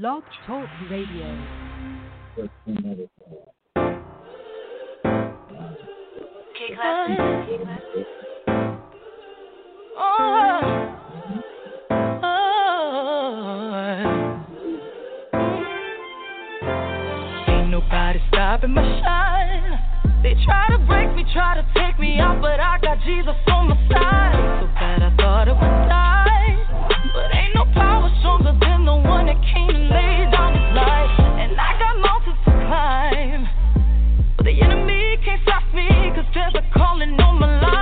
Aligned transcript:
Blog 0.00 0.22
Talk 0.46 0.66
Radio. 0.90 1.26
Ain't 17.46 17.70
nobody 17.70 18.18
stopping 18.28 18.72
my 18.72 18.82
shine. 19.02 19.78
They 20.22 20.34
try 20.42 20.68
to 20.70 20.78
break 20.86 21.14
me, 21.14 21.26
try 21.34 21.54
to 21.56 21.66
take 21.74 21.98
me 22.00 22.18
out, 22.18 22.40
but 22.40 22.58
I 22.60 22.78
got 22.80 22.96
Jesus 23.04 23.34
on 23.48 23.68
my 23.68 23.76
side. 23.92 24.62
So 24.62 24.66
bad 24.72 25.02
I 25.02 25.14
thought 25.16 25.48
it 25.48 25.52
would 25.52 25.60
die. 25.60 26.56
But 27.12 27.36
ain't 27.36 27.54
no 27.54 27.66
power 27.74 28.10
stronger 28.20 28.56
than 28.58 28.71
there's 36.34 36.54
a 36.54 36.62
calling 36.74 37.20
on 37.20 37.38
my 37.38 37.60
life. 37.60 37.81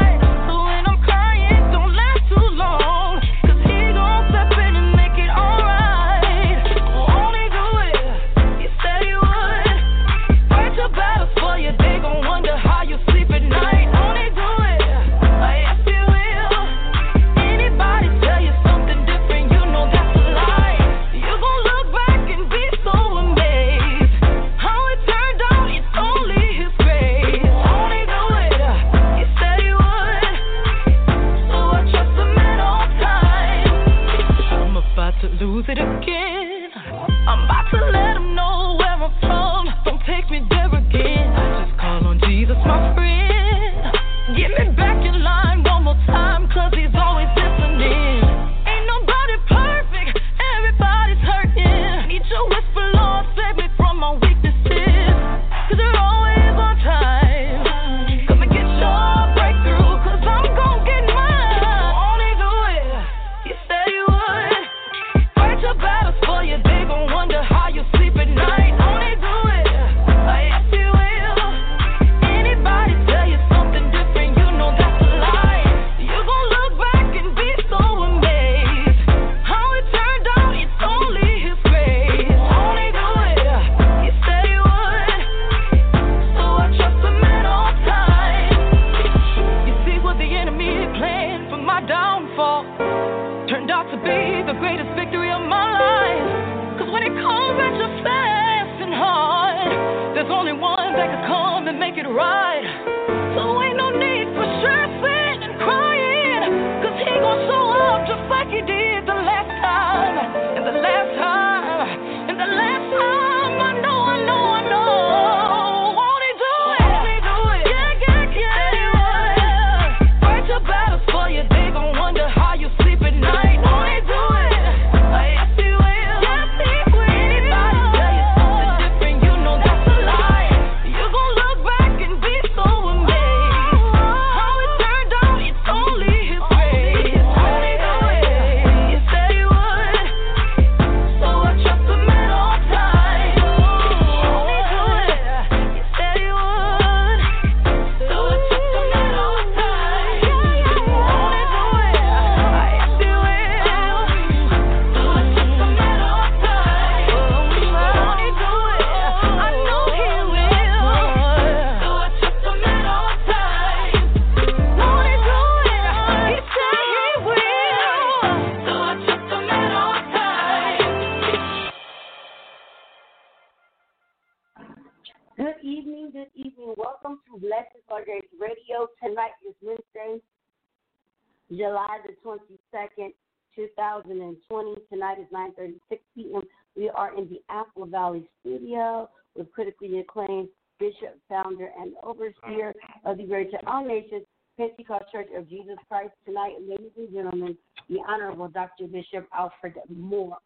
2020. 183.99 184.75
Tonight 184.93 185.19
is 185.19 185.27
9.36 185.33 185.99
p.m. 186.15 186.43
We 186.77 186.89
are 186.91 187.17
in 187.17 187.29
the 187.29 187.41
Apple 187.49 187.87
Valley 187.87 188.29
studio 188.41 189.09
with 189.37 189.51
critically 189.53 189.99
acclaimed 189.99 190.49
Bishop, 190.79 191.19
founder, 191.29 191.71
and 191.79 191.93
overseer 192.03 192.73
of 193.05 193.19
the 193.19 193.25
Greater 193.25 193.59
All 193.67 193.85
Nations 193.85 194.25
Pentecost 194.57 195.05
Church 195.13 195.29
of 195.37 195.49
Jesus 195.49 195.77
Christ. 195.89 196.13
Tonight, 196.25 196.55
ladies 196.67 196.93
and 196.97 197.13
gentlemen, 197.13 197.57
the 197.89 197.99
Honorable 198.09 198.49
Dr. 198.49 198.87
Bishop 198.87 199.27
Alfred 199.35 199.75
Moore. 199.95 200.39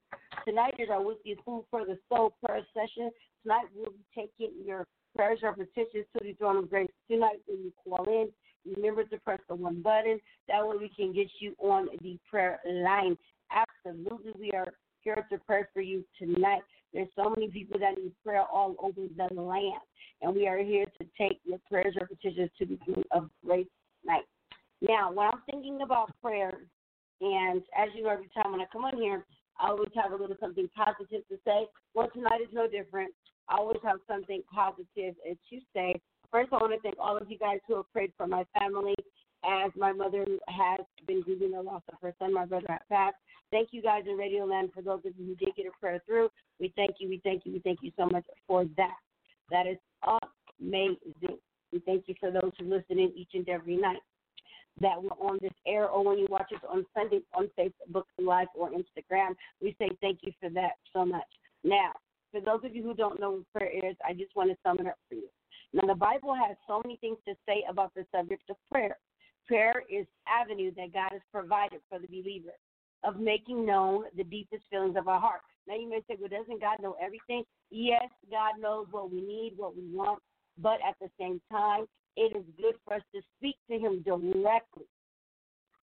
Tonight 0.46 0.74
is 0.78 0.88
our 0.90 1.02
weekly 1.02 1.36
Food 1.44 1.64
for 1.70 1.84
the 1.84 1.98
Soul 2.08 2.34
prayer 2.44 2.62
session. 2.74 3.10
Tonight 3.42 3.66
we'll 3.74 3.90
be 3.90 4.04
taking 4.14 4.52
your 4.64 4.86
prayers 5.14 5.40
or 5.42 5.52
petitions 5.52 6.06
to 6.16 6.24
the 6.24 6.32
throne 6.34 6.56
of 6.56 6.70
grace. 6.70 6.88
Tonight 7.10 7.40
when 7.46 7.58
you 7.58 7.72
call 7.84 8.04
in, 8.06 8.28
remember 8.76 9.04
to 9.04 9.18
press 9.18 9.40
the 9.48 9.54
one 9.54 9.82
button. 9.82 10.18
That 10.48 10.66
way 10.66 10.76
we 10.80 10.90
can 10.96 11.12
get 11.12 11.28
you 11.40 11.54
on 11.58 11.88
the 12.02 12.18
prayer 12.28 12.60
line. 12.66 13.16
Absolutely, 13.86 14.32
we 14.38 14.50
are 14.52 14.72
here 15.02 15.26
to 15.30 15.38
pray 15.46 15.62
for 15.74 15.82
you 15.82 16.04
tonight. 16.18 16.62
There's 16.94 17.08
so 17.16 17.28
many 17.36 17.48
people 17.50 17.78
that 17.80 17.98
need 17.98 18.12
prayer 18.24 18.42
all 18.42 18.76
over 18.82 19.02
the 19.16 19.34
land, 19.34 19.82
and 20.22 20.34
we 20.34 20.46
are 20.46 20.58
here 20.58 20.86
to 20.98 21.06
take 21.18 21.40
your 21.44 21.58
prayers 21.70 21.94
or 22.00 22.06
petitions 22.06 22.50
to 22.58 22.66
the 22.66 22.78
root 22.86 23.06
of 23.10 23.28
great 23.44 23.68
night. 24.06 24.24
Now, 24.80 25.12
when 25.12 25.26
I'm 25.26 25.42
thinking 25.50 25.80
about 25.82 26.12
prayer, 26.22 26.52
and 27.20 27.62
as 27.76 27.88
you 27.94 28.04
know, 28.04 28.10
every 28.10 28.30
time 28.34 28.52
when 28.52 28.60
I 28.60 28.66
come 28.72 28.84
on 28.84 28.96
here, 28.96 29.26
I 29.60 29.68
always 29.68 29.90
have 29.94 30.12
a 30.12 30.16
little 30.16 30.36
something 30.40 30.68
positive 30.74 31.26
to 31.28 31.36
say. 31.44 31.66
Well, 31.94 32.08
tonight 32.14 32.40
is 32.42 32.52
no 32.52 32.66
different. 32.66 33.12
I 33.48 33.56
always 33.56 33.80
have 33.84 33.98
something 34.08 34.42
positive 34.52 35.14
to 35.26 35.60
say. 35.74 36.00
First, 36.30 36.52
I 36.52 36.56
want 36.56 36.72
to 36.72 36.80
thank 36.80 36.96
all 36.98 37.16
of 37.16 37.30
you 37.30 37.38
guys 37.38 37.58
who 37.68 37.76
have 37.76 37.92
prayed 37.92 38.12
for 38.16 38.26
my 38.26 38.44
family 38.58 38.94
as 39.48 39.70
my 39.76 39.92
mother 39.92 40.24
has 40.48 40.80
been 41.06 41.22
grieving 41.22 41.52
the 41.52 41.62
loss 41.62 41.82
of 41.92 41.98
her 42.00 42.14
son, 42.18 42.32
my 42.32 42.44
brother 42.44 42.66
had 42.68 42.88
passed. 42.90 43.16
Thank 43.50 43.68
you 43.72 43.82
guys 43.82 44.04
in 44.08 44.16
Radio 44.16 44.44
Land 44.44 44.70
for 44.74 44.82
those 44.82 45.00
of 45.04 45.12
you 45.18 45.26
who 45.26 45.34
did 45.36 45.54
get 45.56 45.66
a 45.66 45.80
prayer 45.80 46.02
through. 46.06 46.28
We 46.60 46.72
thank 46.76 46.96
you, 46.98 47.08
we 47.08 47.20
thank 47.22 47.44
you, 47.44 47.52
we 47.52 47.60
thank 47.60 47.80
you 47.82 47.92
so 47.96 48.06
much 48.06 48.24
for 48.46 48.64
that. 48.76 48.96
That 49.50 49.66
is 49.66 49.78
amazing. 50.60 51.38
We 51.72 51.80
thank 51.80 52.04
you 52.06 52.14
for 52.18 52.30
those 52.30 52.52
who 52.58 52.66
listen 52.66 52.98
in 52.98 53.12
each 53.16 53.30
and 53.34 53.48
every 53.48 53.76
night 53.76 54.00
that 54.80 55.00
we're 55.00 55.10
on 55.10 55.38
this 55.40 55.52
air 55.66 55.88
or 55.88 56.04
when 56.04 56.18
you 56.18 56.26
watch 56.28 56.50
us 56.52 56.60
on 56.68 56.84
Sunday 56.94 57.20
on 57.34 57.48
Facebook 57.58 58.04
Live 58.18 58.48
or 58.56 58.70
Instagram. 58.70 59.34
We 59.60 59.76
say 59.78 59.90
thank 60.00 60.20
you 60.22 60.32
for 60.40 60.50
that 60.50 60.72
so 60.92 61.04
much. 61.04 61.22
Now, 61.62 61.92
for 62.32 62.40
those 62.40 62.60
of 62.64 62.74
you 62.74 62.82
who 62.82 62.94
don't 62.94 63.20
know 63.20 63.30
what 63.30 63.52
prayer 63.52 63.90
is, 63.90 63.96
I 64.04 64.12
just 64.12 64.34
want 64.34 64.50
to 64.50 64.56
sum 64.64 64.78
it 64.80 64.86
up 64.86 64.98
for 65.08 65.14
you. 65.14 65.28
Now, 65.72 65.86
the 65.86 65.94
Bible 65.94 66.34
has 66.34 66.56
so 66.66 66.80
many 66.84 66.96
things 66.96 67.18
to 67.26 67.34
say 67.46 67.64
about 67.68 67.92
the 67.94 68.04
subject 68.14 68.42
of 68.50 68.56
prayer. 68.70 68.96
Prayer 69.46 69.82
is 69.90 70.06
avenue 70.26 70.72
that 70.76 70.92
God 70.92 71.10
has 71.12 71.20
provided 71.30 71.80
for 71.88 71.98
the 71.98 72.06
believer 72.06 72.54
of 73.04 73.20
making 73.20 73.66
known 73.66 74.04
the 74.16 74.24
deepest 74.24 74.64
feelings 74.70 74.96
of 74.96 75.08
our 75.08 75.20
heart. 75.20 75.40
Now 75.68 75.76
you 75.76 75.88
may 75.88 76.00
say, 76.08 76.16
well, 76.18 76.30
doesn't 76.30 76.60
God 76.60 76.78
know 76.80 76.96
everything? 77.02 77.44
Yes, 77.70 78.08
God 78.30 78.60
knows 78.60 78.86
what 78.90 79.10
we 79.10 79.20
need, 79.20 79.54
what 79.56 79.76
we 79.76 79.84
want, 79.92 80.20
but 80.58 80.78
at 80.86 80.96
the 81.00 81.08
same 81.18 81.40
time, 81.50 81.84
it 82.16 82.36
is 82.36 82.44
good 82.56 82.74
for 82.84 82.94
us 82.94 83.02
to 83.14 83.20
speak 83.36 83.56
to 83.70 83.78
Him 83.78 84.02
directly. 84.02 84.86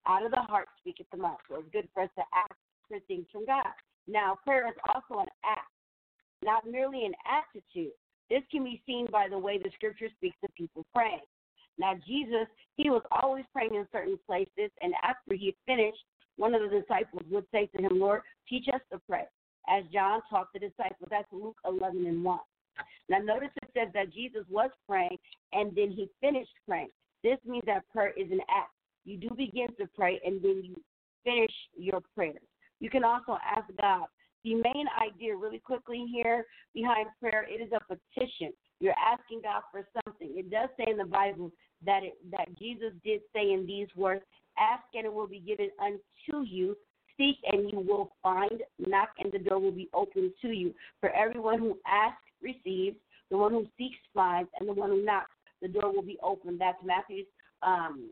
Out 0.06 0.24
of 0.24 0.32
the 0.32 0.40
heart 0.40 0.68
speak 0.80 0.96
speaketh 0.96 1.10
the 1.12 1.18
mouth. 1.18 1.38
So 1.48 1.56
it's 1.56 1.68
good 1.72 1.88
for 1.94 2.02
us 2.02 2.10
to 2.16 2.22
ask 2.34 2.54
for 2.88 2.98
things 3.06 3.26
from 3.30 3.46
God. 3.46 3.70
Now, 4.08 4.38
prayer 4.44 4.66
is 4.66 4.74
also 4.92 5.20
an 5.20 5.28
act, 5.44 5.70
not 6.42 6.66
merely 6.68 7.04
an 7.04 7.14
attitude. 7.22 7.92
This 8.30 8.42
can 8.50 8.64
be 8.64 8.82
seen 8.86 9.06
by 9.12 9.28
the 9.28 9.38
way 9.38 9.58
the 9.58 9.70
scripture 9.74 10.08
speaks 10.16 10.36
of 10.42 10.52
people 10.54 10.84
praying. 10.94 11.20
Now, 11.82 11.94
Jesus, 12.06 12.46
he 12.76 12.90
was 12.90 13.02
always 13.10 13.44
praying 13.52 13.74
in 13.74 13.88
certain 13.90 14.16
places, 14.24 14.70
and 14.80 14.94
after 15.02 15.34
he 15.34 15.56
finished, 15.66 15.98
one 16.36 16.54
of 16.54 16.62
the 16.62 16.80
disciples 16.80 17.24
would 17.28 17.44
say 17.50 17.66
to 17.74 17.82
him, 17.82 17.98
Lord, 17.98 18.20
teach 18.48 18.68
us 18.72 18.80
to 18.92 19.00
pray. 19.10 19.24
As 19.68 19.82
John 19.92 20.20
taught 20.30 20.46
the 20.54 20.60
disciples, 20.60 21.08
that's 21.10 21.26
Luke 21.32 21.56
11 21.66 22.06
and 22.06 22.22
1. 22.22 22.38
Now, 23.08 23.18
notice 23.18 23.50
it 23.60 23.68
says 23.74 23.88
that 23.94 24.14
Jesus 24.14 24.44
was 24.48 24.70
praying 24.88 25.18
and 25.52 25.74
then 25.74 25.90
he 25.90 26.08
finished 26.20 26.54
praying. 26.68 26.90
This 27.24 27.38
means 27.44 27.64
that 27.66 27.82
prayer 27.92 28.12
is 28.16 28.30
an 28.30 28.40
act. 28.48 28.70
You 29.04 29.16
do 29.16 29.30
begin 29.36 29.66
to 29.80 29.88
pray 29.96 30.20
and 30.24 30.40
then 30.40 30.62
you 30.64 30.80
finish 31.24 31.52
your 31.76 32.00
prayers. 32.14 32.42
You 32.78 32.90
can 32.90 33.02
also 33.02 33.38
ask 33.44 33.66
God. 33.80 34.06
The 34.44 34.54
main 34.54 34.86
idea, 35.00 35.36
really 35.36 35.60
quickly 35.60 36.04
here 36.12 36.44
behind 36.74 37.06
prayer, 37.20 37.46
it 37.48 37.62
is 37.62 37.70
a 37.72 37.80
petition. 37.84 38.52
You're 38.80 38.94
asking 38.98 39.42
God 39.42 39.62
for 39.70 39.86
something. 40.04 40.32
It 40.36 40.50
does 40.50 40.68
say 40.76 40.90
in 40.90 40.96
the 40.96 41.04
Bible 41.04 41.52
that 41.84 42.02
it, 42.02 42.14
that 42.30 42.56
Jesus 42.58 42.92
did 43.04 43.20
say 43.34 43.52
in 43.52 43.66
these 43.66 43.88
words, 43.96 44.22
"Ask 44.58 44.84
and 44.94 45.04
it 45.04 45.12
will 45.12 45.26
be 45.26 45.40
given 45.40 45.70
unto 45.80 46.44
you. 46.44 46.76
Seek 47.16 47.36
and 47.50 47.70
you 47.70 47.80
will 47.80 48.12
find. 48.22 48.62
Knock 48.78 49.10
and 49.18 49.32
the 49.32 49.38
door 49.38 49.58
will 49.58 49.72
be 49.72 49.88
opened 49.92 50.32
to 50.42 50.48
you. 50.48 50.74
For 51.00 51.10
everyone 51.10 51.58
who 51.58 51.78
asks 51.86 52.22
receives, 52.40 52.96
the 53.30 53.36
one 53.36 53.52
who 53.52 53.66
seeks 53.78 53.98
finds, 54.14 54.50
and 54.58 54.68
the 54.68 54.72
one 54.72 54.90
who 54.90 55.04
knocks, 55.04 55.34
the 55.60 55.68
door 55.68 55.92
will 55.92 56.02
be 56.02 56.18
opened." 56.22 56.60
That's 56.60 56.82
Matthew 56.84 57.24
um, 57.62 58.10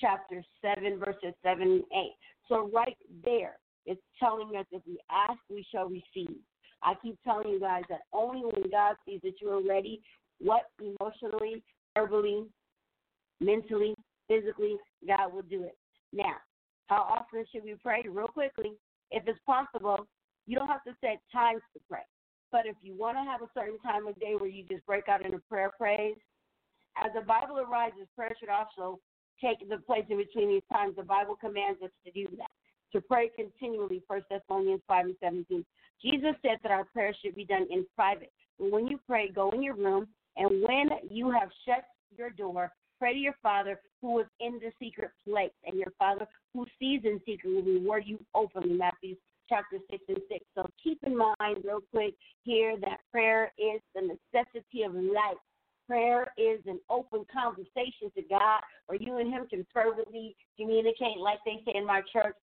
chapter 0.00 0.42
seven, 0.62 0.98
verses 0.98 1.34
seven 1.42 1.62
and 1.62 1.84
eight. 1.92 2.16
So 2.48 2.70
right 2.72 2.96
there, 3.24 3.56
it's 3.86 4.00
telling 4.18 4.56
us 4.56 4.66
if 4.72 4.82
we 4.86 4.98
ask, 5.10 5.38
we 5.50 5.64
shall 5.72 5.88
receive. 5.88 6.36
I 6.82 6.94
keep 7.02 7.18
telling 7.24 7.48
you 7.48 7.60
guys 7.60 7.82
that 7.88 8.02
only 8.12 8.40
when 8.40 8.70
God 8.70 8.96
sees 9.04 9.20
that 9.22 9.40
you 9.40 9.50
are 9.50 9.66
ready, 9.66 10.00
what 10.40 10.62
emotionally, 10.78 11.62
verbally, 11.96 12.44
mentally, 13.40 13.94
physically, 14.28 14.76
God 15.06 15.32
will 15.32 15.42
do 15.42 15.64
it. 15.64 15.76
Now, 16.12 16.36
how 16.86 17.02
often 17.02 17.44
should 17.52 17.64
we 17.64 17.76
pray? 17.82 18.04
Real 18.08 18.28
quickly, 18.28 18.72
if 19.10 19.22
it's 19.26 19.38
possible, 19.46 20.06
you 20.46 20.58
don't 20.58 20.68
have 20.68 20.84
to 20.84 20.94
set 21.00 21.20
times 21.32 21.62
to 21.74 21.80
pray. 21.88 22.04
But 22.50 22.66
if 22.66 22.76
you 22.82 22.96
want 22.96 23.16
to 23.18 23.24
have 23.30 23.42
a 23.42 23.50
certain 23.54 23.78
time 23.80 24.06
of 24.06 24.18
day 24.18 24.34
where 24.38 24.48
you 24.48 24.64
just 24.70 24.84
break 24.86 25.08
out 25.08 25.24
into 25.24 25.38
prayer 25.50 25.70
praise, 25.76 26.16
as 26.96 27.12
the 27.14 27.20
Bible 27.20 27.58
arises, 27.58 28.08
prayer 28.16 28.34
should 28.40 28.48
also 28.48 28.98
take 29.40 29.68
the 29.68 29.78
place 29.78 30.04
in 30.08 30.16
between 30.16 30.48
these 30.48 30.62
times. 30.72 30.96
The 30.96 31.02
Bible 31.02 31.36
commands 31.36 31.80
us 31.82 31.90
to 32.04 32.10
do 32.12 32.26
that, 32.38 32.50
to 32.92 33.00
pray 33.00 33.30
continually, 33.36 34.02
1 34.06 34.22
Thessalonians 34.30 34.82
5 34.88 35.04
and 35.04 35.16
17. 35.22 35.64
Jesus 36.02 36.34
said 36.42 36.58
that 36.62 36.72
our 36.72 36.84
prayers 36.84 37.16
should 37.22 37.34
be 37.34 37.44
done 37.44 37.66
in 37.70 37.84
private. 37.94 38.32
When 38.58 38.86
you 38.86 38.98
pray, 39.06 39.30
go 39.30 39.50
in 39.50 39.62
your 39.62 39.76
room, 39.76 40.08
and 40.36 40.62
when 40.62 40.88
you 41.10 41.30
have 41.30 41.50
shut 41.66 41.84
your 42.16 42.30
door, 42.30 42.72
pray 42.98 43.14
to 43.14 43.18
your 43.18 43.36
Father 43.42 43.80
who 44.02 44.20
is 44.20 44.26
in 44.40 44.60
the 44.60 44.72
secret 44.80 45.10
place, 45.24 45.50
and 45.64 45.78
your 45.78 45.92
Father 45.98 46.26
who 46.54 46.66
sees 46.78 47.00
in 47.04 47.20
secret 47.26 47.54
will 47.54 47.62
reward 47.62 48.04
you 48.06 48.18
openly. 48.34 48.74
Matthew 48.74 49.16
chapter 49.48 49.78
6 49.90 50.02
and 50.08 50.18
6. 50.30 50.44
So 50.54 50.66
keep 50.82 50.98
in 51.04 51.16
mind, 51.16 51.64
real 51.64 51.80
quick, 51.90 52.14
here 52.42 52.76
that 52.80 52.98
prayer 53.10 53.52
is 53.58 53.80
the 53.94 54.02
necessity 54.02 54.82
of 54.82 54.94
life. 54.94 55.38
Prayer 55.86 56.32
is 56.36 56.60
an 56.66 56.78
open 56.90 57.24
conversation 57.32 58.12
to 58.14 58.22
God 58.28 58.60
where 58.86 59.00
you 59.00 59.16
and 59.16 59.32
Him 59.32 59.46
can 59.48 59.66
fervently 59.72 60.36
communicate, 60.58 61.16
like 61.18 61.38
they 61.46 61.62
say 61.64 61.78
in 61.78 61.86
my 61.86 62.02
church, 62.12 62.34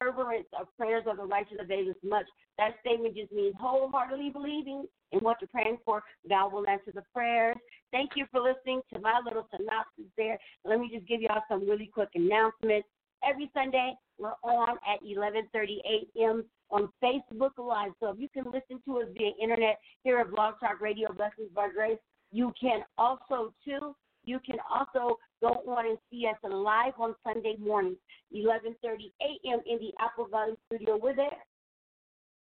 fervent 0.00 0.46
of 0.58 0.66
prayers 0.76 1.04
of 1.06 1.16
the 1.16 1.24
righteous 1.24 1.58
availeth 1.60 1.96
much. 2.02 2.26
That 2.58 2.74
statement 2.80 3.16
just 3.16 3.32
means 3.32 3.54
wholeheartedly 3.58 4.30
believing 4.30 4.86
in 5.12 5.18
what 5.20 5.38
you're 5.40 5.48
praying 5.48 5.78
for. 5.84 6.02
God 6.28 6.52
will 6.52 6.66
answer 6.68 6.92
the 6.94 7.02
prayers. 7.12 7.56
Thank 7.92 8.10
you 8.16 8.26
for 8.30 8.40
listening 8.40 8.80
to 8.92 9.00
my 9.00 9.20
little 9.24 9.46
synopsis 9.56 10.10
there. 10.16 10.38
Let 10.64 10.80
me 10.80 10.90
just 10.92 11.06
give 11.06 11.20
y'all 11.20 11.42
some 11.48 11.68
really 11.68 11.90
quick 11.92 12.10
announcements. 12.14 12.88
Every 13.22 13.50
Sunday, 13.52 13.94
we're 14.18 14.34
on 14.42 14.78
at 14.86 15.02
11:30 15.02 15.78
a.m. 15.84 16.44
on 16.70 16.88
Facebook 17.02 17.50
Live. 17.58 17.92
So 18.00 18.10
if 18.10 18.18
you 18.18 18.28
can 18.28 18.44
listen 18.44 18.80
to 18.86 19.00
us 19.00 19.08
via 19.16 19.32
internet 19.42 19.78
here 20.04 20.18
at 20.18 20.30
Blog 20.30 20.54
Talk 20.60 20.80
Radio, 20.80 21.12
Blessings 21.12 21.50
by 21.54 21.68
Grace, 21.68 21.98
you 22.32 22.52
can 22.58 22.82
also 22.96 23.52
too 23.64 23.94
you 24.24 24.38
can 24.44 24.56
also 24.70 25.16
go 25.40 25.62
on 25.66 25.86
and 25.86 25.98
see 26.10 26.26
us 26.26 26.36
live 26.42 26.94
on 26.98 27.14
Sunday 27.24 27.56
mornings, 27.58 27.96
11:30 28.34 29.12
a.m. 29.22 29.60
in 29.66 29.78
the 29.78 29.92
Apple 29.98 30.26
Valley 30.26 30.56
studio. 30.66 30.96
We're 30.96 31.16
there. 31.16 31.44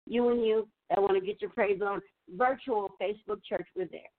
You 0.06 0.30
and 0.30 0.46
you 0.46 0.68
that 0.90 1.02
want 1.02 1.16
to 1.19 1.25
get 1.25 1.42
your 1.42 1.52
praise 1.52 1.81
on 1.81 2.02
virtual 2.36 2.92
Facebook 3.02 3.44
church, 3.44 3.68
we're 3.76 3.88
there. 3.92 4.09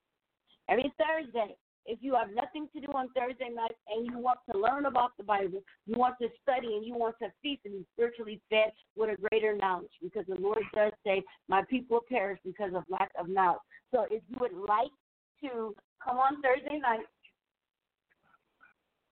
Every 0.69 0.93
Thursday, 0.99 1.57
if 1.87 1.99
you 2.02 2.14
have 2.14 2.28
nothing 2.35 2.69
to 2.75 2.81
do 2.81 2.88
on 2.93 3.09
Thursday 3.17 3.49
night 3.49 3.75
and 3.88 4.07
you 4.07 4.19
want 4.19 4.38
to 4.52 4.59
learn 4.59 4.85
about 4.85 5.12
the 5.17 5.25
Bible, 5.25 5.62
you 5.87 5.97
want 5.97 6.17
to 6.21 6.28
study 6.43 6.75
and 6.76 6.85
you 6.85 6.95
want 6.95 7.17
to 7.23 7.33
feast 7.43 7.62
and 7.64 7.73
be 7.75 7.87
spiritually 7.95 8.43
fed 8.50 8.73
with 8.95 9.09
a 9.09 9.28
greater 9.28 9.57
knowledge, 9.57 9.93
because 10.02 10.26
the 10.28 10.35
Lord 10.35 10.62
does 10.75 10.93
say, 11.05 11.25
"My 11.49 11.62
people 11.64 12.00
perish 12.07 12.38
because 12.45 12.75
of 12.75 12.85
lack 12.90 13.11
of 13.19 13.28
knowledge." 13.28 13.62
So, 13.90 14.02
if 14.11 14.23
you 14.28 14.37
would 14.40 14.52
like 14.52 14.93
to 15.40 15.75
come 16.05 16.19
on 16.19 16.43
Thursday 16.43 16.78
night 16.78 17.07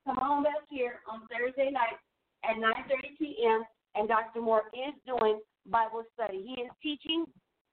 come 0.07 0.17
on 0.19 0.43
back 0.43 0.63
here 0.69 1.01
on 1.11 1.27
Thursday 1.27 1.69
night 1.69 1.99
at 2.45 2.55
9:30 2.55 3.19
p.m. 3.19 3.63
and 3.95 4.07
Dr. 4.07 4.41
Moore 4.41 4.63
is 4.73 4.95
doing 5.05 5.41
Bible 5.65 6.03
study. 6.13 6.43
He 6.47 6.61
is 6.61 6.71
teaching 6.81 7.25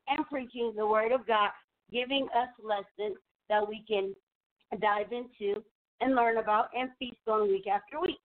and 0.08 0.26
preaching 0.26 0.72
the 0.76 0.86
Word 0.86 1.12
of 1.12 1.26
God, 1.28 1.50
giving 1.92 2.26
us 2.36 2.48
lessons 2.60 3.16
that 3.48 3.66
we 3.66 3.84
can 3.86 4.14
dive 4.80 5.12
into 5.12 5.62
and 6.00 6.16
learn 6.16 6.38
about 6.38 6.70
and 6.76 6.90
feast 6.98 7.22
on 7.28 7.48
week 7.48 7.68
after 7.68 8.00
week. 8.00 8.18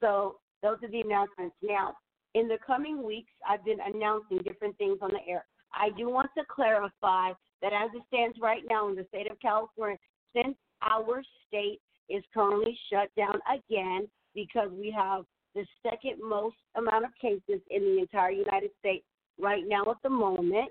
So 0.00 0.38
those 0.64 0.78
are 0.82 0.90
the 0.90 1.00
announcements. 1.00 1.54
Now, 1.62 1.94
in 2.34 2.48
the 2.48 2.58
coming 2.66 3.04
weeks, 3.04 3.32
I've 3.48 3.64
been 3.64 3.78
announcing 3.86 4.38
different 4.38 4.76
things 4.78 4.98
on 5.00 5.10
the 5.10 5.30
air. 5.30 5.44
I 5.72 5.90
do 5.96 6.10
want 6.10 6.30
to 6.36 6.44
clarify 6.50 7.32
that 7.62 7.72
as 7.72 7.90
it 7.94 8.02
stands 8.08 8.36
right 8.42 8.62
now 8.68 8.88
in 8.88 8.96
the 8.96 9.06
state 9.08 9.30
of 9.30 9.38
California, 9.40 9.96
since 10.34 10.56
our 10.82 11.22
state 11.46 11.80
is 12.08 12.22
currently 12.32 12.78
shut 12.90 13.08
down 13.16 13.38
again 13.52 14.08
because 14.34 14.70
we 14.72 14.94
have 14.96 15.24
the 15.54 15.64
second 15.82 16.16
most 16.22 16.56
amount 16.76 17.04
of 17.04 17.10
cases 17.20 17.60
in 17.70 17.82
the 17.82 17.98
entire 18.00 18.30
United 18.30 18.70
States 18.78 19.04
right 19.40 19.64
now 19.66 19.82
at 19.90 19.96
the 20.02 20.10
moment. 20.10 20.70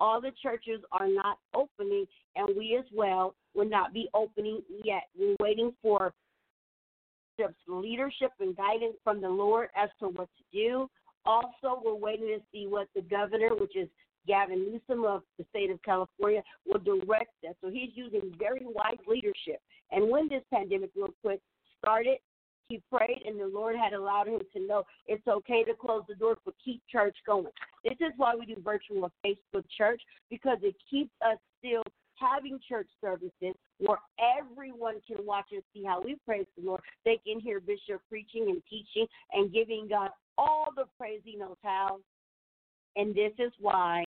All 0.00 0.20
the 0.20 0.32
churches 0.42 0.80
are 0.90 1.06
not 1.06 1.38
opening, 1.54 2.06
and 2.34 2.56
we 2.56 2.76
as 2.78 2.86
well 2.92 3.34
will 3.54 3.68
not 3.68 3.92
be 3.92 4.08
opening 4.14 4.62
yet. 4.84 5.04
We're 5.16 5.36
waiting 5.38 5.72
for 5.82 6.12
leadership 7.68 8.30
and 8.40 8.56
guidance 8.56 8.96
from 9.04 9.20
the 9.20 9.28
Lord 9.28 9.68
as 9.76 9.90
to 10.00 10.08
what 10.08 10.28
to 10.38 10.44
do. 10.52 10.90
Also, 11.24 11.80
we're 11.84 11.94
waiting 11.94 12.26
to 12.26 12.40
see 12.52 12.66
what 12.66 12.88
the 12.94 13.02
governor, 13.02 13.50
which 13.54 13.76
is 13.76 13.88
Gavin 14.26 14.70
Newsom 14.70 15.04
of 15.04 15.22
the 15.38 15.44
state 15.50 15.70
of 15.70 15.82
California, 15.82 16.42
will 16.66 16.80
direct 16.80 17.32
that. 17.42 17.56
So 17.60 17.70
he's 17.70 17.90
using 17.94 18.34
very 18.38 18.64
wise 18.64 18.98
leadership. 19.06 19.60
And 19.90 20.10
when 20.10 20.28
this 20.28 20.42
pandemic, 20.52 20.90
real 20.96 21.14
quick, 21.22 21.40
started, 21.78 22.18
he 22.68 22.80
prayed 22.90 23.22
and 23.26 23.38
the 23.38 23.46
Lord 23.46 23.76
had 23.76 23.92
allowed 23.92 24.28
him 24.28 24.40
to 24.54 24.66
know 24.66 24.84
it's 25.06 25.26
okay 25.26 25.62
to 25.64 25.74
close 25.74 26.04
the 26.08 26.14
doors, 26.14 26.38
but 26.44 26.54
keep 26.64 26.80
church 26.90 27.16
going. 27.26 27.52
This 27.84 27.98
is 28.00 28.12
why 28.16 28.34
we 28.34 28.46
do 28.46 28.56
virtual 28.64 29.10
Facebook 29.24 29.64
church 29.76 30.00
because 30.30 30.58
it 30.62 30.74
keeps 30.90 31.10
us 31.20 31.36
still 31.58 31.82
having 32.14 32.58
church 32.66 32.88
services 33.00 33.54
where 33.78 33.98
everyone 34.38 34.96
can 35.06 35.24
watch 35.26 35.46
and 35.52 35.62
see 35.74 35.84
how 35.84 36.00
we 36.00 36.16
praise 36.24 36.46
the 36.56 36.64
Lord. 36.64 36.80
They 37.04 37.20
can 37.26 37.40
hear 37.40 37.60
Bishop 37.60 38.00
preaching 38.08 38.46
and 38.48 38.62
teaching 38.70 39.06
and 39.32 39.52
giving 39.52 39.88
God 39.88 40.10
all 40.38 40.68
the 40.74 40.84
praise 40.98 41.20
he 41.24 41.36
knows 41.36 41.56
how. 41.62 41.98
And 42.96 43.14
this 43.14 43.32
is 43.38 43.52
why 43.60 44.04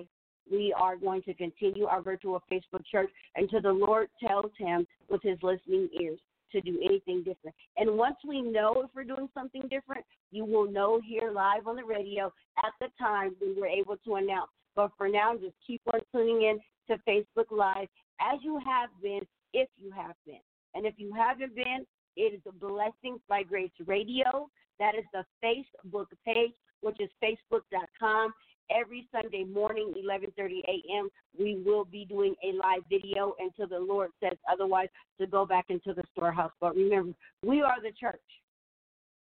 we 0.51 0.73
are 0.77 0.95
going 0.95 1.21
to 1.23 1.33
continue 1.33 1.85
our 1.85 2.01
virtual 2.01 2.41
Facebook 2.51 2.85
church 2.91 3.09
until 3.35 3.61
the 3.61 3.71
Lord 3.71 4.09
tells 4.25 4.51
him 4.57 4.85
with 5.09 5.21
his 5.23 5.37
listening 5.41 5.89
ears 5.99 6.19
to 6.51 6.61
do 6.61 6.79
anything 6.83 7.23
different. 7.23 7.55
And 7.77 7.97
once 7.97 8.17
we 8.27 8.41
know 8.41 8.83
if 8.83 8.89
we're 8.95 9.03
doing 9.03 9.27
something 9.33 9.63
different, 9.69 10.05
you 10.31 10.45
will 10.45 10.71
know 10.71 11.01
here 11.05 11.31
live 11.31 11.67
on 11.67 11.75
the 11.75 11.83
radio 11.83 12.31
at 12.63 12.71
the 12.79 12.87
time 12.99 13.35
we 13.41 13.59
were 13.59 13.67
able 13.67 13.97
to 14.05 14.15
announce. 14.15 14.51
But 14.75 14.91
for 14.97 15.09
now, 15.09 15.33
just 15.33 15.55
keep 15.65 15.81
on 15.93 15.99
tuning 16.11 16.43
in 16.43 16.59
to 16.87 17.01
Facebook 17.09 17.51
Live 17.51 17.87
as 18.21 18.39
you 18.43 18.59
have 18.65 18.89
been, 19.01 19.21
if 19.53 19.69
you 19.77 19.91
have 19.91 20.15
been. 20.25 20.39
And 20.73 20.85
if 20.85 20.93
you 20.97 21.13
haven't 21.13 21.55
been, 21.55 21.85
it 22.17 22.33
is 22.33 22.41
Blessings 22.59 23.19
by 23.27 23.43
Grace 23.43 23.71
Radio. 23.85 24.49
That 24.79 24.95
is 24.95 25.05
the 25.13 25.25
Facebook 25.43 26.07
page, 26.25 26.51
which 26.81 26.97
is 26.99 27.09
facebook.com 27.23 28.33
every 28.69 29.07
Sunday 29.11 29.43
morning, 29.43 29.93
11:30 29.97 30.61
a.m. 30.67 31.09
We 31.37 31.61
will 31.65 31.85
be 31.85 32.05
doing 32.05 32.35
a 32.43 32.53
live 32.53 32.83
video 32.89 33.35
until 33.39 33.67
the 33.67 33.79
Lord 33.79 34.11
says 34.21 34.37
otherwise 34.51 34.89
to 35.19 35.27
go 35.27 35.45
back 35.45 35.65
into 35.69 35.93
the 35.93 36.03
storehouse. 36.11 36.51
But 36.59 36.75
remember, 36.75 37.13
we 37.43 37.61
are 37.61 37.81
the 37.81 37.91
church. 37.91 38.21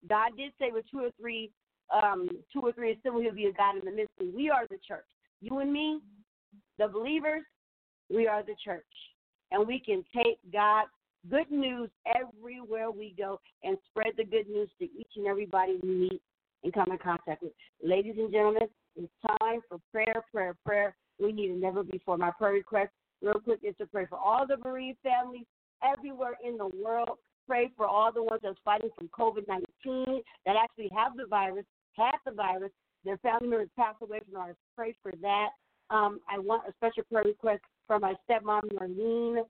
God 0.09 0.37
did 0.37 0.53
say 0.61 0.71
with 0.73 0.85
two 0.91 1.01
or 1.01 1.11
three, 1.21 1.51
um, 1.93 2.29
two 2.53 2.61
or 2.61 2.73
three 2.73 2.93
assemble, 2.93 3.21
He'll 3.21 3.35
be 3.35 3.47
a 3.47 3.53
God 3.53 3.77
in 3.77 3.85
the 3.85 3.91
midst. 3.91 4.13
We 4.35 4.51
are 4.51 4.67
the 4.69 4.79
church. 4.87 5.07
You 5.41 5.59
and 5.59 5.73
me, 5.73 6.01
the 6.79 6.89
believers, 6.89 7.43
we 8.11 8.27
are 8.27 8.43
the 8.43 8.57
church, 8.65 8.85
and 9.51 9.67
we 9.67 9.81
can 9.81 10.05
take 10.15 10.39
God's 10.53 10.91
good 11.31 11.51
news 11.51 11.91
everywhere 12.07 12.91
we 12.91 13.15
go 13.19 13.41
and 13.63 13.77
spread 13.91 14.15
the 14.17 14.25
good 14.25 14.49
news 14.49 14.71
to 14.79 14.85
each 14.85 15.11
and 15.17 15.27
everybody 15.27 15.79
we 15.83 15.89
meet 15.89 16.23
and 16.65 16.73
come 16.73 16.91
in 16.91 16.99
contact 16.99 17.43
with. 17.43 17.53
Ladies 17.83 18.15
and 18.19 18.33
gentlemen, 18.33 18.69
it's 18.99 19.39
time 19.39 19.61
for 19.69 19.79
prayer, 19.93 20.23
prayer, 20.33 20.55
prayer. 20.65 20.97
We 21.21 21.33
need 21.33 21.51
it 21.51 21.61
never 21.61 21.83
before. 21.83 22.17
My 22.17 22.31
prayer 22.31 22.53
request, 22.53 22.91
real 23.23 23.41
quick, 23.41 23.61
is 23.63 23.75
to 23.79 23.87
pray 23.87 24.07
for 24.07 24.19
all 24.19 24.47
the 24.47 24.57
bereaved 24.57 24.99
families 25.03 25.47
everywhere 25.83 26.35
in 26.45 26.57
the 26.57 26.69
world. 26.83 27.19
Pray 27.47 27.71
for 27.77 27.87
all 27.87 28.13
the 28.13 28.23
ones 28.23 28.41
that's 28.43 28.59
fighting 28.65 28.91
from 28.97 29.09
COVID 29.09 29.47
19 29.49 30.23
that 30.45 30.57
actually 30.63 30.91
have 30.95 31.17
the 31.17 31.27
virus, 31.27 31.65
had 31.93 32.13
the 32.27 32.33
virus, 32.33 32.71
their 33.05 33.17
family 33.19 33.49
members 33.49 33.69
passed 33.77 34.03
away 34.03 34.21
from 34.29 34.41
ours. 34.41 34.57
Pray 34.77 34.95
for 35.03 35.13
that. 35.23 35.49
Um, 35.91 36.21
I 36.29 36.39
want 36.39 36.65
a 36.69 36.73
special 36.75 37.05
prayer 37.11 37.25
request 37.25 37.63
for 37.87 37.99
my 37.99 38.15
stepmom, 38.29 38.63
Marlene 38.75 39.43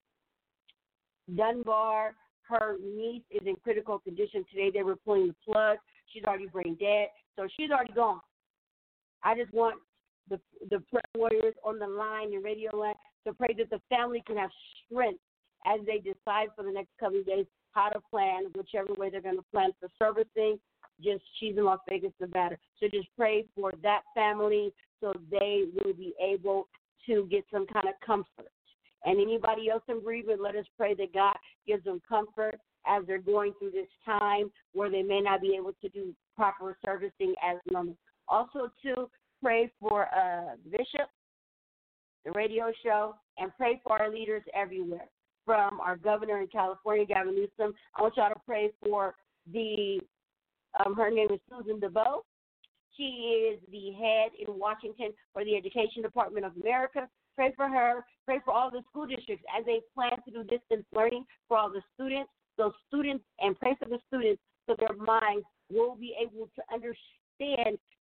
Dunbar. 1.34 2.14
Her 2.42 2.76
niece 2.80 3.22
is 3.30 3.46
in 3.46 3.56
critical 3.56 3.98
condition 3.98 4.44
today. 4.50 4.70
They 4.72 4.82
were 4.82 4.96
pulling 4.96 5.28
the 5.28 5.34
plug. 5.44 5.78
She's 6.12 6.24
already 6.24 6.46
brain 6.46 6.76
dead, 6.80 7.08
so 7.36 7.48
she's 7.56 7.70
already 7.70 7.92
gone. 7.92 8.20
I 9.22 9.34
just 9.34 9.52
want 9.52 9.80
the 10.28 10.38
the 10.70 10.80
prayer 10.90 11.02
warriors 11.16 11.54
on 11.64 11.78
the 11.78 11.86
line 11.86 12.32
and 12.34 12.44
radio 12.44 12.74
line 12.76 12.94
to 13.26 13.32
pray 13.32 13.54
that 13.58 13.70
the 13.70 13.80
family 13.88 14.22
can 14.26 14.36
have 14.36 14.50
strength 14.84 15.20
as 15.66 15.80
they 15.86 15.98
decide 15.98 16.48
for 16.54 16.64
the 16.64 16.70
next 16.70 16.90
coming 17.00 17.24
days 17.24 17.46
how 17.72 17.88
to 17.88 18.00
plan, 18.10 18.44
whichever 18.54 18.92
way 18.94 19.10
they're 19.10 19.20
going 19.20 19.36
to 19.36 19.44
plan 19.52 19.70
for 19.80 19.88
servicing. 19.98 20.58
Just 21.02 21.22
she's 21.38 21.56
in 21.56 21.64
Las 21.64 21.78
Vegas, 21.88 22.12
Nevada. 22.20 22.56
So 22.80 22.88
just 22.88 23.08
pray 23.16 23.44
for 23.54 23.72
that 23.82 24.02
family 24.14 24.72
so 25.00 25.12
they 25.30 25.64
will 25.74 25.92
be 25.92 26.14
able 26.20 26.68
to 27.06 27.26
get 27.30 27.44
some 27.52 27.66
kind 27.66 27.88
of 27.88 27.94
comfort. 28.04 28.50
And 29.04 29.20
anybody 29.20 29.70
else 29.70 29.84
in 29.88 30.02
bereavement, 30.02 30.40
let 30.42 30.56
us 30.56 30.66
pray 30.76 30.94
that 30.94 31.14
God 31.14 31.36
gives 31.66 31.84
them 31.84 32.02
comfort 32.08 32.58
as 32.86 33.04
they're 33.06 33.18
going 33.18 33.52
through 33.58 33.70
this 33.70 33.88
time 34.04 34.50
where 34.72 34.90
they 34.90 35.02
may 35.02 35.20
not 35.20 35.40
be 35.40 35.54
able 35.56 35.72
to 35.80 35.88
do 35.88 36.14
proper 36.34 36.76
servicing 36.84 37.34
as 37.48 37.58
normal. 37.70 37.96
Also, 38.28 38.70
to 38.82 39.08
pray 39.42 39.70
for 39.80 40.06
uh, 40.14 40.56
Bishop, 40.70 41.08
the 42.24 42.32
radio 42.32 42.72
show, 42.84 43.14
and 43.38 43.50
pray 43.56 43.80
for 43.84 44.00
our 44.00 44.10
leaders 44.10 44.42
everywhere. 44.54 45.08
From 45.44 45.80
our 45.80 45.96
governor 45.96 46.42
in 46.42 46.48
California, 46.48 47.06
Gavin 47.06 47.34
Newsom, 47.34 47.74
I 47.96 48.02
want 48.02 48.16
y'all 48.18 48.28
to 48.28 48.40
pray 48.44 48.70
for 48.84 49.14
the, 49.50 49.98
um, 50.84 50.94
her 50.94 51.10
name 51.10 51.28
is 51.32 51.40
Susan 51.50 51.80
DeVoe. 51.80 52.22
She 52.96 53.54
is 53.54 53.60
the 53.70 53.92
head 53.92 54.32
in 54.38 54.58
Washington 54.58 55.12
for 55.32 55.44
the 55.44 55.56
Education 55.56 56.02
Department 56.02 56.44
of 56.44 56.52
America. 56.60 57.08
Pray 57.34 57.52
for 57.56 57.68
her. 57.68 58.04
Pray 58.26 58.40
for 58.44 58.52
all 58.52 58.70
the 58.70 58.82
school 58.90 59.06
districts 59.06 59.44
as 59.56 59.64
they 59.64 59.80
plan 59.94 60.20
to 60.26 60.30
do 60.30 60.42
distance 60.42 60.84
learning 60.92 61.24
for 61.46 61.56
all 61.56 61.70
the 61.70 61.80
students. 61.94 62.30
Those 62.58 62.72
students, 62.88 63.24
and 63.40 63.58
pray 63.58 63.76
for 63.78 63.88
the 63.88 64.00
students 64.08 64.42
so 64.66 64.74
their 64.78 64.96
minds 64.98 65.46
will 65.70 65.94
be 65.94 66.14
able 66.20 66.50
to 66.56 66.62
understand 66.74 67.17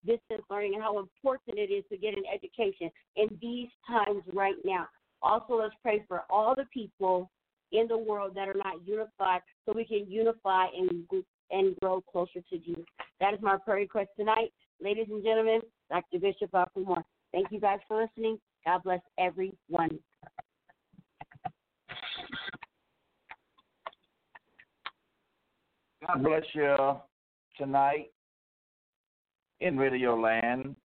distance 0.06 0.44
learning 0.50 0.74
and 0.76 0.84
how 0.84 1.00
important 1.00 1.58
it 1.58 1.72
is 1.72 1.84
to 1.90 1.98
get 1.98 2.18
an 2.18 2.24
education 2.34 2.90
in 3.16 3.28
these 3.42 3.70
times 3.88 4.24
right 4.34 4.56
now. 4.64 4.88
Also, 5.22 5.56
let's 5.56 5.76
pray 5.82 6.04
for 6.08 6.24
all 6.30 6.54
the 6.56 6.66
people 6.74 7.30
in 7.72 7.88
the 7.88 7.98
world 7.98 8.34
that 8.36 8.48
are 8.48 8.56
not 8.56 8.86
unified 8.86 9.42
so 9.66 9.74
we 9.74 9.86
can 9.86 10.06
unify 10.10 10.66
and, 10.78 11.06
and 11.52 11.76
grow 11.80 12.02
closer 12.02 12.42
to 12.50 12.58
Jesus. 12.60 12.84
That 13.20 13.34
is 13.34 13.40
my 13.42 13.58
prayer 13.58 13.78
request 13.78 14.10
tonight. 14.18 14.52
Ladies 14.82 15.08
and 15.10 15.24
gentlemen, 15.24 15.62
Dr. 15.90 16.20
Bishop 16.20 16.52
Moore. 16.76 17.04
Thank 17.32 17.48
you 17.52 17.60
guys 17.60 17.80
for 17.88 18.02
listening. 18.02 18.38
God 18.66 18.84
bless 18.84 19.00
everyone. 19.18 20.00
God 26.06 26.22
bless 26.22 26.44
you 26.54 26.98
tonight 27.58 28.13
in 29.64 29.78
Radio 29.78 30.20
Land. 30.20 30.76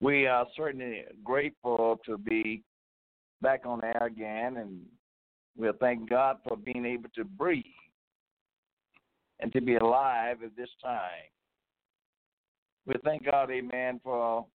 We 0.00 0.26
are 0.26 0.46
certainly 0.56 1.02
grateful 1.22 2.00
to 2.06 2.16
be 2.16 2.62
back 3.42 3.66
on 3.66 3.84
air 3.84 4.06
again, 4.06 4.56
and 4.56 4.80
we'll 5.54 5.74
thank 5.78 6.08
God 6.08 6.38
for 6.48 6.56
being 6.56 6.86
able 6.86 7.10
to 7.14 7.24
breathe 7.24 7.62
and 9.40 9.52
to 9.52 9.60
be 9.60 9.76
alive 9.76 10.38
at 10.42 10.56
this 10.56 10.70
time. 10.82 11.28
We 12.86 12.94
thank 13.04 13.26
God, 13.26 13.50
amen, 13.50 14.00
for 14.02 14.46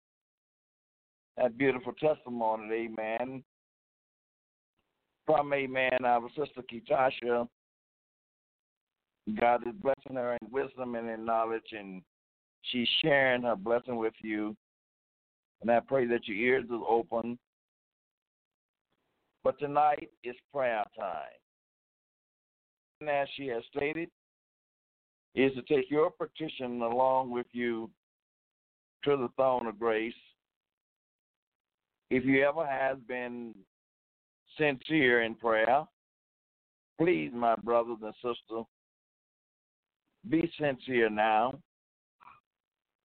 that 1.38 1.55
beautiful 1.55 1.93
testimony, 1.93 2.89
amen, 2.89 3.43
from, 5.27 5.53
amen, 5.53 6.00
our 6.03 6.27
sister 6.29 6.63
Ketasha. 6.71 7.48
God 9.39 9.67
is 9.67 9.75
blessing 9.83 10.15
her 10.15 10.36
in 10.41 10.51
wisdom 10.51 10.95
and 10.95 11.07
in 11.07 11.25
knowledge 11.25 11.71
and 11.71 12.01
She's 12.63 12.88
sharing 13.01 13.44
her 13.44 13.56
blessing 13.56 13.98
with 13.98 14.13
you. 14.22 14.56
And 15.62 15.72
I 15.72 15.80
pray 15.80 16.06
that 16.08 16.28
your 16.28 16.38
ears 16.38 16.66
are 16.72 16.88
open. 16.88 17.38
But 19.44 19.60
tonight 19.60 20.10
is 20.24 20.36
prayer 20.54 20.84
time. 20.98 21.28
And 23.01 23.10
as 23.10 23.28
she 23.36 23.48
has 23.48 23.63
stated, 23.75 24.10
is 25.36 25.54
to 25.54 25.62
take 25.62 25.89
your 25.89 26.12
petition 26.12 26.82
along 26.82 27.32
with 27.32 27.48
you 27.51 27.89
to 29.06 29.16
the 29.16 29.30
throne 29.36 29.68
of 29.68 29.80
grace. 29.80 30.13
If 32.10 32.25
you 32.25 32.46
ever 32.46 32.66
have 32.66 33.08
been 33.08 33.54
sincere 34.58 35.22
in 35.22 35.36
prayer, 35.36 35.86
please, 37.00 37.32
my 37.34 37.56
brothers 37.56 37.98
and 38.04 38.13
sisters, 38.16 38.66
be 40.28 40.51
sincere 40.60 41.10
now. 41.10 41.60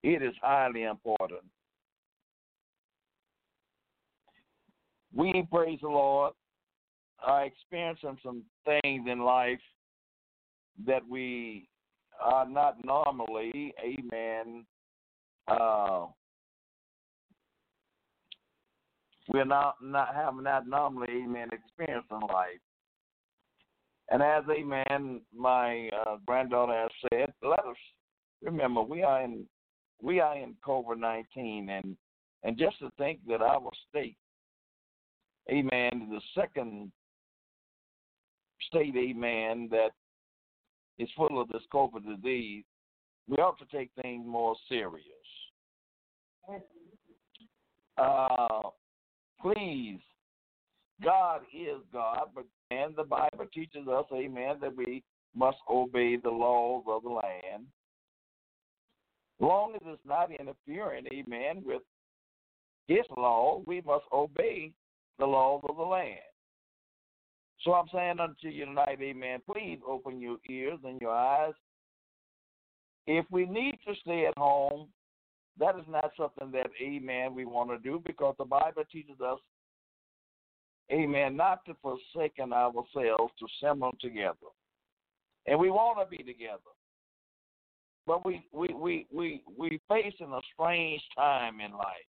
It 0.04 0.22
is 0.22 0.34
highly 0.42 0.82
important. 0.82 1.40
We, 5.14 5.48
praise 5.50 5.78
the 5.80 5.88
Lord, 5.88 6.34
are 7.24 7.46
experiencing 7.46 8.18
some 8.22 8.42
things 8.66 9.08
in 9.10 9.20
life 9.20 9.62
that 10.86 11.00
we 11.08 11.70
are 12.22 12.46
not 12.46 12.84
normally, 12.84 13.72
amen, 13.82 14.66
uh, 15.48 16.04
we're 19.28 19.46
not 19.46 19.76
not 19.80 20.14
having 20.14 20.44
that 20.44 20.66
normally, 20.66 21.08
amen, 21.24 21.48
experience 21.50 22.04
in 22.10 22.20
life. 22.20 22.60
And 24.10 24.22
as 24.22 24.44
amen, 24.50 25.22
my 25.34 25.88
uh, 26.06 26.16
granddaughter 26.26 26.74
has 26.74 26.90
said, 27.10 27.32
let 27.42 27.60
us 27.60 27.76
remember 28.42 28.82
we 28.82 29.02
are 29.02 29.22
in 29.22 29.46
we 30.02 30.20
are 30.20 30.36
in 30.36 30.54
COVID 30.66 30.98
nineteen, 30.98 31.68
and 31.70 31.96
and 32.42 32.58
just 32.58 32.78
to 32.80 32.90
think 32.98 33.20
that 33.28 33.40
our 33.40 33.70
state, 33.88 34.16
amen, 35.50 36.08
the 36.10 36.20
second 36.34 36.92
state, 38.68 38.94
amen, 38.96 39.68
that 39.70 39.90
is 40.98 41.08
full 41.16 41.40
of 41.40 41.48
this 41.48 41.62
COVID 41.72 42.04
disease, 42.04 42.64
we 43.28 43.36
ought 43.36 43.58
to 43.58 43.76
take 43.76 43.90
things 44.02 44.24
more 44.26 44.54
serious. 44.68 45.04
Uh, 47.96 48.68
please 49.40 50.00
God 51.02 51.42
is 51.52 51.80
God, 51.92 52.28
but 52.34 52.44
and 52.70 52.94
the 52.96 53.04
Bible 53.04 53.46
teaches 53.52 53.88
us, 53.88 54.04
amen, 54.12 54.56
that 54.60 54.76
we 54.76 55.02
must 55.34 55.58
obey 55.68 56.16
the 56.16 56.30
laws 56.30 56.84
of 56.86 57.02
the 57.02 57.08
land. 57.08 57.66
Long 59.40 59.74
as 59.74 59.82
it's 59.84 60.00
not 60.06 60.30
interfering, 60.30 61.06
amen, 61.12 61.62
with 61.64 61.82
his 62.86 63.04
law, 63.16 63.62
we 63.66 63.80
must 63.80 64.04
obey 64.12 64.72
the 65.18 65.26
laws 65.26 65.62
of 65.68 65.76
the 65.76 65.82
land. 65.82 66.18
So 67.62 67.72
I'm 67.72 67.88
saying 67.92 68.20
unto 68.20 68.48
you 68.48 68.66
tonight, 68.66 68.98
amen, 69.00 69.40
please 69.50 69.78
open 69.86 70.20
your 70.20 70.36
ears 70.48 70.78
and 70.84 71.00
your 71.00 71.12
eyes. 71.12 71.54
If 73.06 73.24
we 73.30 73.46
need 73.46 73.78
to 73.86 73.94
stay 74.02 74.26
at 74.26 74.36
home, 74.36 74.88
that 75.58 75.76
is 75.76 75.84
not 75.88 76.10
something 76.16 76.50
that, 76.52 76.70
amen, 76.82 77.34
we 77.34 77.44
want 77.44 77.70
to 77.70 77.78
do 77.78 78.02
because 78.04 78.34
the 78.38 78.44
Bible 78.44 78.82
teaches 78.90 79.20
us, 79.20 79.38
amen, 80.92 81.36
not 81.36 81.64
to 81.66 81.74
forsaken 81.80 82.52
ourselves 82.52 83.32
to 83.38 83.46
assemble 83.62 83.92
together. 84.00 84.34
And 85.46 85.58
we 85.58 85.70
want 85.70 85.98
to 85.98 86.16
be 86.16 86.22
together. 86.22 86.58
But 88.06 88.24
we 88.26 88.46
we 88.52 88.68
we 88.74 89.06
we 89.12 89.42
we 89.56 89.80
facing 89.88 90.32
a 90.32 90.40
strange 90.52 91.02
time 91.16 91.60
in 91.60 91.72
life. 91.72 92.08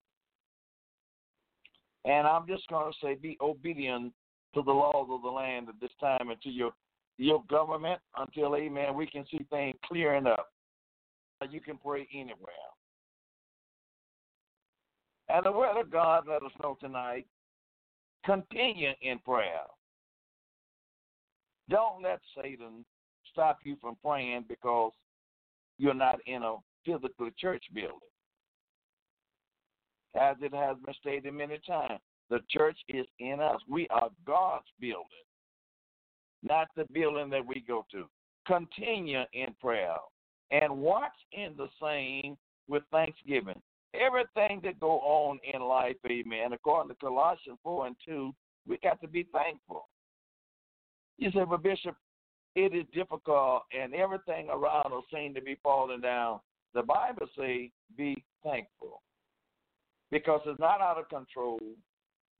And 2.05 2.27
I'm 2.27 2.45
just 2.47 2.67
going 2.67 2.91
to 2.91 2.97
say, 3.01 3.15
be 3.15 3.37
obedient 3.41 4.13
to 4.53 4.61
the 4.61 4.71
laws 4.71 5.07
of 5.09 5.23
the 5.23 5.29
land 5.29 5.69
at 5.69 5.79
this 5.81 5.91
time 5.99 6.29
and 6.29 6.41
to 6.41 6.49
your 6.49 6.71
your 7.17 7.43
government 7.49 7.99
until, 8.17 8.55
amen, 8.55 8.95
we 8.95 9.07
can 9.07 9.25
see 9.31 9.45
things 9.49 9.75
clearing 9.85 10.27
up. 10.27 10.51
You 11.49 11.61
can 11.61 11.77
pray 11.77 12.07
anywhere. 12.13 12.53
And 15.29 15.45
the 15.45 15.51
word 15.51 15.79
of 15.79 15.91
God 15.91 16.25
let 16.27 16.43
us 16.43 16.51
know 16.61 16.77
tonight. 16.79 17.25
Continue 18.25 18.91
in 19.01 19.19
prayer. 19.19 19.61
Don't 21.69 22.01
let 22.03 22.19
Satan 22.35 22.85
stop 23.31 23.59
you 23.63 23.77
from 23.81 23.95
praying 24.03 24.45
because 24.47 24.91
you're 25.77 25.93
not 25.93 26.19
in 26.25 26.43
a 26.43 26.55
physical 26.85 27.29
church 27.37 27.63
building. 27.73 27.99
As 30.19 30.37
it 30.41 30.53
has 30.53 30.77
been 30.85 30.93
stated 30.99 31.33
many 31.33 31.59
times, 31.67 31.99
the 32.29 32.39
church 32.49 32.77
is 32.87 33.05
in 33.19 33.39
us. 33.39 33.59
We 33.67 33.87
are 33.89 34.09
God's 34.25 34.65
building, 34.79 35.05
not 36.41 36.67
the 36.75 36.85
building 36.91 37.29
that 37.31 37.45
we 37.45 37.63
go 37.67 37.85
to. 37.91 38.05
Continue 38.47 39.21
in 39.33 39.47
prayer 39.59 39.95
and 40.51 40.77
watch 40.77 41.11
in 41.33 41.53
the 41.57 41.67
same 41.81 42.37
with 42.67 42.83
thanksgiving. 42.91 43.61
Everything 43.93 44.61
that 44.63 44.79
go 44.79 44.99
on 44.99 45.39
in 45.53 45.61
life, 45.61 45.95
amen, 46.05 46.53
according 46.53 46.89
to 46.89 46.95
Colossians 46.95 47.57
4 47.63 47.87
and 47.87 47.95
2, 48.05 48.33
we 48.67 48.77
got 48.77 48.99
to 49.01 49.07
be 49.07 49.27
thankful. 49.31 49.87
You 51.17 51.31
say, 51.31 51.43
but 51.47 51.63
Bishop, 51.63 51.95
it 52.55 52.73
is 52.73 52.85
difficult 52.93 53.63
and 53.77 53.93
everything 53.93 54.49
around 54.49 54.93
us 54.93 55.03
seems 55.13 55.35
to 55.35 55.41
be 55.41 55.57
falling 55.61 56.01
down. 56.01 56.39
The 56.73 56.83
Bible 56.83 57.27
says, 57.37 57.69
be 57.97 58.23
thankful 58.43 59.01
because 60.11 60.41
it's 60.45 60.59
not 60.59 60.81
out 60.81 60.97
of 60.97 61.09
control. 61.09 61.59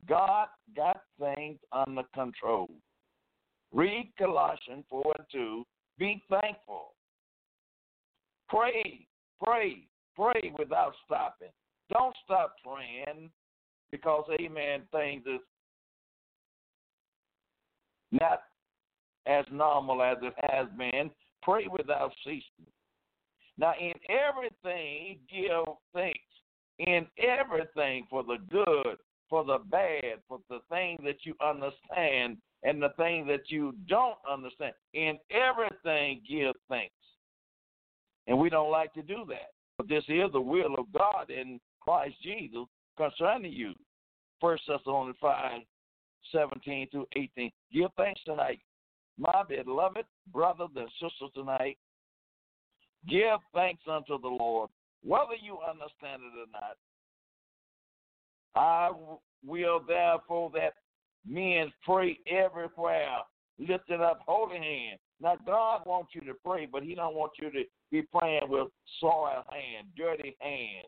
God 0.07 0.48
got 0.75 1.01
things 1.19 1.60
under 1.72 2.03
control. 2.13 2.69
Read 3.74 4.12
Colossians 4.17 4.86
4 4.89 5.03
and 5.17 5.27
2. 5.31 5.63
Be 5.98 6.24
thankful. 6.29 6.93
Pray, 8.50 9.07
pray, 9.43 9.88
pray 10.15 10.53
without 10.57 10.93
stopping. 11.05 11.50
Don't 11.91 12.15
stop 12.24 12.55
praying 12.63 13.29
because, 13.91 14.25
amen, 14.39 14.81
things 14.91 15.24
is 15.25 15.41
not 18.12 18.41
as 19.28 19.46
normal 19.52 20.02
as 20.02 20.18
it 20.22 20.34
has 20.50 20.68
been. 20.78 21.10
Pray 21.42 21.68
without 21.72 22.12
ceasing. 22.24 22.66
Now, 23.58 23.74
in 23.80 23.94
everything, 24.10 25.20
give 25.32 25.76
thanks. 25.94 26.20
In 26.80 27.08
everything 27.18 28.06
for 28.10 28.24
the 28.24 28.38
good, 28.52 28.98
for 29.30 29.46
the 29.46 29.60
bad, 29.70 30.20
for 30.28 30.40
the 30.50 30.60
things 30.70 31.00
that 31.06 31.18
you 31.24 31.34
understand 31.42 32.38
and 32.64 32.82
the 32.82 32.90
things 32.98 33.28
that 33.28 33.50
you 33.50 33.74
don't 33.88 34.18
understand. 34.30 34.74
In 34.94 35.18
everything, 35.30 36.22
give 36.28 36.54
thanks. 36.68 36.94
And 38.28 38.38
we 38.38 38.50
don't 38.50 38.72
like 38.72 38.94
to 38.96 39.04
do 39.04 39.24
that. 39.30 39.52
But 39.78 39.88
this 39.88 40.04
is 40.08 40.32
the 40.34 40.42
will 40.42 40.76
of 40.76 40.92
God 40.92 41.30
in 41.30 41.60
Christ 41.80 42.16
Jesus 42.24 42.66
concerning 42.98 43.54
you. 43.54 43.74
First 44.42 44.64
Thessalonians 44.68 45.18
5, 45.22 45.62
17 46.32 46.90
through 46.90 47.08
18. 47.16 47.52
Give 47.72 47.90
thanks 47.96 48.22
tonight 48.26 48.60
my 49.17 49.43
beloved 49.47 50.06
brothers 50.34 50.69
and 50.75 50.89
sisters 51.01 51.32
tonight, 51.34 51.78
give 53.10 53.39
thanks 53.54 53.84
unto 53.89 54.19
the 54.19 54.28
Lord, 54.28 54.69
whether 55.04 55.36
you 55.41 55.58
understand 55.67 56.21
it 56.23 56.38
or 56.38 56.51
not. 56.51 56.78
I 58.56 58.91
will 59.45 59.82
therefore 59.88 60.51
that 60.54 60.73
men 61.28 61.71
pray 61.84 62.19
everywhere, 62.28 63.19
lifting 63.60 64.01
up 64.01 64.21
holy 64.25 64.58
hands. 64.58 64.99
Now 65.21 65.38
God 65.45 65.82
wants 65.86 66.12
you 66.13 66.21
to 66.21 66.34
pray, 66.45 66.65
but 66.65 66.84
He 66.84 66.95
don't 66.95 67.15
want 67.15 67.34
you 67.39 67.49
to 67.51 67.63
be 67.91 68.01
praying 68.01 68.49
with 68.49 68.67
soiled 68.99 69.45
hands, 69.49 69.88
dirty 69.95 70.36
hands. 70.39 70.88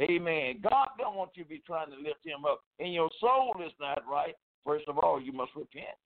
Amen. 0.00 0.60
God 0.62 0.88
don't 0.98 1.16
want 1.16 1.30
you 1.34 1.44
to 1.44 1.48
be 1.48 1.62
trying 1.66 1.90
to 1.90 1.96
lift 1.96 2.24
Him 2.24 2.44
up, 2.44 2.60
and 2.78 2.92
your 2.92 3.08
soul 3.18 3.54
is 3.64 3.72
not 3.80 4.02
right. 4.10 4.34
First 4.64 4.88
of 4.88 4.98
all, 4.98 5.20
you 5.20 5.32
must 5.32 5.52
repent 5.54 5.96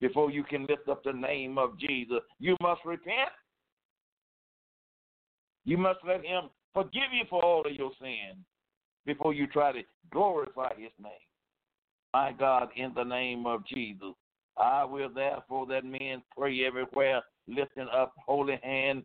before 0.00 0.30
you 0.30 0.42
can 0.42 0.66
lift 0.66 0.88
up 0.88 1.04
the 1.04 1.12
name 1.12 1.58
of 1.58 1.78
Jesus. 1.78 2.20
You 2.38 2.56
must 2.60 2.80
repent. 2.84 3.30
You 5.64 5.76
must 5.76 6.00
let 6.06 6.24
Him 6.24 6.44
forgive 6.72 7.12
you 7.12 7.24
for 7.28 7.44
all 7.44 7.66
of 7.66 7.72
your 7.72 7.90
sins 8.00 8.38
before 9.06 9.34
you 9.34 9.46
try 9.46 9.72
to 9.72 9.82
glorify 10.10 10.70
His 10.76 10.92
name. 11.02 11.12
My 12.12 12.32
God, 12.32 12.70
in 12.76 12.92
the 12.94 13.04
name 13.04 13.46
of 13.46 13.66
Jesus, 13.66 14.14
I 14.56 14.84
will 14.84 15.10
therefore 15.10 15.66
that 15.66 15.84
men 15.84 16.22
pray 16.36 16.64
everywhere, 16.64 17.22
lifting 17.46 17.86
up 17.94 18.14
holy 18.26 18.58
hands 18.62 19.04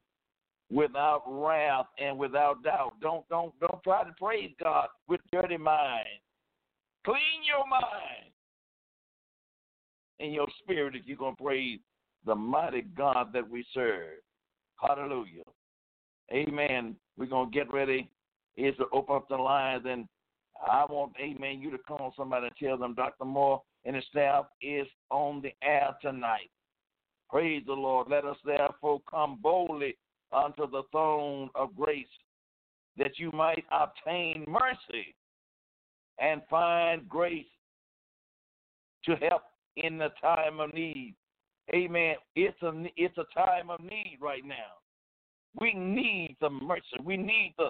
without 0.72 1.24
wrath 1.28 1.86
and 2.00 2.18
without 2.18 2.64
doubt. 2.64 2.94
Don't 3.02 3.28
don't 3.30 3.54
don't 3.60 3.84
try 3.84 4.04
to 4.04 4.14
praise 4.20 4.52
God 4.62 4.88
with 5.08 5.22
dirty 5.32 5.58
mind. 5.58 6.08
Clean 7.06 7.44
your 7.46 7.68
mind 7.68 8.32
in 10.20 10.32
your 10.32 10.48
spirit 10.62 10.96
if 10.96 11.04
you're 11.06 11.18
going 11.18 11.36
to 11.36 11.44
praise 11.44 11.80
the 12.26 12.36
mighty 12.36 12.82
God 12.82 13.32
that 13.34 13.50
we 13.50 13.66
serve. 13.74 14.20
Hallelujah. 14.82 15.44
Amen. 16.32 16.96
We're 17.18 17.28
going 17.28 17.52
to 17.52 17.56
get 17.56 17.72
ready 17.72 18.10
is 18.58 18.76
to 18.78 18.86
open 18.94 19.16
up 19.16 19.28
the 19.30 19.36
lines 19.36 19.84
and 19.88 20.08
I 20.66 20.86
want, 20.86 21.14
amen, 21.20 21.60
you 21.60 21.70
to 21.72 21.78
call 21.78 22.14
somebody 22.16 22.48
and 22.48 22.56
tell 22.56 22.78
them 22.78 22.96
Dr. 22.96 23.26
Moore 23.26 23.62
and 23.84 23.96
his 23.96 24.06
staff 24.10 24.46
is 24.62 24.88
on 25.10 25.42
the 25.42 25.52
air 25.62 25.96
tonight. 26.02 26.50
Praise 27.30 27.64
the 27.66 27.74
Lord. 27.74 28.08
Let 28.10 28.26
us 28.26 28.38
therefore 28.46 29.02
come 29.10 29.38
boldly 29.42 29.98
unto 30.32 30.70
the 30.70 30.84
throne 30.92 31.50
of 31.56 31.76
grace 31.76 32.06
that 32.98 33.20
you 33.20 33.32
might 33.34 33.66
obtain 33.72 34.46
mercy 34.48 35.16
and 36.20 36.42
find 36.50 37.08
grace 37.10 37.46
to 39.04 39.16
help 39.18 39.42
in 39.78 39.98
the 39.98 40.10
time 40.22 40.60
of 40.60 40.74
need. 40.74 41.16
Amen. 41.74 42.16
It's 42.36 42.62
a 42.62 42.72
it's 42.96 43.18
a 43.18 43.26
time 43.34 43.70
of 43.70 43.80
need 43.80 44.18
right 44.22 44.46
now. 44.46 44.80
We 45.60 45.74
need 45.74 46.36
the 46.42 46.50
mercy. 46.50 46.84
We 47.04 47.18
need 47.18 47.54
the 47.58 47.70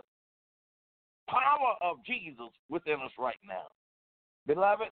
power 1.29 1.75
of 1.81 1.97
Jesus 2.05 2.51
within 2.69 2.95
us 2.95 3.11
right 3.17 3.39
now. 3.47 3.67
Beloved, 4.47 4.89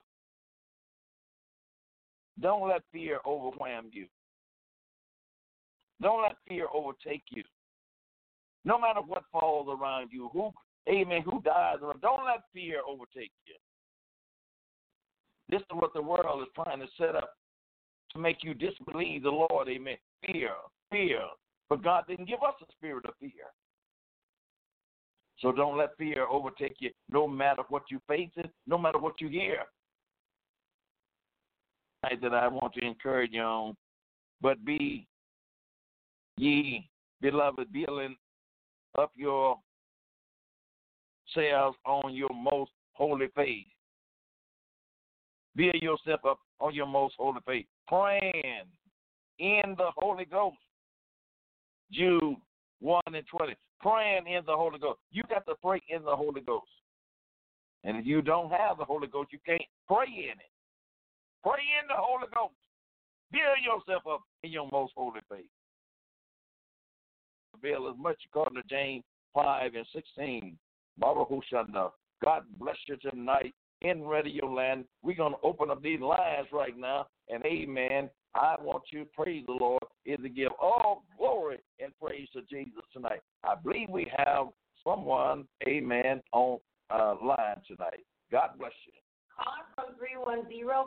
don't 2.42 2.68
let 2.68 2.82
fear 2.92 3.20
overwhelm 3.26 3.90
you. 3.92 4.08
Don't 6.02 6.22
let 6.22 6.36
fear 6.48 6.68
overtake 6.74 7.24
you. 7.30 7.44
No 8.66 8.80
matter 8.80 9.02
what 9.02 9.24
falls 9.32 9.68
around 9.70 10.10
you, 10.12 10.30
who, 10.34 10.52
amen, 10.90 11.22
who 11.24 11.42
dies, 11.42 11.78
don't 12.02 12.26
let 12.26 12.42
fear 12.54 12.82
overtake 12.88 13.32
you. 13.46 13.56
This 15.50 15.62
is 15.62 15.68
what 15.74 15.94
the 15.94 16.02
world 16.02 16.42
is 16.42 16.50
trying 16.56 16.80
to 16.80 16.88
set 16.98 17.16
up 17.16 17.34
to 18.14 18.20
make 18.20 18.38
you 18.44 18.54
disbelieve 18.54 19.24
the 19.24 19.30
Lord. 19.30 19.68
Amen. 19.70 19.98
Fear, 20.26 20.52
fear. 20.92 21.20
But 21.70 21.84
God 21.84 22.06
didn't 22.08 22.28
give 22.28 22.44
us 22.44 22.54
a 22.62 22.72
spirit 22.72 23.06
of 23.06 23.14
fear. 23.20 23.32
So 25.40 25.52
don't 25.52 25.78
let 25.78 25.98
fear 25.98 26.26
overtake 26.28 26.78
you, 26.80 26.92
no 27.10 27.28
matter 27.28 27.64
what 27.70 27.84
you 27.90 28.00
face, 28.08 28.30
it, 28.38 28.50
no 28.68 28.78
matter 28.78 29.00
what 29.00 29.20
you 29.20 29.28
hear. 29.28 29.58
That 32.22 32.34
I 32.34 32.48
want 32.50 32.74
to 32.74 32.86
encourage 32.86 33.32
you 33.32 33.42
on, 33.42 33.76
but 34.42 34.64
be 34.66 35.08
ye 36.38 36.90
beloved, 37.22 37.72
building 37.72 38.16
up 39.00 39.12
your 39.16 39.58
selves 41.34 41.78
on 41.86 42.14
your 42.14 42.30
most 42.34 42.72
holy 42.92 43.28
faith 43.36 43.66
Build 45.56 45.76
yourself 45.76 46.22
up 46.28 46.40
on 46.60 46.74
your 46.74 46.88
most 46.88 47.16
holy 47.18 47.40
faith. 47.46 47.66
Praying 47.88 48.66
in 49.40 49.76
the 49.78 49.90
Holy 49.96 50.26
Ghost. 50.26 50.58
Jude 51.92 52.38
1 52.80 53.02
and 53.08 53.26
20. 53.28 53.54
Praying 53.80 54.28
in 54.28 54.42
the 54.46 54.56
Holy 54.56 54.80
Ghost. 54.80 55.00
You 55.12 55.24
got 55.30 55.46
to 55.46 55.56
pray 55.62 55.82
in 55.90 56.04
the 56.04 56.16
Holy 56.16 56.42
Ghost. 56.42 56.72
And 57.84 57.98
if 57.98 58.06
you 58.06 58.22
don't 58.22 58.50
have 58.50 58.78
the 58.78 58.86
Holy 58.86 59.08
Ghost, 59.08 59.32
you 59.32 59.40
can't 59.46 59.62
pray 59.88 60.08
in 60.08 60.40
it. 60.40 60.52
Pray 61.44 61.62
in 61.82 61.88
the 61.88 61.96
Holy 61.98 62.28
Ghost. 62.34 62.56
Build 63.32 63.44
yourself 63.64 64.04
up 64.10 64.22
in 64.44 64.52
your 64.52 64.70
most 64.72 64.94
holy 64.96 65.20
faith. 65.30 65.46
Build 67.62 67.94
as 67.94 68.00
much 68.02 68.18
according 68.26 68.62
to 68.62 68.68
James 68.70 69.04
5 69.34 69.76
and 69.76 69.86
16. 69.94 70.58
Baruch. 70.98 71.30
God 72.24 72.44
bless 72.60 72.78
you 72.88 72.96
tonight 72.98 73.54
in 73.84 74.04
Radio 74.04 74.52
Land. 74.52 74.86
We're 75.02 75.16
going 75.16 75.34
to 75.34 75.40
open 75.44 75.70
up 75.70 75.82
these 75.82 76.00
lines 76.00 76.48
right 76.52 76.78
now. 76.78 77.08
And 77.30 77.46
amen. 77.46 78.10
I 78.36 78.56
want 78.60 78.84
you 78.92 79.00
to 79.04 79.10
praise 79.16 79.44
the 79.46 79.54
Lord 79.54 79.84
is 80.06 80.18
to 80.22 80.30
give 80.30 80.52
all 80.60 81.04
glory 81.18 81.60
and 81.80 81.92
praise 82.02 82.28
to 82.34 82.42
Jesus 82.50 82.84
tonight. 82.92 83.22
I 83.44 83.56
believe 83.56 83.90
we 83.90 84.12
have 84.18 84.48
someone, 84.84 85.46
amen, 85.68 86.22
on 86.32 86.60
uh, 86.90 87.16
line 87.24 87.62
tonight. 87.68 88.04
God 88.32 88.50
bless 88.58 88.72
you. 88.88 88.94
Caller 89.38 89.66
from 89.76 89.96
310-508. 89.96 90.84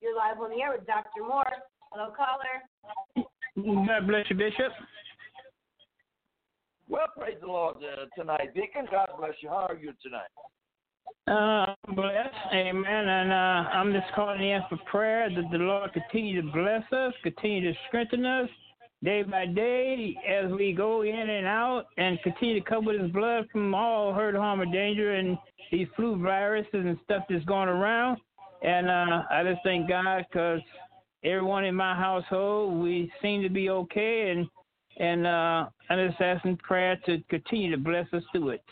You're 0.00 0.16
live 0.16 0.40
on 0.40 0.50
the 0.50 0.62
air 0.62 0.72
with 0.76 0.86
Dr. 0.86 1.22
Moore. 1.26 1.44
Hello, 1.92 2.12
caller. 2.16 3.26
God 3.86 4.06
bless 4.06 4.28
you, 4.28 4.36
Bishop. 4.36 4.72
Well, 6.88 7.06
praise 7.16 7.36
the 7.40 7.46
Lord 7.46 7.76
uh, 7.78 8.06
tonight. 8.20 8.54
Deacon, 8.54 8.86
God 8.90 9.08
bless 9.18 9.32
you. 9.40 9.48
How 9.48 9.66
are 9.68 9.76
you 9.76 9.92
tonight? 10.02 10.28
Uh, 11.28 11.74
I'm 11.88 11.94
blessed, 11.94 12.36
amen. 12.52 13.08
And 13.08 13.32
uh, 13.32 13.68
I'm 13.70 13.92
just 13.92 14.06
calling 14.14 14.48
in 14.48 14.60
for 14.68 14.78
prayer 14.88 15.28
that 15.28 15.50
the 15.50 15.58
Lord 15.58 15.92
continue 15.92 16.40
to 16.40 16.52
bless 16.52 16.84
us, 16.92 17.12
continue 17.24 17.72
to 17.72 17.78
strengthen 17.88 18.24
us 18.24 18.48
day 19.02 19.22
by 19.22 19.46
day 19.46 20.16
as 20.28 20.50
we 20.52 20.72
go 20.72 21.02
in 21.02 21.14
and 21.14 21.46
out, 21.46 21.86
and 21.98 22.22
continue 22.22 22.60
to 22.60 22.68
cover 22.68 22.96
His 22.96 23.10
blood 23.10 23.48
from 23.50 23.74
all 23.74 24.14
hurt, 24.14 24.36
harm, 24.36 24.60
or 24.60 24.66
danger, 24.66 25.14
and 25.14 25.36
these 25.72 25.88
flu 25.96 26.16
viruses 26.16 26.70
and 26.72 26.98
stuff 27.04 27.24
that's 27.28 27.44
going 27.44 27.68
around. 27.68 28.18
And 28.62 28.88
uh, 28.88 29.22
I 29.30 29.42
just 29.42 29.62
thank 29.64 29.88
God 29.88 30.24
because 30.30 30.60
everyone 31.24 31.64
in 31.64 31.74
my 31.74 31.96
household 31.96 32.80
we 32.80 33.12
seem 33.20 33.42
to 33.42 33.50
be 33.50 33.68
okay, 33.68 34.30
and 34.30 34.46
and 34.98 35.26
uh, 35.26 35.66
I'm 35.90 36.08
just 36.08 36.20
asking 36.20 36.56
prayer 36.58 36.98
to 37.06 37.18
continue 37.28 37.70
to 37.72 37.76
bless 37.76 38.06
us 38.12 38.22
through 38.32 38.50
it. 38.50 38.64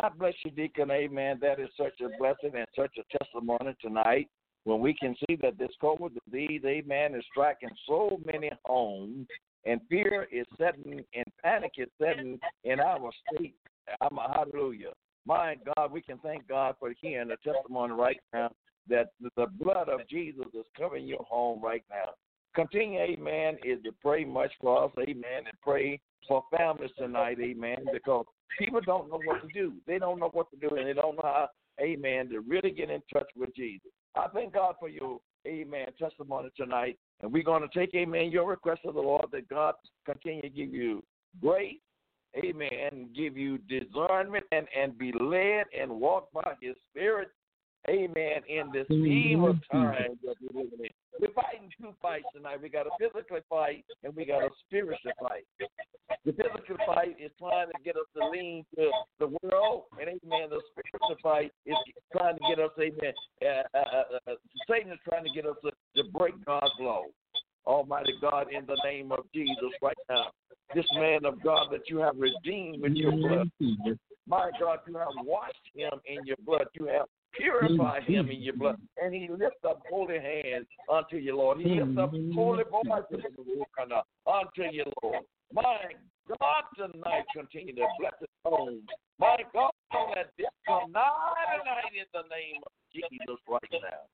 God 0.00 0.12
bless 0.18 0.34
you, 0.44 0.50
Deacon. 0.50 0.90
Amen. 0.90 1.38
That 1.40 1.58
is 1.58 1.70
such 1.74 2.00
a 2.02 2.10
blessing 2.18 2.52
and 2.54 2.66
such 2.76 2.92
a 2.98 3.18
testimony 3.18 3.74
tonight 3.80 4.28
when 4.64 4.80
we 4.80 4.92
can 4.92 5.16
see 5.20 5.36
that 5.40 5.58
this 5.58 5.70
COVID 5.82 6.10
disease, 6.26 6.60
amen, 6.66 7.14
is 7.14 7.24
striking 7.30 7.70
so 7.88 8.20
many 8.26 8.50
homes 8.66 9.26
and 9.64 9.80
fear 9.88 10.28
is 10.30 10.44
setting 10.58 11.00
and 11.14 11.24
panic 11.42 11.72
is 11.78 11.88
setting 11.98 12.38
in 12.64 12.78
our 12.78 13.10
state. 13.32 13.54
I'm 14.02 14.18
a 14.18 14.30
hallelujah. 14.34 14.92
My 15.24 15.56
God, 15.74 15.92
we 15.92 16.02
can 16.02 16.18
thank 16.18 16.46
God 16.46 16.74
for 16.78 16.92
hearing 17.00 17.28
the 17.28 17.36
testimony 17.36 17.94
right 17.94 18.20
now 18.34 18.50
that 18.90 19.06
the 19.20 19.46
blood 19.58 19.88
of 19.88 20.00
Jesus 20.10 20.44
is 20.52 20.66
covering 20.78 21.06
your 21.06 21.24
home 21.26 21.62
right 21.62 21.84
now. 21.88 22.10
Continue, 22.54 23.00
amen, 23.00 23.56
is 23.64 23.82
to 23.84 23.92
pray 24.02 24.26
much 24.26 24.50
for 24.60 24.84
us, 24.84 24.92
amen, 25.00 25.46
and 25.46 25.60
pray 25.62 25.98
for 26.28 26.42
families 26.54 26.90
tonight, 26.98 27.38
amen, 27.40 27.78
because 27.92 28.26
people 28.58 28.80
don't 28.80 29.10
know 29.10 29.20
what 29.24 29.42
to 29.42 29.48
do. 29.52 29.74
They 29.86 29.98
don't 29.98 30.18
know 30.18 30.30
what 30.32 30.50
to 30.50 30.56
do, 30.56 30.76
and 30.76 30.86
they 30.86 30.92
don't 30.92 31.16
know 31.16 31.22
how, 31.22 31.48
amen, 31.80 32.28
to 32.30 32.40
really 32.40 32.70
get 32.70 32.90
in 32.90 33.02
touch 33.12 33.28
with 33.36 33.54
Jesus. 33.54 33.90
I 34.14 34.28
thank 34.28 34.54
God 34.54 34.74
for 34.80 34.88
your, 34.88 35.20
amen, 35.46 35.88
testimony 35.98 36.50
tonight. 36.56 36.98
And 37.22 37.32
we're 37.32 37.42
going 37.42 37.62
to 37.68 37.78
take, 37.78 37.94
amen, 37.94 38.30
your 38.30 38.48
request 38.48 38.80
of 38.84 38.94
the 38.94 39.00
Lord 39.00 39.26
that 39.32 39.48
God 39.48 39.74
continue 40.04 40.42
to 40.42 40.48
give 40.48 40.72
you 40.72 41.02
grace, 41.40 41.76
amen, 42.36 43.08
give 43.14 43.36
you 43.36 43.58
discernment 43.58 44.44
and, 44.52 44.66
and 44.78 44.96
be 44.98 45.12
led 45.18 45.64
and 45.78 45.90
walk 45.90 46.28
by 46.32 46.54
his 46.60 46.74
spirit, 46.90 47.28
amen, 47.88 48.42
in 48.48 48.70
this 48.72 48.86
evil 48.90 49.58
time 49.70 50.18
that 50.24 50.34
we're 50.40 50.62
living 50.62 50.78
in. 50.80 50.90
We're 51.20 51.32
fighting 51.32 51.70
two 51.80 51.94
fights 52.02 52.26
tonight. 52.34 52.60
We 52.62 52.68
got 52.68 52.86
a 52.86 52.90
physical 52.98 53.38
fight 53.48 53.84
and 54.04 54.14
we 54.14 54.24
got 54.24 54.42
a 54.42 54.50
spiritual 54.66 55.12
fight. 55.20 55.46
The 56.24 56.32
physical 56.32 56.76
fight 56.86 57.16
is 57.18 57.30
trying 57.38 57.68
to 57.68 57.78
get 57.84 57.96
us 57.96 58.06
to 58.16 58.28
lean 58.28 58.64
to 58.76 58.90
the 59.18 59.28
world, 59.42 59.84
and 60.00 60.08
amen. 60.08 60.50
The 60.50 60.60
spiritual 60.72 61.16
fight 61.22 61.52
is 61.64 61.76
trying 62.12 62.36
to 62.36 62.40
get 62.48 62.58
us, 62.58 62.70
amen. 62.78 63.14
Uh, 63.42 63.76
uh, 63.76 63.78
uh, 63.78 64.32
uh, 64.32 64.34
Satan 64.68 64.92
is 64.92 64.98
trying 65.08 65.24
to 65.24 65.30
get 65.34 65.46
us 65.46 65.56
to, 65.64 65.70
to 65.96 66.08
break 66.10 66.34
God's 66.44 66.72
law. 66.80 67.02
Almighty 67.66 68.14
God, 68.20 68.46
in 68.52 68.64
the 68.66 68.78
name 68.84 69.10
of 69.10 69.24
Jesus, 69.34 69.72
right 69.82 69.96
now, 70.08 70.26
this 70.74 70.86
man 70.94 71.24
of 71.24 71.42
God 71.42 71.68
that 71.72 71.88
you 71.88 71.98
have 71.98 72.14
redeemed 72.16 72.82
with 72.82 72.92
your 72.92 73.12
blood, 73.12 73.50
my 74.28 74.50
God, 74.60 74.78
you 74.86 74.96
have 74.96 75.08
washed 75.24 75.54
him 75.74 75.92
in 76.06 76.24
your 76.24 76.36
blood. 76.44 76.66
You 76.74 76.86
have 76.86 77.06
purified 77.38 78.04
him 78.04 78.30
in 78.30 78.42
your 78.42 78.56
blood. 78.56 78.76
Mm-hmm. 78.76 79.06
And 79.06 79.14
he 79.14 79.28
lifts 79.28 79.64
up 79.68 79.82
holy 79.90 80.18
hands 80.18 80.66
unto 80.92 81.16
you, 81.16 81.36
Lord. 81.36 81.58
He 81.58 81.80
lifts 81.80 81.98
up 81.98 82.12
mm-hmm. 82.12 82.32
holy 82.32 82.64
voices 82.70 83.24
unto 84.26 84.62
you, 84.72 84.84
Lord. 85.02 85.24
My 85.52 85.78
God, 86.28 86.64
tonight 86.76 87.24
continue 87.34 87.74
to 87.74 87.86
bless 87.98 88.14
his 88.20 88.28
home. 88.44 88.82
My 89.18 89.36
God, 89.52 89.70
let 90.14 90.30
this 90.36 90.46
come 90.66 90.92
night 90.92 91.46
and 91.54 91.64
night 91.64 91.94
in 91.94 92.06
the 92.12 92.22
name 92.28 92.60
of 92.66 92.72
Jesus 92.92 93.38
right 93.48 93.62
now. 93.72 94.06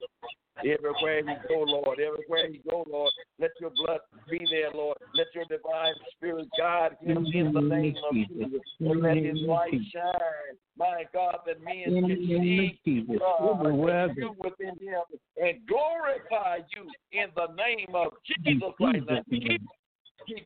Everywhere 0.58 1.22
he 1.26 1.34
go, 1.48 1.62
Lord, 1.62 1.98
everywhere 1.98 2.50
he 2.50 2.60
go, 2.68 2.84
Lord, 2.88 3.10
let 3.40 3.50
your 3.60 3.70
blood 3.70 4.00
be 4.30 4.38
there, 4.50 4.70
Lord. 4.72 4.98
Let 5.14 5.26
your 5.34 5.44
divine 5.46 5.94
spirit 6.14 6.46
guide 6.58 6.96
him 7.00 7.26
in 7.32 7.52
the 7.52 7.60
name 7.60 7.96
of 8.08 8.14
Jesus. 8.14 8.60
And 8.80 9.00
let 9.00 9.16
his 9.16 9.40
light 9.46 9.72
shine. 9.92 10.56
My 10.76 11.04
God, 11.12 11.38
that 11.46 11.62
men 11.64 11.84
can 11.84 12.16
see 12.26 13.06
God 13.18 14.12
you 14.16 14.34
within 14.38 14.76
him 14.78 15.02
and 15.42 15.58
glorify 15.66 16.58
you 16.76 16.90
in 17.12 17.28
the 17.34 17.46
name 17.54 17.94
of 17.94 18.12
Jesus 18.26 18.62
right 18.78 19.02
now. 19.08 19.22
Keep 19.30 19.62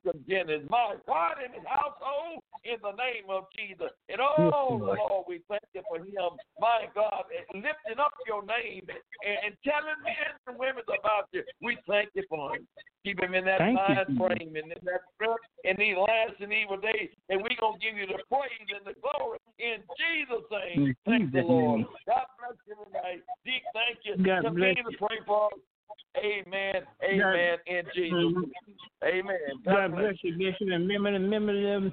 them 0.04 0.24
generous. 0.28 0.62
My 0.70 0.94
God 1.06 1.36
in 1.44 1.52
his 1.52 1.66
household 1.66 2.42
in 2.64 2.76
the 2.82 2.94
name 2.98 3.30
of 3.30 3.46
Jesus. 3.54 3.90
And 4.08 4.18
oh, 4.20 4.80
Lord, 4.82 5.24
we 5.28 5.40
thank 5.48 5.62
you 5.74 5.82
for 5.88 5.98
him. 5.98 6.36
My 6.60 6.90
God, 6.94 7.24
lifting 7.54 7.98
up 7.98 8.12
your 8.26 8.42
name 8.42 8.86
and, 8.90 9.38
and 9.46 9.52
telling 9.62 9.98
men 10.02 10.34
and 10.46 10.58
women 10.58 10.82
about 10.86 11.30
you. 11.32 11.42
We 11.62 11.78
thank 11.86 12.10
you 12.14 12.24
for 12.28 12.56
him. 12.56 12.66
Keep 13.06 13.22
him 13.22 13.34
in 13.34 13.44
that 13.46 13.62
Thank 13.62 13.78
you, 13.78 13.94
mind 13.94 14.18
frame 14.18 14.56
and 14.58 14.66
in 14.66 14.82
that 14.82 15.06
strength 15.14 15.46
in 15.62 15.78
these 15.78 15.94
last 15.94 16.42
and 16.42 16.50
evil 16.50 16.76
days. 16.76 17.14
And 17.30 17.38
we're 17.38 17.54
going 17.54 17.78
to 17.78 17.82
give 17.82 17.94
you 17.94 18.06
the 18.10 18.18
praise 18.26 18.66
and 18.66 18.82
the 18.82 18.98
glory 18.98 19.38
in 19.62 19.78
Jesus' 19.94 20.42
name. 20.50 20.90
In 20.90 20.96
Thank 21.06 21.30
the 21.30 21.46
Lord. 21.46 21.86
God 22.02 22.26
bless 22.34 22.58
you 22.66 22.74
tonight. 22.74 23.22
Dick, 23.46 23.62
thank 23.70 24.02
you. 24.02 24.18
God 24.18 24.42
Continue 24.42 24.82
bless 24.82 24.90
to 24.90 24.98
pray 24.98 25.18
for 25.22 25.54
us. 25.54 25.60
Amen. 26.18 26.82
Amen. 27.04 27.58
In 27.66 27.82
Jesus' 27.94 28.50
Amen. 29.04 29.45
God 29.66 29.96
bless 29.96 30.14
you, 30.22 30.38
Bishop, 30.38 30.68
and 30.70 30.86
remember, 30.86 31.10
remember 31.10 31.52
them. 31.52 31.92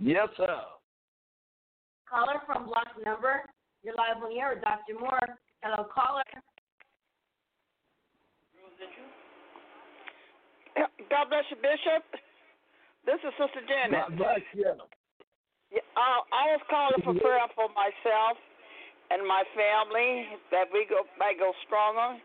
Yes, 0.00 0.28
sir. 0.36 0.56
Caller 2.08 2.40
from 2.46 2.64
block 2.64 2.88
number. 3.04 3.44
You're 3.84 3.94
live 3.94 4.24
on 4.24 4.32
the 4.32 4.40
air 4.40 4.56
with 4.56 4.64
Dr. 4.64 4.96
Moore. 4.98 5.36
Hello, 5.62 5.84
caller. 5.92 6.24
God 11.12 11.28
bless 11.28 11.44
you, 11.52 11.60
Bishop. 11.60 12.02
This 13.04 13.20
is 13.20 13.32
Sister 13.36 13.60
Janet. 13.68 14.08
God 14.08 14.16
bless 14.16 14.44
you. 14.56 14.64
Yeah, 15.68 15.84
I, 15.96 16.24
I 16.32 16.44
was 16.56 16.64
calling 16.72 17.00
for 17.04 17.14
prayer 17.20 17.44
for 17.52 17.68
myself 17.76 18.40
and 19.10 19.26
my 19.26 19.44
family 19.52 20.40
that 20.50 20.72
we 20.72 20.86
go 20.88 21.04
might 21.18 21.38
go 21.38 21.52
stronger, 21.66 22.16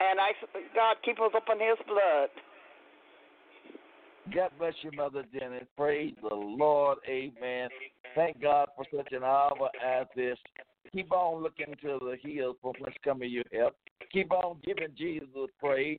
and 0.00 0.20
I 0.20 0.32
God 0.74 0.96
keep 1.04 1.20
us 1.20 1.32
up 1.34 1.44
in 1.52 1.60
His 1.60 1.78
blood. 1.86 2.28
God 4.34 4.50
bless 4.58 4.74
you, 4.82 4.92
Mother 4.92 5.24
Janet. 5.32 5.68
Praise 5.76 6.14
the 6.22 6.34
Lord. 6.34 6.98
Amen. 7.08 7.68
Thank 8.14 8.40
God 8.40 8.68
for 8.76 8.84
such 8.94 9.12
an 9.12 9.24
hour 9.24 9.68
as 9.84 10.06
this. 10.14 10.38
Keep 10.92 11.12
on 11.12 11.42
looking 11.42 11.74
to 11.82 11.98
the 12.00 12.16
hills 12.22 12.56
from 12.60 12.72
whence 12.78 12.96
coming 13.02 13.30
your 13.30 13.44
help. 13.52 13.74
Keep 14.12 14.32
on 14.32 14.58
giving 14.64 14.94
Jesus 14.96 15.48
praise. 15.58 15.98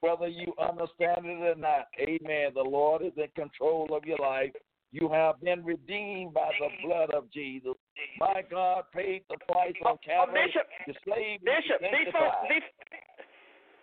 Whether 0.00 0.28
you 0.28 0.52
understand 0.58 1.26
it 1.26 1.42
or 1.42 1.54
not, 1.54 1.88
amen. 2.00 2.52
The 2.54 2.62
Lord 2.62 3.02
is 3.02 3.12
in 3.16 3.28
control 3.36 3.88
of 3.94 4.04
your 4.04 4.18
life. 4.18 4.52
You 4.92 5.08
have 5.10 5.40
been 5.40 5.64
redeemed 5.64 6.34
by 6.34 6.50
the 6.58 6.68
blood 6.86 7.10
of 7.10 7.30
Jesus. 7.32 7.74
My 8.18 8.42
God 8.48 8.84
paid 8.94 9.22
the 9.28 9.36
price 9.50 9.76
on 9.84 9.96
oh, 9.96 10.00
oh, 10.00 10.06
Calvary. 10.06 10.46
Bishop, 10.46 10.66
The 10.88 10.94
slave 11.04 11.40
Bishop, 11.44 11.80
folks, 12.12 12.40
these, 12.48 12.66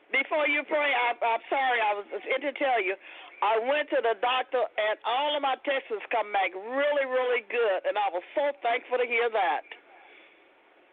before 0.10 0.50
you 0.50 0.66
pray, 0.66 0.90
I, 0.90 1.14
I'm 1.14 1.44
sorry, 1.50 1.80
I 1.82 1.94
was 1.94 2.08
in 2.10 2.42
to 2.42 2.54
tell 2.58 2.82
you. 2.82 2.98
I 3.40 3.62
went 3.62 3.88
to 3.94 4.02
the 4.02 4.18
doctor, 4.20 4.60
and 4.60 4.98
all 5.06 5.38
of 5.38 5.42
my 5.42 5.56
tests 5.64 5.94
come 6.12 6.34
back 6.34 6.52
really, 6.52 7.06
really 7.08 7.46
good, 7.48 7.88
and 7.88 7.96
I 7.96 8.10
was 8.12 8.26
so 8.36 8.52
thankful 8.60 8.98
to 9.00 9.08
hear 9.08 9.30
that. 9.32 9.64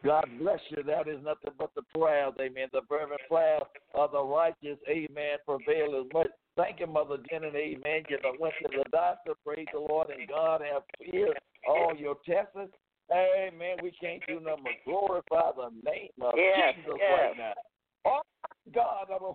God 0.04 0.28
bless 0.38 0.60
you. 0.70 0.84
That 0.84 1.08
is 1.08 1.18
nothing 1.24 1.50
but 1.58 1.74
the 1.74 1.82
prayers, 1.96 2.34
amen. 2.38 2.68
The 2.72 2.82
fervent 2.88 3.20
prayers 3.28 3.66
of 3.94 4.12
the 4.12 4.22
righteous, 4.22 4.78
amen, 4.86 5.42
prevail 5.42 5.98
as 5.98 6.06
much. 6.12 6.28
Thank 6.56 6.80
you, 6.80 6.86
Mother 6.86 7.18
Jenny, 7.28 7.48
amen. 7.48 8.04
You 8.08 8.18
went 8.38 8.54
to 8.62 8.68
the 8.70 8.84
doctor, 8.92 9.32
praise 9.44 9.66
the 9.72 9.80
Lord, 9.80 10.08
and 10.10 10.28
God 10.28 10.62
have 10.62 10.82
cleared 10.96 11.36
all 11.68 11.92
your 11.96 12.16
tests. 12.24 12.70
Amen. 13.12 13.76
We 13.82 13.92
can't 13.92 14.22
do 14.26 14.40
nothing 14.40 14.64
but 14.64 14.84
glorify 14.84 15.50
the 15.56 15.70
name 15.84 16.10
of 16.20 16.34
yes, 16.36 16.74
Jesus 16.76 16.98
yes. 16.98 17.10
right 17.18 17.38
now. 17.38 17.54
Oh, 18.04 18.20
God, 18.74 19.06
I'm 19.10 19.22
a 19.22 19.34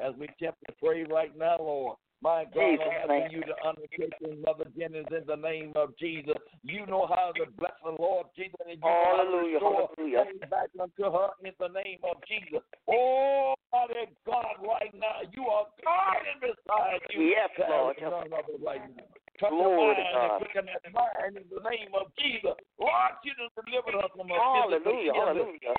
as 0.00 0.14
we 0.18 0.26
attempt 0.26 0.58
to 0.66 0.72
pray 0.80 1.04
right 1.04 1.36
now, 1.36 1.56
Lord. 1.58 1.96
My 2.20 2.44
God, 2.50 2.58
Jesus, 2.58 2.82
I'm 2.82 3.10
asking 3.10 3.30
you 3.30 3.42
to 3.46 3.54
undertake 3.62 4.42
Mother 4.44 4.66
Jennings 4.76 5.06
in 5.14 5.22
the 5.26 5.36
name 5.36 5.72
of 5.76 5.96
Jesus. 5.98 6.34
You 6.62 6.84
know 6.86 7.06
how 7.06 7.30
to 7.38 7.46
bless 7.58 7.78
the 7.84 7.94
Lord 7.94 8.26
Jesus. 8.34 8.58
And 8.66 8.74
you 8.74 8.82
hallelujah, 8.82 9.60
know 9.60 9.86
how 9.86 9.94
to 9.94 10.10
hallelujah. 10.10 10.50
back 10.50 10.70
unto 10.80 11.06
her 11.14 11.30
in 11.44 11.54
the 11.60 11.68
name 11.68 12.02
of 12.02 12.18
Jesus. 12.26 12.58
Oh, 12.90 13.54
Father 13.70 14.10
God, 14.26 14.58
right 14.66 14.90
now, 14.98 15.22
you 15.30 15.46
are 15.46 15.66
God 15.84 16.18
and 16.26 16.40
beside 16.42 17.06
you. 17.14 17.22
Yes, 17.22 17.50
Lord. 17.70 17.96
is 17.96 18.02
none 18.02 18.34
other 18.34 18.58
right 18.66 18.82
now. 18.96 19.04
Touch 19.38 19.54
Glory 19.54 19.94
her 19.94 20.02
mind 20.02 20.18
and 20.18 20.30
quicken 20.42 20.64
that 20.66 20.82
mind 20.90 21.38
in 21.38 21.46
the 21.46 21.62
name 21.62 21.94
of 21.94 22.10
Jesus. 22.18 22.58
Lord, 22.74 23.14
you 23.22 23.32
done 23.38 23.54
delivered 23.54 23.94
her 23.94 24.10
from 24.10 24.26
a 24.30 24.34
Hallelujah, 24.34 25.14
hallelujah. 25.14 25.78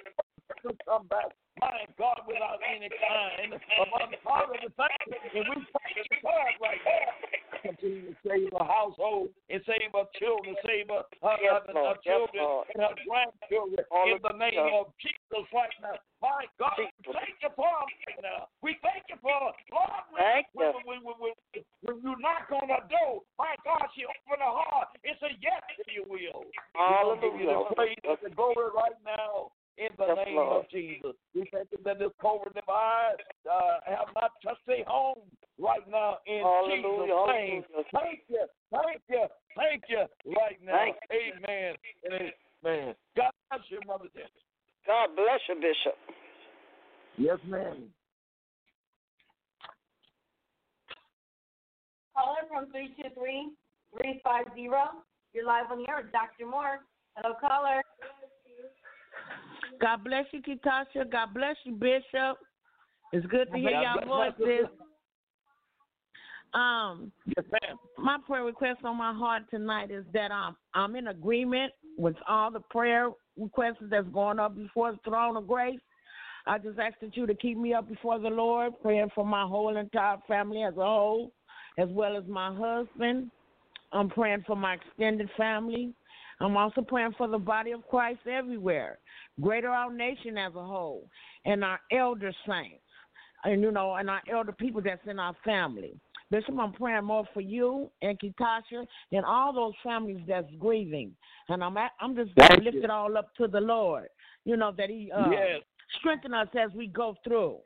To 0.63 0.75
come 0.85 1.07
back, 1.07 1.31
my 1.59 1.87
God, 1.97 2.23
without 2.27 2.59
any 2.63 2.89
kind 2.91 3.53
of 3.53 3.61
unpardonable 3.87 4.73
thing. 4.75 5.19
And 5.35 5.45
we 5.49 5.57
thank 5.71 5.95
you 5.95 6.17
for 6.21 6.35
it 6.47 6.57
right 6.59 6.81
now. 6.83 7.29
Continue 7.59 8.11
to 8.11 8.15
save 8.23 8.51
her 8.55 8.63
household 8.63 9.35
and 9.51 9.59
save 9.67 9.91
her 9.91 10.07
children, 10.15 10.55
save 10.63 10.87
her, 10.87 11.03
her, 11.19 11.37
Yes, 11.43 11.59
her 11.67 11.75
Yes, 11.75 12.07
children 12.07 12.43
Lord. 12.43 12.67
and 12.71 12.79
her 12.87 12.95
grandchildren 13.03 13.83
in 13.83 14.19
the 14.23 14.35
name 14.39 14.55
Hallelujah. 14.55 14.79
of 14.79 14.95
Jesus 15.03 15.43
right 15.51 15.75
now. 15.83 15.99
My 16.23 16.47
God, 16.55 16.79
we 16.79 16.87
Jesus. 17.03 17.15
thank 17.15 17.35
you 17.43 17.51
for 17.55 17.67
them 17.67 17.89
right 18.07 18.19
now. 18.23 18.41
We 18.63 18.79
thank 18.79 19.07
you 19.11 19.19
for 19.19 19.31
her. 19.31 19.51
Lord, 19.75 20.03
when, 20.11 20.19
Thank 20.23 20.47
when, 20.55 20.71
you. 20.71 20.79
when, 20.87 20.99
when, 21.03 21.15
when, 21.19 21.95
you 21.99 22.15
knock 22.19 22.47
on 22.51 22.71
her 22.71 22.83
door, 22.87 23.27
my 23.35 23.55
God, 23.67 23.83
she 23.91 24.07
open 24.07 24.39
her 24.39 24.55
heart 24.55 24.95
It's 25.03 25.19
a 25.23 25.31
yes 25.43 25.63
to 25.79 25.91
your 25.91 26.07
will. 26.07 26.47
We 26.47 27.15
give 27.19 27.35
you 27.43 27.47
the 27.47 27.75
praise 27.75 28.03
and 28.07 28.19
the 28.23 28.31
glory 28.31 28.71
right 28.71 28.95
now 29.03 29.51
in 29.79 29.95
the 29.97 30.05
Yes, 30.11 30.17
name 30.27 30.35
Lord. 30.35 30.65
of 30.65 30.69
Jesus. 30.69 31.15
We 31.33 31.47
thank 31.51 31.71
you 31.71 31.79
that 31.85 31.99
this 31.99 32.11
COVID 32.21 32.53
device 32.53 33.23
uh, 33.49 33.79
have 33.87 34.11
not 34.13 34.31
touched 34.43 34.65
their 34.67 34.83
home 34.85 35.23
right 35.57 35.87
now 35.89 36.17
in 36.27 36.43
Hallelujah, 36.43 36.83
Jesus' 36.83 37.27
name. 37.31 37.63
hallelujah. 37.63 37.87
Thank 37.95 38.19
you, 38.27 38.43
thank 38.71 39.01
you, 39.07 39.25
thank 39.55 39.83
you 39.87 40.03
right 40.35 40.59
now. 40.63 40.77
Thank 40.77 40.97
Amen 41.11 41.75
and 42.03 42.13
amen. 42.65 42.95
God 43.15 43.31
bless 43.49 43.63
you, 43.69 43.79
Mother 43.87 44.09
Jenny. 44.13 44.27
God 44.85 45.15
bless 45.15 45.39
you, 45.47 45.55
Bishop. 45.55 45.95
Yes, 47.17 47.39
ma'am. 47.47 47.89
Caller 52.15 52.43
from 52.51 52.67
323-350. 53.95 54.67
You're 55.33 55.45
live 55.45 55.71
on 55.71 55.77
the 55.79 55.89
air 55.89 56.01
with 56.03 56.11
Dr. 56.11 56.45
Moore. 56.49 56.79
Hello, 57.15 57.35
caller. 57.39 57.81
God 59.81 60.03
bless 60.03 60.25
you, 60.31 60.41
Kitasha. 60.41 61.09
God 61.11 61.33
bless 61.33 61.55
you, 61.63 61.73
Bishop. 61.73 62.37
It's 63.11 63.25
good 63.27 63.51
to 63.51 63.57
hear 63.57 63.71
God 63.71 63.81
your 63.81 63.93
bless 63.93 64.07
my 64.07 64.29
voices. 64.37 64.67
Um, 66.53 67.11
Yes, 67.25 67.45
my 67.97 68.17
prayer 68.25 68.43
request 68.43 68.79
on 68.83 68.97
my 68.97 69.13
heart 69.13 69.43
tonight 69.51 69.91
is 69.91 70.03
that 70.13 70.31
I'm 70.31 70.55
I'm 70.73 70.95
in 70.95 71.07
agreement 71.07 71.73
with 71.97 72.15
all 72.27 72.51
the 72.51 72.59
prayer 72.59 73.11
requests 73.37 73.77
that's 73.89 74.07
going 74.09 74.39
up 74.39 74.55
before 74.55 74.91
the 74.91 74.99
throne 75.07 75.37
of 75.37 75.47
grace. 75.47 75.79
I 76.47 76.57
just 76.57 76.79
ask 76.79 76.95
that 77.01 77.15
you 77.15 77.27
to 77.27 77.35
keep 77.35 77.57
me 77.57 77.73
up 77.73 77.87
before 77.87 78.17
the 78.17 78.29
Lord, 78.29 78.73
praying 78.81 79.09
for 79.13 79.25
my 79.25 79.43
whole 79.43 79.77
entire 79.77 80.17
family 80.27 80.63
as 80.63 80.73
a 80.73 80.81
whole, 80.81 81.31
as 81.77 81.89
well 81.89 82.17
as 82.17 82.23
my 82.27 82.55
husband. 82.55 83.29
I'm 83.91 84.09
praying 84.09 84.43
for 84.47 84.55
my 84.55 84.75
extended 84.75 85.29
family. 85.37 85.93
I'm 86.41 86.55
also 86.55 86.81
praying 86.81 87.15
for 87.17 87.27
the 87.27 87.37
body 87.37 87.71
of 87.71 87.87
Christ 87.87 88.21
everywhere, 88.25 88.99
greater 89.41 89.69
our 89.69 89.91
nation 89.91 90.37
as 90.37 90.53
a 90.55 90.63
whole, 90.65 91.09
and 91.45 91.63
our 91.63 91.79
elder 91.91 92.31
saints, 92.47 92.83
and 93.43 93.61
you 93.61 93.71
know, 93.71 93.95
and 93.95 94.09
our 94.09 94.21
elder 94.31 94.53
people 94.53 94.81
that's 94.81 95.05
in 95.05 95.19
our 95.19 95.35
family. 95.43 95.99
Bishop, 96.31 96.57
I'm 96.59 96.73
praying 96.73 97.05
more 97.05 97.27
for 97.33 97.41
you 97.41 97.89
and 98.03 98.19
Kitasha 98.19 98.85
and 99.11 99.25
all 99.25 99.51
those 99.51 99.73
families 99.83 100.21
that's 100.27 100.47
grieving, 100.59 101.11
and 101.49 101.63
I'm 101.63 101.75
at, 101.77 101.91
I'm 101.99 102.15
just 102.15 102.31
Thank 102.37 102.51
gonna 102.51 102.63
lift 102.63 102.75
you. 102.75 102.83
it 102.83 102.89
all 102.89 103.17
up 103.17 103.35
to 103.35 103.47
the 103.47 103.59
Lord. 103.59 104.07
You 104.45 104.55
know 104.55 104.71
that 104.77 104.89
He 104.89 105.11
uh, 105.11 105.29
yes. 105.31 105.61
strengthen 105.99 106.33
us 106.33 106.47
as 106.57 106.71
we 106.73 106.87
go 106.87 107.15
through, 107.23 107.57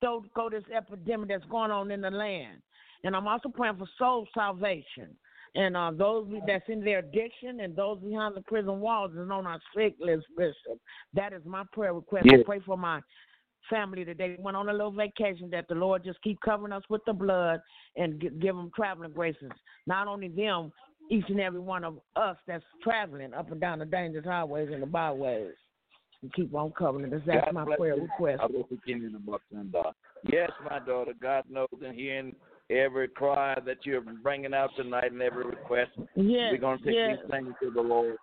Don't 0.00 0.32
go 0.34 0.50
this 0.50 0.64
epidemic 0.76 1.28
that's 1.28 1.44
going 1.44 1.70
on 1.70 1.90
in 1.90 2.00
the 2.00 2.10
land. 2.10 2.60
And 3.04 3.16
I'm 3.16 3.26
also 3.26 3.48
praying 3.48 3.76
for 3.78 3.88
soul 3.98 4.28
salvation 4.34 5.16
and 5.54 5.76
uh, 5.76 5.90
those 5.94 6.26
that's 6.46 6.68
in 6.68 6.82
their 6.82 7.00
addiction 7.00 7.60
and 7.60 7.76
those 7.76 7.98
behind 8.00 8.34
the 8.36 8.40
prison 8.42 8.80
walls 8.80 9.10
and 9.16 9.30
on 9.30 9.46
our 9.46 9.60
sick 9.76 9.94
list, 10.00 10.24
Bishop. 10.36 10.80
That 11.14 11.32
is 11.32 11.42
my 11.44 11.64
prayer 11.72 11.92
request. 11.92 12.26
Yes. 12.30 12.40
I 12.40 12.44
pray 12.44 12.60
for 12.64 12.78
my 12.78 13.00
family 13.68 14.04
today. 14.04 14.36
Went 14.38 14.56
on 14.56 14.68
a 14.68 14.72
little 14.72 14.90
vacation 14.90 15.50
that 15.50 15.68
the 15.68 15.74
Lord 15.74 16.04
just 16.04 16.22
keep 16.22 16.40
covering 16.40 16.72
us 16.72 16.82
with 16.88 17.02
the 17.06 17.12
blood 17.12 17.60
and 17.96 18.20
give 18.20 18.56
them 18.56 18.70
traveling 18.74 19.12
graces. 19.12 19.50
Not 19.86 20.08
only 20.08 20.28
them, 20.28 20.72
each 21.10 21.24
and 21.28 21.40
every 21.40 21.60
one 21.60 21.84
of 21.84 21.98
us 22.16 22.36
that's 22.46 22.64
traveling 22.82 23.34
up 23.34 23.50
and 23.50 23.60
down 23.60 23.80
the 23.80 23.84
dangerous 23.84 24.24
highways 24.24 24.70
and 24.72 24.82
the 24.82 24.86
byways. 24.86 25.54
And 26.22 26.32
keep 26.32 26.54
on 26.54 26.72
covering 26.78 27.12
us. 27.12 27.20
That's 27.26 27.44
God 27.46 27.54
my 27.54 27.76
prayer 27.76 27.96
you. 27.96 28.02
request. 28.02 28.40
I 28.42 28.46
will 28.46 28.68
begin 28.70 29.04
in 29.04 29.12
the 29.12 29.18
book 29.18 29.42
and 29.52 29.74
uh, 29.74 29.92
Yes, 30.30 30.50
my 30.70 30.78
daughter. 30.78 31.12
God 31.20 31.44
knows 31.50 31.68
and 31.84 31.94
hearing 31.98 32.34
every 32.72 33.08
cry 33.08 33.56
that 33.64 33.84
you're 33.84 34.00
bringing 34.00 34.54
out 34.54 34.70
tonight 34.76 35.12
and 35.12 35.22
every 35.22 35.44
request. 35.44 35.90
Yes, 36.16 36.50
We're 36.52 36.58
going 36.58 36.78
to 36.78 36.84
take 36.84 36.94
yes. 36.94 37.18
these 37.22 37.30
things 37.30 37.54
to 37.62 37.70
the 37.70 37.80
Lord. 37.80 38.16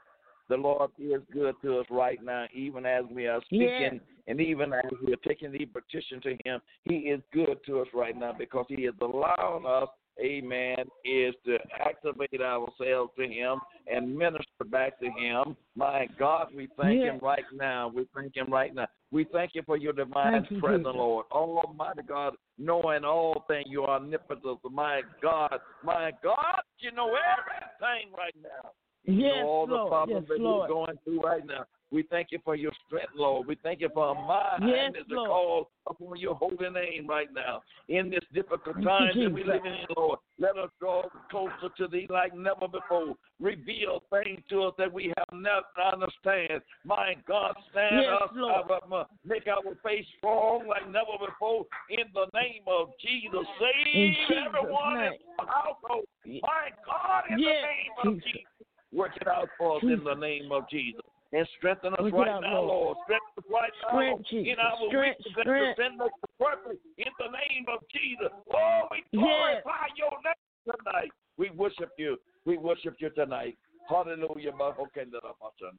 The 0.50 0.58
Lord 0.58 0.90
is 0.98 1.22
good 1.32 1.56
to 1.62 1.80
us 1.80 1.86
right 1.92 2.18
now, 2.24 2.46
even 2.54 2.86
as 2.86 3.04
we 3.12 3.28
are 3.28 3.40
speaking, 3.46 3.68
Yes. 3.94 4.02
and 4.28 4.42
even 4.42 4.74
as 4.74 4.92
we 5.06 5.14
are 5.14 5.28
taking 5.28 5.52
the 5.52 5.66
petition 5.66 6.20
to 6.22 6.38
Him. 6.44 6.60
He 6.86 6.96
is 6.96 7.22
good 7.34 7.60
to 7.68 7.82
us 7.82 7.88
right 7.94 8.18
now 8.18 8.34
because 8.38 8.66
He 8.68 8.86
is 8.86 8.96
allowing 9.00 9.66
us, 9.68 9.90
Amen, 10.20 10.78
is 11.06 11.34
to 11.46 11.58
activate 11.80 12.42
ourselves 12.42 13.12
to 13.18 13.28
Him 13.28 13.60
and 13.92 14.16
minister 14.16 14.66
back 14.70 15.00
to 15.00 15.06
Him. 15.06 15.56
My 15.76 16.08
God, 16.18 16.48
we 16.56 16.68
thank 16.78 17.00
Yes. 17.00 17.14
Him 17.14 17.20
right 17.22 17.46
now. 17.54 17.88
We 17.88 18.06
thank 18.16 18.36
Him 18.36 18.52
right 18.52 18.74
now. 18.74 18.88
We 19.12 19.26
thank 19.26 19.56
you 19.56 19.64
for 19.66 19.78
your 19.78 19.94
divine 19.94 20.46
you, 20.50 20.60
presence, 20.60 20.86
Jesus. 20.86 20.96
Lord. 20.96 21.26
Oh, 21.32 21.60
Almighty 21.60 22.02
God, 22.08 22.36
knowing 22.58 23.04
all 23.04 23.46
things, 23.48 23.68
you 23.70 23.84
are 23.84 23.98
omnipotent. 23.98 24.60
My 24.72 25.02
God, 25.22 25.60
my 25.84 26.12
God, 26.22 26.62
you 26.80 26.92
know 26.92 27.08
everything 27.08 28.12
right 28.16 28.36
now. 28.42 28.72
Yes, 29.06 29.44
all 29.44 29.66
the 29.66 29.74
Lord. 29.76 29.90
problems 29.90 30.28
Yes, 30.30 30.38
that 30.38 30.44
Lord. 30.44 30.70
we're 30.70 30.76
going 30.76 30.98
through 31.04 31.22
right 31.22 31.46
now. 31.46 31.66
We 31.92 32.04
thank 32.04 32.28
you 32.32 32.40
for 32.46 32.56
your 32.56 32.72
strength, 32.86 33.14
Lord. 33.16 33.48
We 33.48 33.56
thank 33.64 33.82
you 33.82 33.90
for 33.92 34.12
a 34.12 34.14
mind 34.14 34.64
Yes, 34.68 34.92
that's 34.94 35.10
Lord. 35.10 35.28
call 35.28 35.72
upon 35.90 36.20
your 36.20 36.36
holy 36.36 36.70
name 36.70 37.08
right 37.08 37.30
now. 37.34 37.64
In 37.88 38.12
this 38.12 38.24
difficult 38.32 38.76
time 38.84 39.14
that 39.16 39.34
we 39.34 39.44
live 39.44 39.66
in, 39.66 39.86
Lord, 39.98 40.20
let 40.38 40.56
us 40.58 40.70
draw 40.80 41.04
closer 41.32 41.70
to 41.78 41.88
thee 41.88 42.06
like 42.10 42.36
never 42.36 42.68
before. 42.68 43.16
Reveal 43.40 44.04
things 44.12 44.42
to 44.50 44.64
us 44.66 44.74
that 44.78 44.94
we 44.94 45.12
have 45.18 45.40
never 45.42 45.64
understand. 45.92 46.62
My 46.86 47.16
God, 47.28 47.56
stand 47.72 48.04
Yes, 48.04 48.22
us 48.22 48.30
Lord. 48.36 48.70
up, 48.70 49.10
make 49.26 49.48
our 49.48 49.64
faith 49.84 50.06
strong 50.20 50.68
like 50.68 50.86
never 50.92 51.18
before. 51.26 51.66
In 51.90 52.06
the 52.14 52.28
name 52.36 52.64
of 52.68 52.90
Jesus, 53.02 53.48
save 53.58 54.14
Jesus' 54.14 54.46
everyone 54.46 55.00
in 55.06 55.14
the 55.40 55.46
household. 55.48 56.06
My 56.26 56.70
God, 56.86 57.24
in 57.32 57.40
Yes, 57.40 57.66
the 58.04 58.06
name 58.06 58.14
of 58.14 58.22
Jesus. 58.22 58.49
Work 58.94 59.12
it 59.22 59.28
out 59.28 59.50
for 59.58 59.78
us 59.78 59.84
in 59.84 60.04
the 60.04 60.16
name 60.16 60.52
of 60.52 60.68
Jesus. 60.70 61.02
And 61.32 61.48
strengthen 61.58 61.94
us 61.94 62.12
right 62.12 62.28
out, 62.28 62.42
now, 62.42 62.62
Lord. 62.62 62.98
Lord. 62.98 62.98
Strengthen 63.06 63.38
us 63.38 63.46
right 63.54 63.72
now 63.84 63.90
Strength, 63.94 64.26
Jesus. 64.30 64.50
in 64.50 64.58
our 64.60 64.78
Strength, 64.90 65.18
weakness 65.20 65.36
and 65.38 65.46
strength. 65.46 65.78
defend 65.78 66.02
us 66.02 66.16
perfectly 66.42 66.78
in 66.98 67.12
the 67.20 67.30
name 67.30 67.66
of 67.70 67.80
Jesus. 67.94 68.34
Oh, 68.50 68.88
we 68.90 68.98
Yes. 69.12 69.62
glorify 69.64 69.86
your 69.96 70.16
name 70.26 70.42
tonight. 70.66 71.12
We 71.38 71.52
worship 71.52 71.92
you. 71.98 72.18
We 72.46 72.58
worship 72.58 72.96
you 73.00 73.12
tonight. 73.12 73.58
Hallelujah. 73.90 74.52
My 74.56 74.72
okay 74.80 75.06
little 75.12 75.36
muncher. 75.42 75.74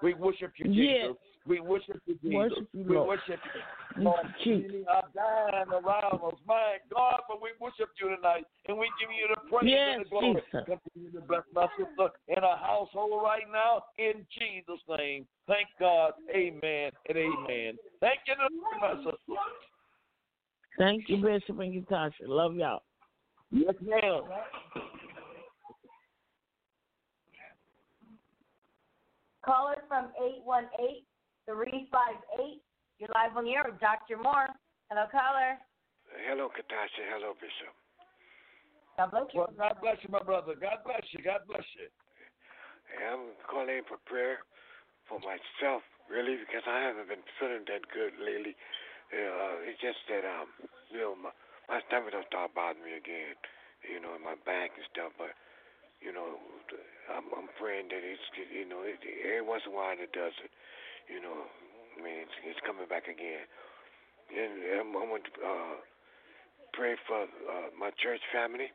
We 0.00 0.14
worship 0.14 0.52
you, 0.56 0.66
Jesus. 0.66 0.78
Yes. 0.78 1.14
We 1.46 1.60
worship 1.60 2.00
you, 2.06 2.14
Jesus. 2.22 2.34
Worship 2.34 2.68
you, 2.72 2.84
we 2.88 2.96
worship 2.96 3.40
you. 3.42 4.04
Lord, 4.04 4.26
are 4.88 5.02
dying 5.14 5.68
around 5.70 6.20
us. 6.22 6.38
My 6.46 6.76
God, 6.94 7.22
but 7.28 7.42
we 7.42 7.50
worship 7.60 7.90
you 8.00 8.14
tonight 8.14 8.44
and 8.68 8.78
we 8.78 8.88
give 9.00 9.10
you 9.10 9.34
the 9.34 9.50
praise 9.50 9.70
yes, 9.70 9.96
and 9.96 10.04
the 10.04 10.08
glory. 10.08 10.34
Jesus. 10.34 10.78
Continue 10.94 11.10
to 11.12 11.26
bless 11.26 11.42
my 11.52 11.66
sister 11.76 12.08
in 12.28 12.36
her 12.36 12.56
household 12.56 13.20
right 13.22 13.46
now 13.52 13.82
in 13.98 14.24
Jesus' 14.38 14.82
name. 14.88 15.26
Thank 15.48 15.66
God. 15.80 16.12
Amen 16.30 16.92
and 17.08 17.18
amen. 17.18 17.74
Thank 18.00 18.20
you, 18.26 18.34
my 18.80 18.94
sister. 18.98 19.34
Thank 20.78 21.08
you, 21.08 21.16
Bishop 21.16 21.58
and 21.58 21.86
Katasha. 21.86 22.26
Love 22.26 22.54
y'all. 22.54 22.82
Yes, 23.50 23.74
ma'am. 23.82 24.22
Caller 29.46 29.78
from 29.86 30.10
818-358. 31.46 32.58
You're 32.98 33.14
live 33.14 33.38
on 33.38 33.46
the 33.46 33.54
air 33.54 33.62
with 33.70 33.78
Dr. 33.78 34.18
Moore. 34.18 34.50
Hello, 34.90 35.06
caller. 35.06 35.54
Hello, 36.26 36.50
Katasha. 36.50 37.06
Hello, 37.14 37.38
Bishop. 37.38 37.70
God 38.98 39.14
bless 39.14 39.30
you. 39.30 39.38
Well, 39.38 39.54
God 39.54 39.78
bless 39.78 40.02
you, 40.02 40.10
my 40.10 40.24
brother. 40.26 40.58
God 40.58 40.82
bless 40.82 41.06
you. 41.14 41.22
God 41.22 41.46
bless 41.46 41.62
you. 41.78 41.86
Hey, 42.90 43.06
I'm 43.06 43.38
calling 43.46 43.86
for 43.86 44.02
prayer 44.10 44.42
for 45.06 45.22
myself, 45.22 45.86
really, 46.10 46.42
because 46.42 46.66
I 46.66 46.82
haven't 46.82 47.06
been 47.06 47.22
feeling 47.38 47.62
that 47.70 47.86
good 47.94 48.18
lately. 48.18 48.58
Uh, 49.14 49.62
it's 49.62 49.78
just 49.78 50.02
that, 50.10 50.26
um, 50.26 50.50
you 50.90 50.98
know, 50.98 51.14
my, 51.14 51.30
my 51.70 51.78
stomach 51.86 52.10
don't 52.10 52.26
start 52.26 52.50
bothering 52.50 52.82
me 52.82 52.98
again, 52.98 53.38
you 53.86 54.02
know, 54.02 54.18
and 54.18 54.26
my 54.26 54.34
back 54.42 54.74
and 54.74 54.86
stuff. 54.90 55.14
But, 55.14 55.38
you 56.02 56.10
know, 56.10 56.42
I'm, 57.10 57.26
I'm 57.34 57.48
praying 57.58 57.88
that 57.94 58.02
it's, 58.02 58.22
you 58.50 58.66
know, 58.66 58.82
it, 58.82 58.98
every 59.24 59.46
once 59.46 59.62
in 59.66 59.72
a 59.72 59.76
while 59.76 59.94
it 59.94 60.10
does 60.12 60.34
it. 60.42 60.50
You 61.06 61.22
know, 61.22 61.46
I 61.46 61.98
mean, 62.02 62.26
it's, 62.26 62.36
it's 62.44 62.62
coming 62.66 62.88
back 62.90 63.06
again. 63.06 63.46
And, 64.30 64.52
and 64.58 64.90
I 64.90 65.04
want 65.06 65.22
to 65.22 65.32
uh, 65.38 65.76
pray 66.74 66.98
for 67.06 67.24
uh, 67.24 67.70
my 67.78 67.94
church 68.02 68.20
family, 68.34 68.74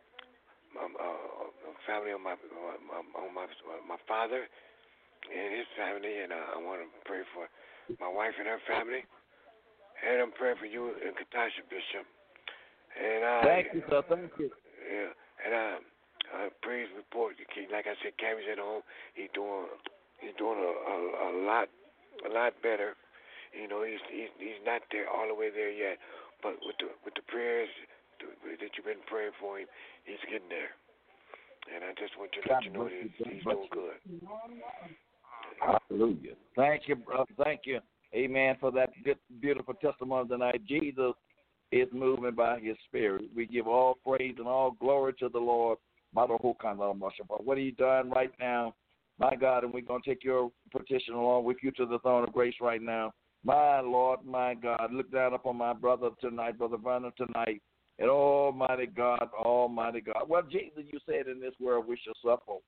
my 0.72 0.88
uh, 0.88 1.52
family 1.84 2.16
on 2.16 2.24
my 2.24 2.40
on 2.40 3.30
my 3.36 3.46
my 3.84 4.00
father 4.08 4.48
and 5.28 5.48
his 5.54 5.68
family, 5.76 6.24
and 6.24 6.32
uh, 6.32 6.56
I 6.56 6.58
want 6.64 6.82
to 6.82 6.88
pray 7.04 7.22
for 7.36 7.52
my 8.00 8.08
wife 8.08 8.34
and 8.40 8.48
her 8.48 8.64
family. 8.64 9.04
And 10.02 10.24
I'm 10.24 10.32
praying 10.34 10.58
for 10.58 10.66
you 10.66 10.98
and 10.98 11.14
Katasha 11.14 11.62
Bishop. 11.70 12.08
And 12.98 13.22
I, 13.24 13.42
Thank 13.44 13.68
you, 13.76 13.84
sir. 13.86 14.02
Thank 14.10 14.32
you. 14.40 14.50
Yeah, 14.90 15.14
and 15.46 15.54
I, 15.54 15.78
uh, 16.34 16.50
praise 16.62 16.88
report. 16.96 17.36
Like 17.72 17.88
I 17.88 17.96
said, 18.04 18.16
Cammy's 18.18 18.48
at 18.52 18.60
home. 18.60 18.82
He's 19.14 19.30
doing, 19.34 19.68
he's 20.20 20.36
doing 20.38 20.60
a, 20.60 20.72
a, 20.72 20.96
a 20.96 21.30
lot, 21.46 21.68
a 22.26 22.30
lot 22.32 22.54
better. 22.64 22.96
You 23.52 23.68
know, 23.68 23.84
he's 23.84 24.00
he's 24.08 24.32
he's 24.40 24.62
not 24.66 24.82
there 24.92 25.12
all 25.12 25.28
the 25.28 25.36
way 25.36 25.52
there 25.52 25.72
yet, 25.72 26.00
but 26.42 26.56
with 26.64 26.80
the 26.80 26.88
with 27.04 27.14
the 27.16 27.26
prayers 27.28 27.68
that 28.22 28.72
you've 28.78 28.86
been 28.86 29.04
praying 29.08 29.36
for 29.40 29.60
him, 29.60 29.68
he's 30.06 30.22
getting 30.32 30.48
there. 30.48 30.72
And 31.74 31.84
I 31.84 31.94
just 32.00 32.18
want 32.18 32.32
to 32.32 32.42
let 32.48 32.64
you 32.64 32.72
know 32.72 32.86
that 32.86 32.96
he's, 32.96 33.12
he's 33.18 33.44
doing 33.44 33.68
good. 33.72 34.00
Hallelujah. 35.60 36.34
Thank 36.56 36.88
you, 36.88 36.96
brother. 36.96 37.30
Thank 37.44 37.62
you. 37.66 37.80
Amen 38.16 38.56
for 38.60 38.72
that 38.72 38.90
good, 39.04 39.18
beautiful 39.40 39.74
testimony 39.76 40.28
tonight. 40.28 40.62
Jesus 40.68 41.14
is 41.72 41.88
moving 41.94 42.36
by 42.36 42.60
his 42.60 42.76
spirit. 42.88 43.26
We 43.36 43.46
give 43.46 43.68
all 43.68 43.98
praise 44.06 44.36
and 44.38 44.48
all 44.48 44.72
glory 44.80 45.14
to 45.20 45.30
the 45.30 45.40
Lord 45.40 45.78
by 46.14 46.28
the 46.28 46.38
whole 46.38 46.58
kind 46.62 46.80
of 46.80 47.00
worship. 47.00 47.28
What 47.30 47.58
are 47.58 47.62
you 47.62 47.72
doing 47.72 48.10
right 48.10 48.32
now? 48.40 48.76
My 49.20 49.36
God, 49.36 49.64
and 49.64 49.74
we're 49.74 49.82
going 49.82 50.02
to 50.02 50.10
take 50.10 50.24
your 50.24 50.52
petition 50.72 51.14
along 51.14 51.44
with 51.44 51.58
you 51.62 51.72
to 51.72 51.86
the 51.86 52.00
throne 52.00 52.24
of 52.24 52.34
grace 52.34 52.56
right 52.62 52.82
now. 52.82 53.14
My 53.44 53.80
Lord, 53.80 54.20
my 54.26 54.54
God, 54.54 54.92
look 54.92 55.12
down 55.12 55.34
upon 55.34 55.58
my 55.58 55.74
brother 55.74 56.10
tonight, 56.20 56.58
Brother 56.58 56.78
Vernon 56.78 57.12
tonight. 57.18 57.62
And 58.00 58.10
Almighty 58.10 58.88
God, 58.88 59.30
Almighty 59.38 60.02
God. 60.02 60.24
Well, 60.28 60.44
Jesus, 60.44 60.84
you 60.92 61.00
said 61.06 61.28
in 61.28 61.40
this 61.40 61.54
world 61.60 61.86
we 61.88 62.00
shall 62.04 62.16
suffer. 62.24 62.60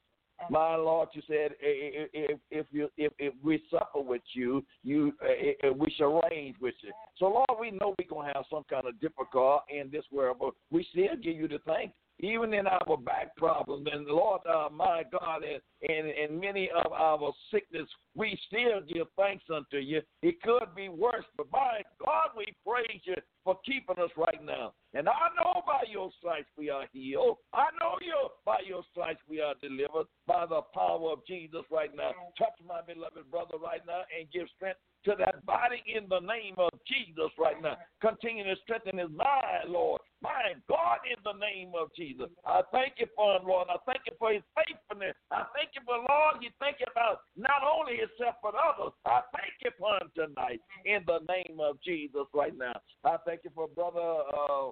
My 0.50 0.76
Lord, 0.76 1.10
you 1.14 1.22
said 1.28 1.52
if 1.62 2.40
if 2.52 2.66
you 2.72 2.90
if, 2.98 3.14
if 3.18 3.34
we 3.44 3.64
suffer 3.72 4.02
with 4.02 4.22
you, 4.34 4.64
you 4.84 5.14
uh, 5.24 5.74
we 5.74 5.94
shall 5.98 6.22
reign 6.30 6.54
with 6.60 6.74
you. 6.82 6.92
So 7.18 7.26
Lord, 7.26 7.60
we 7.60 7.72
know 7.72 7.96
we're 7.98 8.08
gonna 8.10 8.34
have 8.34 8.46
some 8.50 8.64
kind 8.70 8.86
of 8.86 9.00
difficulty 9.00 9.78
in 9.80 9.90
this 9.90 10.04
world, 10.12 10.38
but 10.40 10.54
we 10.72 10.86
still 10.92 11.16
give 11.16 11.38
you 11.38 11.48
the 11.48 11.60
thanks 11.66 11.94
even 12.24 12.54
in 12.54 12.68
our 12.68 12.98
back 12.98 13.36
problems. 13.36 13.88
And 13.92 14.06
Lord, 14.08 14.42
uh, 14.50 14.70
my 14.72 15.04
God, 15.12 15.42
and, 15.44 15.62
and, 15.90 16.08
and 16.08 16.40
many 16.40 16.70
of 16.86 16.92
our 16.92 17.34
sickness, 17.52 17.88
we 18.16 18.40
still 18.48 18.82
give 18.88 19.08
thanks 19.18 19.44
unto 19.54 19.78
you. 19.78 20.02
It 20.22 20.42
could 20.42 20.74
be 20.76 20.90
worse, 20.90 21.26
but 21.38 21.48
my 21.52 21.82
God, 22.04 22.30
we 22.38 22.46
praise 22.66 23.02
you 23.04 23.16
for 23.44 23.58
keeping 23.66 24.02
us 24.02 24.12
right 24.16 24.44
now. 24.44 24.74
And 24.94 25.10
I 25.10 25.28
know 25.36 25.62
by 25.66 25.82
your 25.92 26.12
stripes 26.20 26.48
we 26.58 26.70
are 26.70 26.86
healed. 26.94 27.38
I 27.54 27.66
know 27.82 27.98
you 28.02 28.30
by 28.46 28.60
your 28.66 28.84
stripes 28.92 29.22
we 29.28 29.42
are 29.42 29.56
delivered 29.62 30.08
by 30.28 30.46
the 30.46 30.62
power 30.74 31.12
of 31.12 31.26
Jesus 31.28 31.62
right 31.72 31.92
now. 31.96 32.12
Touch 32.38 32.56
my 32.66 32.82
beloved 32.82 33.30
brother 33.30 33.58
right 33.62 33.82
now 33.86 34.04
and 34.18 34.32
give 34.32 34.48
strength 34.56 34.80
to 35.06 35.16
that 35.20 35.46
body 35.46 35.84
in 35.88 36.08
the 36.08 36.20
name 36.20 36.56
of 36.58 36.70
Jesus 36.88 37.32
right 37.40 37.62
now. 37.62 37.78
Continue 38.02 38.44
to 38.44 38.56
strengthen 38.64 38.98
his 38.98 39.10
mind, 39.10 39.70
Lord. 39.70 40.02
My 40.22 40.56
God, 40.70 41.00
in 41.04 41.20
the 41.24 41.38
name 41.40 41.72
of 41.80 41.90
Jesus. 41.96 42.28
I 42.46 42.62
thank 42.72 42.94
you 42.98 43.08
for 43.16 43.36
him, 43.36 43.48
Lord. 43.48 43.68
I 43.70 43.78
thank 43.86 44.02
you 44.06 44.14
for 44.20 44.32
his 44.32 44.44
faithfulness. 44.56 45.16
I 45.32 45.44
thank 45.56 45.76
you 45.76 45.82
for, 45.86 45.98
Lord, 45.98 46.40
he's 46.42 46.56
thinking 46.60 46.88
about 46.92 47.20
not 47.36 47.64
only 47.64 47.98
himself 47.98 48.36
but 48.42 48.56
others. 48.56 48.94
I 49.06 49.22
thank 49.36 49.54
you 49.64 49.72
for 49.78 49.96
him 50.00 50.10
tonight 50.16 50.62
in 50.86 51.04
the 51.08 51.20
name 51.28 51.60
of 51.60 51.82
Jesus 51.84 52.28
right 52.34 52.56
now. 52.58 52.80
I 53.04 53.18
thank 53.26 53.42
you 53.44 53.52
for 53.54 53.68
brother 53.68 54.24
uh 54.32 54.72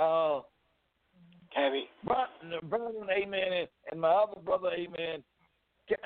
uh 0.00 0.40
Cabby. 1.54 1.88
Brother, 2.04 3.06
amen, 3.10 3.66
and 3.90 4.00
my 4.00 4.08
other 4.08 4.40
brother, 4.40 4.70
amen. 4.72 5.22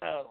Uh, 0.03 0.23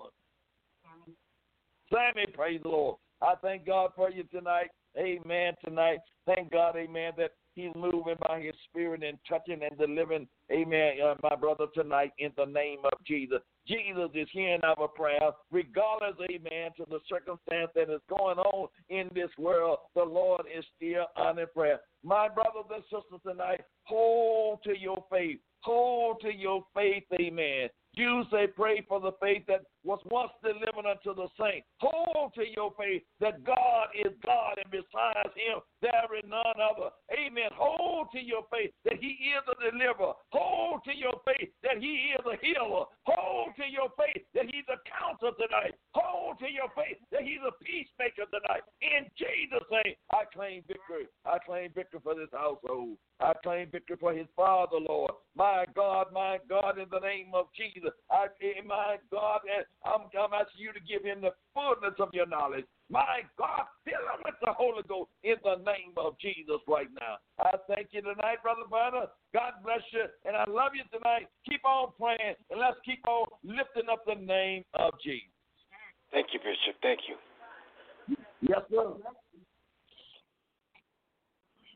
Sammy, 1.89 2.25
praise 2.33 2.59
the 2.61 2.69
Lord. 2.69 2.97
I 3.21 3.33
thank 3.41 3.65
God 3.65 3.91
for 3.95 4.09
you 4.09 4.23
tonight. 4.25 4.69
Amen. 4.97 5.53
Tonight. 5.63 5.99
Thank 6.25 6.51
God, 6.51 6.75
amen, 6.75 7.13
that 7.17 7.31
He's 7.53 7.71
moving 7.75 8.15
by 8.27 8.41
His 8.41 8.55
Spirit 8.69 9.03
and 9.03 9.17
touching 9.29 9.61
and 9.63 9.77
delivering, 9.77 10.27
amen, 10.51 10.95
uh, 11.03 11.15
my 11.23 11.35
brother, 11.35 11.65
tonight 11.73 12.11
in 12.17 12.31
the 12.35 12.45
name 12.45 12.79
of 12.83 12.93
Jesus. 13.05 13.39
Jesus 13.67 14.09
is 14.13 14.27
hearing 14.31 14.61
our 14.63 14.87
prayer, 14.87 15.31
regardless, 15.51 16.15
amen, 16.31 16.71
to 16.77 16.85
the 16.89 16.99
circumstance 17.07 17.71
that 17.75 17.93
is 17.93 18.01
going 18.09 18.37
on 18.39 18.67
in 18.89 19.09
this 19.13 19.29
world. 19.37 19.79
The 19.95 20.03
Lord 20.03 20.45
is 20.55 20.65
still 20.75 21.05
honoring 21.15 21.47
prayer. 21.53 21.79
My 22.03 22.27
brothers 22.27 22.65
and 22.73 22.83
sisters 22.83 23.21
tonight, 23.25 23.61
hold 23.83 24.63
to 24.63 24.77
your 24.77 25.03
faith. 25.11 25.39
Hold 25.61 26.21
to 26.21 26.33
your 26.33 26.63
faith, 26.75 27.03
amen. 27.19 27.69
You 27.97 28.23
they 28.31 28.47
pray 28.47 28.83
for 28.87 28.99
the 28.99 29.13
faith 29.21 29.43
that 29.47 29.63
was 29.83 29.99
once 30.11 30.31
delivered 30.43 30.89
unto 30.89 31.15
the 31.15 31.27
saints. 31.39 31.67
Hold 31.79 32.33
to 32.35 32.43
your 32.43 32.73
faith 32.77 33.03
that 33.21 33.43
God 33.43 33.87
is 33.95 34.11
God, 34.25 34.57
and 34.59 34.69
besides 34.71 35.31
Him, 35.31 35.63
there 35.81 36.09
is 36.17 36.25
none 36.27 36.59
other. 36.59 36.91
Amen. 37.13 37.53
Hold 37.55 38.11
to 38.11 38.19
your 38.19 38.43
faith 38.51 38.71
that 38.83 38.99
He 38.99 39.31
is 39.31 39.43
a 39.47 39.55
deliverer. 39.71 40.11
Hold 40.33 40.83
to 40.85 40.93
your 40.95 41.21
faith 41.23 41.49
that 41.63 41.79
He 41.79 42.11
is 42.17 42.25
a 42.27 42.35
healer. 42.43 42.89
Hold 43.07 43.55
to 43.55 43.65
your 43.69 43.87
faith 43.95 44.25
that 44.33 44.51
He's 44.51 44.67
a 44.67 44.81
counselor 44.89 45.37
tonight. 45.39 45.79
Hold 45.93 46.39
to 46.39 46.49
your 46.51 46.67
faith 46.75 46.99
that 47.11 47.23
He's 47.23 47.43
a 47.45 47.53
peacemaker 47.63 48.27
tonight. 48.27 48.65
In 48.81 49.07
Jesus' 49.15 49.67
name, 49.71 49.95
I 50.11 50.27
claim 50.33 50.67
victory. 50.67 51.07
I 51.23 51.39
claim 51.39 51.71
victory 51.71 52.01
for 52.03 52.15
this 52.15 52.33
household. 52.33 52.99
I 53.19 53.33
claim 53.43 53.69
victory 53.71 53.97
for 53.99 54.13
his 54.13 54.27
father, 54.35 54.77
Lord. 54.77 55.11
My 55.35 55.65
God, 55.73 56.07
my 56.13 56.37
God, 56.49 56.77
in 56.77 56.87
the 56.91 56.99
name 56.99 57.31
of 57.33 57.47
Jesus. 57.55 57.91
I, 58.11 58.27
my 58.67 58.97
God, 59.09 59.39
I'm, 59.85 60.11
I'm 60.11 60.33
asking 60.33 60.59
you 60.59 60.73
to 60.73 60.83
give 60.83 61.03
him 61.03 61.21
the 61.21 61.31
fullness 61.53 61.95
of 61.99 62.09
your 62.13 62.27
knowledge. 62.27 62.65
My 62.89 63.23
God, 63.37 63.63
fill 63.85 64.03
him 64.03 64.21
with 64.23 64.35
the 64.43 64.51
Holy 64.51 64.83
Ghost 64.87 65.09
in 65.23 65.35
the 65.43 65.55
name 65.63 65.95
of 65.97 66.19
Jesus 66.19 66.59
right 66.67 66.91
now. 66.99 67.17
I 67.39 67.55
thank 67.67 67.89
you 67.91 68.01
tonight, 68.01 68.43
Brother 68.43 68.67
Banner. 68.69 69.07
God 69.33 69.53
bless 69.63 69.81
you, 69.91 70.05
and 70.25 70.35
I 70.35 70.43
love 70.47 70.71
you 70.75 70.83
tonight. 70.91 71.27
Keep 71.47 71.63
on 71.63 71.95
praying, 71.97 72.35
and 72.51 72.59
let's 72.59 72.77
keep 72.83 72.99
on 73.07 73.27
lifting 73.43 73.89
up 73.89 74.03
the 74.05 74.19
name 74.19 74.63
of 74.75 74.91
Jesus. 75.01 75.31
Thank 76.11 76.27
you, 76.33 76.39
Bishop. 76.39 76.75
Thank 76.83 76.99
you. 77.07 77.15
Yes, 78.41 78.61
sir. 78.69 78.93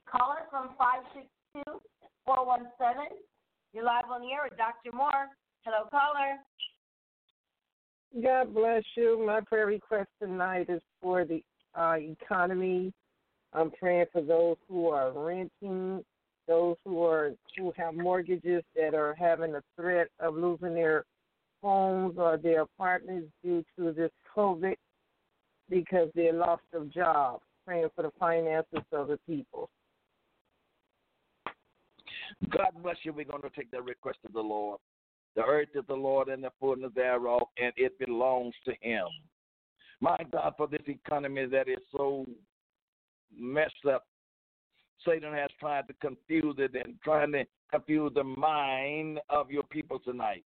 Caller 0.06 0.46
from 0.50 0.76
562 0.78 1.39
417. 1.54 3.18
You're 3.74 3.84
live 3.84 4.06
on 4.12 4.22
the 4.22 4.28
air 4.28 4.42
with 4.44 4.58
Dr. 4.58 4.96
Moore. 4.96 5.28
Hello, 5.64 5.88
caller. 5.90 6.38
God 8.24 8.54
bless 8.54 8.84
you. 8.96 9.24
My 9.26 9.42
prayer 9.42 9.68
request 9.68 10.10
tonight 10.22 10.70
is 10.70 10.82
for 11.02 11.26
the 11.26 11.44
uh, 11.80 11.96
economy. 11.98 12.92
I'm 13.54 13.72
praying 13.72 14.06
for 14.12 14.22
those 14.22 14.58
who 14.68 14.88
are 14.88 15.12
renting, 15.12 16.04
those 16.48 16.76
who 16.86 17.04
are 17.04 17.32
who 17.58 17.74
have 17.78 17.96
mortgages 17.96 18.64
that 18.76 18.94
are 18.94 19.16
having 19.16 19.56
a 19.56 19.64
threat 19.76 20.08
of 20.20 20.36
losing 20.36 20.74
their 20.74 21.06
homes 21.62 22.16
or 22.18 22.38
their 22.38 22.62
apartments 22.62 23.28
due 23.44 23.64
to 23.78 23.92
this 23.92 24.12
COVID 24.36 24.76
because 25.70 26.10
they 26.16 26.32
lost 26.32 26.64
their 26.72 26.86
jobs. 26.86 27.44
praying 27.66 27.90
for 27.96 28.04
the 28.04 28.12
finances 28.20 28.84
of 28.92 29.08
the 29.08 29.20
people. 29.28 29.70
God 32.50 32.72
bless 32.82 32.98
you. 33.04 33.14
We're 33.14 33.26
going 33.26 33.42
to 33.42 33.50
take 33.50 33.72
that 33.72 33.84
request 33.84 34.20
to 34.26 34.32
the 34.32 34.40
Lord. 34.40 34.80
The 35.36 35.44
earth 35.44 35.70
is 35.76 35.84
the 35.88 35.96
Lord 35.96 36.30
and 36.30 36.44
the 36.44 36.52
fullness 36.60 36.92
thereof, 36.96 37.44
and 37.62 37.72
it 37.78 37.98
belongs 38.00 38.54
to 38.66 38.74
Him. 38.82 39.06
My 40.02 40.18
God, 40.32 40.54
for 40.58 40.68
this 40.68 40.82
economy 40.88 41.46
that 41.48 41.68
is 41.68 41.80
so 41.96 42.26
messed 43.38 43.86
up, 43.92 44.06
Satan 45.06 45.34
has 45.34 45.50
tried 45.60 45.88
to 45.88 45.94
confuse 46.02 46.56
it 46.58 46.76
and 46.76 46.96
trying 47.04 47.32
to 47.34 47.46
confuse 47.72 48.12
the 48.16 48.24
mind 48.24 49.20
of 49.30 49.52
your 49.52 49.64
people 49.64 50.00
tonight. 50.00 50.44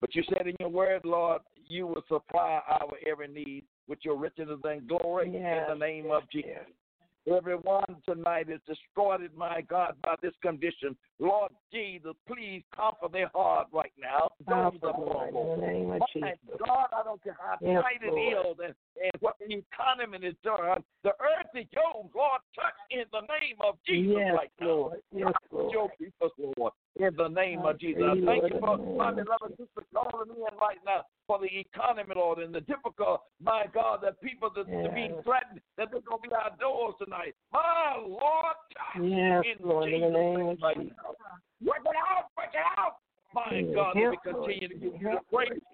But 0.00 0.14
you 0.14 0.22
said 0.28 0.46
in 0.46 0.56
your 0.60 0.68
word, 0.68 1.02
Lord, 1.04 1.42
you 1.66 1.86
will 1.86 2.04
supply 2.08 2.60
our 2.68 2.92
every 3.10 3.28
need 3.28 3.64
with 3.88 3.98
your 4.02 4.16
riches 4.16 4.48
and 4.64 4.88
glory 4.88 5.30
yes. 5.32 5.66
in 5.68 5.78
the 5.78 5.86
name 5.86 6.10
of 6.10 6.22
Jesus. 6.30 6.52
Everyone 7.34 7.84
tonight 8.08 8.48
is 8.48 8.60
destroyed, 8.66 9.30
my 9.36 9.60
God, 9.62 9.94
by 10.02 10.14
this 10.22 10.32
condition. 10.40 10.96
Lord 11.20 11.50
Jesus, 11.72 12.12
please 12.26 12.62
comfort 12.74 13.12
their 13.12 13.30
heart 13.34 13.68
right 13.72 13.92
now. 14.00 14.30
Those 14.46 14.78
Lord, 14.82 15.28
in 15.34 15.60
the 15.60 15.66
name 15.66 15.90
of 15.90 16.02
Jesus. 16.12 16.38
God, 16.64 16.86
I 16.92 17.02
don't 17.02 17.22
care 17.22 17.36
how 17.38 17.56
Yes, 17.60 17.82
tight 17.82 18.02
it 18.02 18.12
Lord. 18.12 18.56
is 18.58 18.64
and, 18.66 18.74
and 19.02 19.12
what 19.20 19.34
the 19.40 19.52
economy 19.52 20.26
is 20.26 20.34
doing. 20.44 20.82
The 21.02 21.10
earth 21.18 21.50
is 21.54 21.66
yours, 21.72 22.06
Lord. 22.14 22.40
Touch 22.54 22.78
in 22.90 23.04
the 23.10 23.20
name 23.22 23.58
of 23.66 23.78
Jesus 23.86 24.14
Yes, 24.16 24.34
right 24.36 24.52
now. 24.60 24.66
Lord. 24.66 25.00
Yes, 25.12 25.32
Lord. 25.50 25.72
your 25.72 25.88
people, 25.98 26.30
Lord, 26.56 26.72
in 26.96 27.16
the 27.16 27.28
name 27.28 27.60
of 27.66 27.80
Jesus. 27.80 28.02
I 28.02 28.14
thank 28.14 28.26
Lord, 28.26 28.52
you 28.52 28.60
for 28.60 28.78
my 28.96 29.10
beloved 29.10 29.58
sister 29.58 29.82
calling 29.92 30.30
in 30.30 30.58
right 30.58 30.78
now 30.86 31.02
for 31.26 31.38
the 31.38 31.48
economy, 31.60 32.14
Lord, 32.16 32.38
and 32.38 32.54
the 32.54 32.62
difficult, 32.62 33.22
my 33.42 33.64
God, 33.72 34.00
that 34.02 34.20
people 34.22 34.50
that 34.54 34.62
are 34.62 34.94
being 34.94 35.14
Yes. 35.14 35.24
threatened 35.24 35.60
that 35.76 35.90
they're 35.90 36.00
going 36.00 36.22
to 36.22 36.28
be 36.28 36.34
outdoors 36.34 36.94
tonight. 37.02 37.34
My 37.52 37.96
Lord, 38.00 38.56
touch 38.72 39.02
Yes, 39.04 39.44
in 39.44 39.66
Lord, 39.68 39.92
in 39.92 40.00
the 40.00 40.06
Jesus' 40.08 40.14
name 40.14 40.48
of 40.62 40.74
Jesus. 40.76 40.96
Now. 41.16 41.38
Work 41.64 41.84
it 41.84 41.96
out, 41.96 42.28
work 42.36 42.52
it 42.52 42.66
out. 42.76 42.96
My 43.34 43.44
Yes, 43.52 43.74
God, 43.74 43.92
let 43.94 44.10
me 44.10 44.18
continue 44.24 44.68
to 44.68 44.74
give 44.74 44.92
you 44.94 44.98
the 44.98 45.10
Help, 45.10 45.26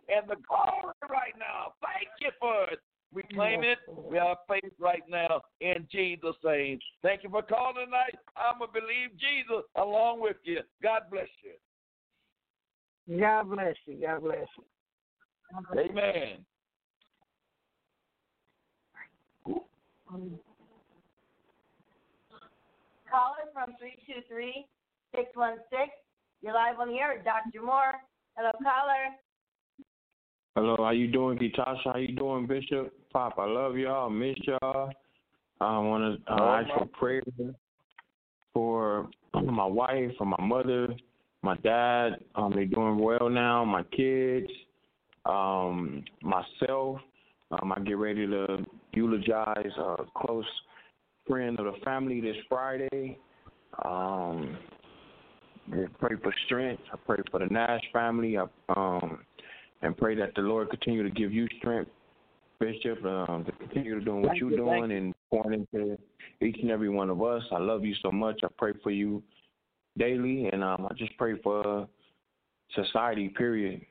and 0.08 0.28
the 0.28 0.36
glory 0.46 0.94
right 1.08 1.34
now. 1.38 1.74
Thank 1.80 2.08
you 2.20 2.30
for 2.40 2.64
it. 2.70 2.80
We 3.14 3.22
claim 3.32 3.62
it. 3.62 3.78
We 3.88 4.18
have 4.18 4.38
faith 4.48 4.72
right 4.80 5.04
now 5.08 5.42
in 5.60 5.86
Jesus' 5.90 6.34
name. 6.44 6.80
Thank 7.00 7.22
you 7.22 7.30
for 7.30 7.42
calling 7.42 7.86
tonight. 7.86 8.18
I'm 8.36 8.58
going 8.58 8.70
to 8.74 8.80
believe 8.80 9.10
Jesus 9.20 9.64
along 9.76 10.20
with 10.20 10.36
you. 10.42 10.60
God 10.82 11.02
bless 11.12 11.28
you. 11.44 13.20
God 13.20 13.50
bless 13.50 13.76
you. 13.86 14.00
God 14.00 14.22
bless 14.22 14.48
you. 14.58 14.64
Amen. 15.78 16.44
Caller 23.08 23.46
from 23.52 23.76
323 23.78 24.66
616. 25.16 25.90
You're 26.42 26.54
live 26.54 26.78
on 26.80 26.88
the 26.88 26.98
air, 26.98 27.22
Dr. 27.22 27.64
Moore. 27.64 27.94
Hello, 28.36 28.50
caller. 28.62 29.14
Hello, 30.56 30.76
how 30.78 30.90
you 30.90 31.10
doing, 31.10 31.38
Gitasha? 31.38 31.92
How 31.92 31.96
you 31.96 32.14
doing, 32.14 32.46
Bishop? 32.46 32.92
Pop, 33.12 33.34
I 33.38 33.46
love 33.46 33.76
y'all. 33.76 34.10
Miss 34.10 34.36
y'all. 34.44 34.90
I 35.60 35.78
want 35.78 36.20
to 36.26 36.32
uh, 36.32 36.60
ask 36.60 36.68
for 36.78 36.86
prayer 36.98 37.22
for 38.52 39.08
my 39.34 39.66
wife, 39.66 40.10
for 40.18 40.26
my 40.26 40.40
mother, 40.40 40.88
my 41.42 41.56
dad. 41.58 42.16
Um, 42.34 42.52
they're 42.54 42.66
doing 42.66 42.98
well 42.98 43.28
now. 43.28 43.64
My 43.64 43.82
kids, 43.96 44.50
um, 45.26 46.04
myself. 46.22 46.98
Um, 47.50 47.72
I 47.72 47.80
get 47.80 47.98
ready 47.98 48.26
to 48.26 48.64
eulogize 48.92 49.72
a 49.78 49.96
close 50.16 50.44
friend 51.26 51.58
of 51.58 51.66
the 51.66 51.80
family 51.84 52.20
this 52.20 52.36
Friday. 52.48 53.18
Um, 53.84 54.56
I 55.72 55.86
pray 55.98 56.16
for 56.22 56.34
strength. 56.46 56.82
I 56.92 56.96
pray 57.06 57.22
for 57.30 57.40
the 57.40 57.46
Nash 57.46 57.82
family. 57.92 58.36
I, 58.36 58.44
um, 58.76 59.20
and 59.82 59.96
pray 59.96 60.14
that 60.16 60.34
the 60.34 60.42
Lord 60.42 60.70
continue 60.70 61.02
to 61.02 61.10
give 61.10 61.32
you 61.32 61.46
strength, 61.58 61.90
Bishop, 62.58 63.04
um, 63.04 63.44
to 63.44 63.52
continue 63.52 64.00
doing 64.00 64.22
what 64.22 64.36
you're 64.36 64.50
you, 64.50 64.56
doing 64.56 64.92
and 64.92 65.14
pouring 65.30 65.66
into 65.72 65.98
each 66.40 66.56
and 66.60 66.70
every 66.70 66.88
one 66.88 67.10
of 67.10 67.22
us. 67.22 67.42
I 67.52 67.58
love 67.58 67.84
you 67.84 67.94
so 68.02 68.10
much. 68.10 68.40
I 68.42 68.48
pray 68.56 68.72
for 68.82 68.90
you 68.90 69.22
daily, 69.98 70.48
and 70.52 70.64
um, 70.64 70.86
I 70.90 70.94
just 70.94 71.16
pray 71.18 71.40
for 71.42 71.88
society. 72.74 73.28
Period. 73.28 73.82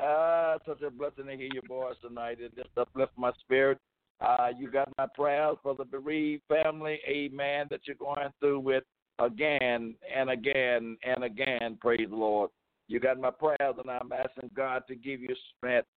Ah, 0.00 0.58
such 0.66 0.82
a 0.82 0.90
blessing 0.90 1.26
to 1.26 1.36
hear 1.36 1.48
your 1.52 1.66
voice 1.66 1.96
tonight. 2.00 2.38
It 2.40 2.54
just 2.54 2.70
uplifts 2.76 3.16
my 3.16 3.32
spirit. 3.40 3.78
Uh, 4.20 4.50
you 4.56 4.70
got 4.70 4.88
my 4.96 5.06
prayers 5.12 5.56
for 5.62 5.74
the 5.74 5.84
bereaved 5.84 6.44
family, 6.48 7.00
amen, 7.08 7.66
that 7.70 7.80
you're 7.84 7.96
going 7.96 8.28
through 8.38 8.60
with 8.60 8.84
again 9.18 9.94
and 10.14 10.30
again 10.30 10.96
and 11.04 11.24
again. 11.24 11.78
Praise 11.80 12.08
the 12.08 12.16
Lord. 12.16 12.50
You 12.88 13.00
got 13.00 13.18
my 13.18 13.30
prayers, 13.30 13.76
and 13.78 13.90
I'm 13.90 14.12
asking 14.12 14.50
God 14.54 14.82
to 14.88 14.94
give 14.94 15.20
you 15.20 15.34
strength. 15.56 15.88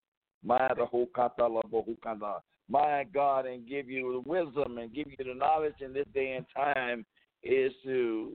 My 2.67 3.05
God, 3.13 3.45
and 3.45 3.67
give 3.67 3.89
you 3.89 4.13
the 4.13 4.29
wisdom 4.29 4.77
and 4.77 4.93
give 4.93 5.07
you 5.07 5.17
the 5.25 5.33
knowledge 5.33 5.75
in 5.81 5.93
this 5.93 6.05
day 6.13 6.33
and 6.33 6.45
time 6.55 7.05
is 7.43 7.71
to 7.83 8.31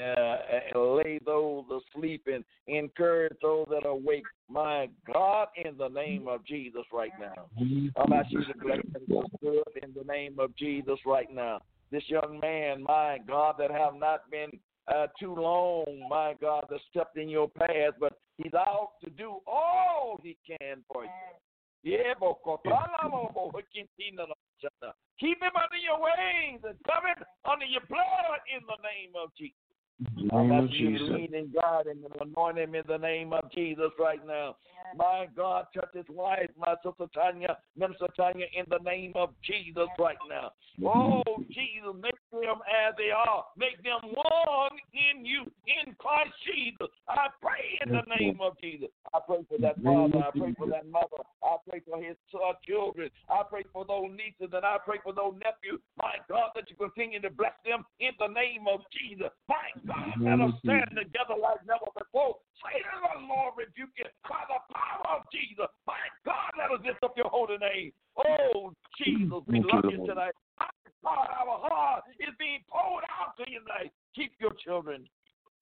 uh, 0.00 0.78
lay 0.78 1.18
those 1.24 1.64
asleep 1.94 2.26
and 2.32 2.44
encourage 2.66 3.34
those 3.42 3.66
that 3.70 3.84
are 3.84 3.90
awake. 3.90 4.24
My 4.48 4.88
God, 5.12 5.48
in 5.62 5.76
the 5.76 5.88
name 5.88 6.28
of 6.28 6.44
Jesus, 6.46 6.82
right 6.92 7.12
now, 7.20 7.46
I'm 7.96 8.12
asking 8.12 8.40
you 8.40 8.52
to 8.52 8.58
bless 8.58 8.78
them 9.42 9.62
in 9.82 9.92
the 9.94 10.04
name 10.04 10.38
of 10.38 10.56
Jesus, 10.56 10.98
right 11.04 11.32
now. 11.32 11.60
This 11.92 12.02
young 12.08 12.40
man, 12.40 12.82
my 12.82 13.18
God, 13.28 13.56
that 13.58 13.70
have 13.70 13.94
not 13.94 14.28
been 14.30 14.50
uh, 14.88 15.08
too 15.20 15.34
long, 15.34 15.84
my 16.08 16.34
God, 16.40 16.64
that 16.70 16.80
stepped 16.90 17.18
in 17.18 17.28
your 17.28 17.48
path, 17.48 17.94
but 18.00 18.14
he's 18.38 18.54
out 18.54 18.92
to 19.04 19.10
do 19.10 19.36
all 19.46 20.18
he 20.22 20.38
can 20.46 20.82
for 20.90 21.04
you. 21.04 21.10
Keep 25.20 25.42
him 25.42 25.52
under 25.54 25.76
your 25.76 26.00
wings 26.00 26.62
and 26.64 26.76
cover 26.86 27.08
him 27.08 27.24
under 27.44 27.66
your 27.66 27.82
blood 27.88 28.40
in 28.48 28.64
the 28.66 28.78
name 28.82 29.12
of 29.14 29.30
Jesus. 29.36 29.61
I'm 30.32 30.48
Name 30.48 30.52
of 30.52 30.64
asking 30.64 30.80
you 30.80 30.90
to 30.90 30.98
Jesus. 30.98 31.14
lead 31.14 31.34
in 31.34 31.52
God 31.52 31.86
and 31.86 32.04
anoint 32.20 32.58
him 32.58 32.74
in 32.74 32.82
the 32.86 32.98
name 32.98 33.32
of 33.32 33.50
Jesus 33.52 33.90
right 33.98 34.24
now. 34.26 34.56
My 34.96 35.26
God, 35.34 35.66
touch 35.74 35.88
his 35.94 36.04
wife, 36.10 36.50
my 36.58 36.74
sister 36.84 37.06
Tanya, 37.14 37.56
Minister 37.76 38.08
Tanya, 38.16 38.46
in 38.56 38.64
the 38.68 38.78
name 38.78 39.12
of 39.14 39.30
Jesus 39.42 39.88
right 39.98 40.16
now. 40.28 40.52
Mm-hmm. 40.80 40.86
Oh, 40.86 41.22
Jesus, 41.48 41.94
make 42.00 42.18
them 42.30 42.60
as 42.66 42.94
they 42.98 43.10
are. 43.10 43.44
Make 43.56 43.82
them 43.82 44.00
one 44.12 44.76
in 44.92 45.24
you, 45.24 45.42
in 45.66 45.94
Christ 45.98 46.32
Jesus. 46.44 46.88
I 47.08 47.28
pray 47.40 47.78
in 47.84 47.92
the 47.92 48.02
name 48.18 48.38
of 48.40 48.58
Jesus. 48.60 48.88
I 49.12 49.20
pray 49.20 49.44
for 49.44 49.60
that 49.60 49.76
father. 49.84 50.24
I 50.24 50.30
pray 50.32 50.56
for 50.56 50.66
that 50.72 50.88
mother. 50.88 51.20
I 51.44 51.60
pray 51.68 51.84
for 51.84 52.00
his 52.00 52.16
children. 52.64 53.12
I 53.28 53.44
pray 53.44 53.64
for 53.68 53.84
those 53.84 54.08
nieces 54.08 54.56
and 54.56 54.64
I 54.64 54.80
pray 54.80 55.04
for 55.04 55.12
those 55.12 55.36
nephews. 55.36 55.84
My 56.00 56.16
God, 56.32 56.56
that 56.56 56.72
you 56.72 56.76
continue 56.80 57.20
to 57.20 57.28
bless 57.28 57.52
them 57.60 57.84
in 58.00 58.16
the 58.16 58.32
name 58.32 58.64
of 58.64 58.80
Jesus. 58.88 59.28
My 59.52 59.68
God, 59.84 60.16
let 60.16 60.40
us 60.40 60.56
stand 60.64 60.96
together 60.96 61.36
like 61.36 61.60
never 61.68 61.92
before. 61.92 62.40
Satan, 62.64 63.04
the 63.04 63.28
Lord 63.28 63.52
rebuke 63.60 63.92
you 64.00 64.08
by 64.24 64.48
the 64.48 64.60
power 64.72 65.20
of 65.20 65.28
Jesus. 65.28 65.68
My 65.84 66.00
God, 66.24 66.56
let 66.56 66.72
us 66.72 66.80
lift 66.80 67.04
up 67.04 67.12
your 67.12 67.28
holy 67.28 67.60
name. 67.60 67.92
Oh, 68.16 68.72
Jesus, 68.96 69.44
we 69.44 69.60
love 69.60 69.92
you 69.92 70.08
tonight. 70.08 70.32
God, 71.04 71.28
our 71.36 71.60
heart 71.68 72.04
is 72.16 72.32
being 72.38 72.64
poured 72.64 73.04
out 73.12 73.36
to 73.36 73.44
you 73.44 73.60
tonight. 73.60 73.92
Keep 74.16 74.40
your 74.40 74.56
children. 74.64 75.04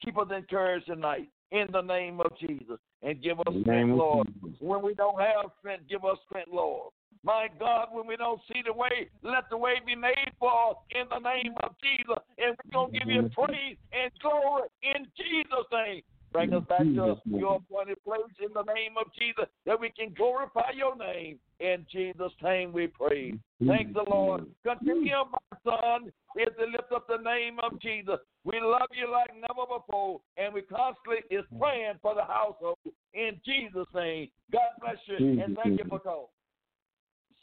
Keep 0.05 0.19
us 0.19 0.29
encouraged 0.31 0.87
tonight 0.87 1.27
in 1.53 1.67
the 1.73 1.81
name 1.81 2.21
of 2.21 2.33
Jesus. 2.39 2.79
And 3.03 3.23
give 3.23 3.41
us 3.41 3.55
strength, 3.63 3.97
Lord. 3.97 4.29
When 4.61 4.83
we 4.83 4.95
don't 4.95 5.19
have 5.21 5.51
strength, 5.59 5.85
give 5.89 6.05
us 6.05 6.19
strength, 6.29 6.51
Lord. 6.53 6.93
My 7.23 7.49
God, 7.59 7.89
when 7.93 8.07
we 8.07 8.17
don't 8.17 8.41
see 8.51 8.63
the 8.65 8.73
way, 8.73 9.11
let 9.23 9.45
the 9.51 9.57
way 9.57 9.75
be 9.85 9.95
made 9.95 10.33
for 10.39 10.51
us 10.71 10.77
in 10.91 11.05
the 11.11 11.19
name 11.19 11.53
of 11.63 11.73
Jesus. 11.83 12.17
And 12.39 12.57
we're 12.57 12.73
going 12.73 12.93
to 12.93 12.99
give 12.99 13.09
you 13.09 13.31
praise 13.35 13.77
and 13.93 14.11
glory 14.23 14.69
in 14.83 15.07
Jesus' 15.17 15.69
name. 15.73 16.03
Bring 16.33 16.53
us 16.53 16.63
back 16.69 16.81
to 16.81 17.17
your 17.33 17.57
appointed 17.57 17.99
place 18.05 18.21
in 18.41 18.53
the 18.55 18.63
name 18.63 18.95
of 18.99 19.07
Jesus 19.19 19.47
that 19.67 19.81
we 19.81 19.91
can 19.91 20.15
glorify 20.15 20.71
your 20.75 20.97
name. 20.97 21.39
In 21.59 21.85
Jesus' 21.91 22.33
name 22.43 22.73
we 22.73 22.87
pray. 22.87 23.35
Thank 23.67 23.95
the 23.95 24.05
Lord. 24.09 24.47
Continue, 24.65 25.13
my 25.31 25.59
son, 25.65 26.13
is 26.37 26.49
to 26.59 26.67
lift 26.67 26.93
up 26.95 27.09
the 27.09 27.23
name 27.23 27.59
of 27.63 27.81
Jesus. 27.81 28.17
We 28.45 28.61
love 28.61 28.89
you 28.93 29.11
like 29.11 29.35
never 29.35 29.67
before, 29.81 30.21
and 30.37 30.55
we 30.55 30.63
constantly 30.63 31.19
is 31.31 31.45
praying 31.59 31.95
for 32.01 32.15
the 32.15 32.25
household 32.25 32.79
in 33.13 33.41
Jesus' 33.45 33.89
name. 33.95 34.29
God 34.53 34.61
bless 34.81 34.97
you, 35.07 35.43
and 35.43 35.57
thank 35.57 35.79
you 35.79 35.85
for 35.89 35.99
calling. 35.99 36.27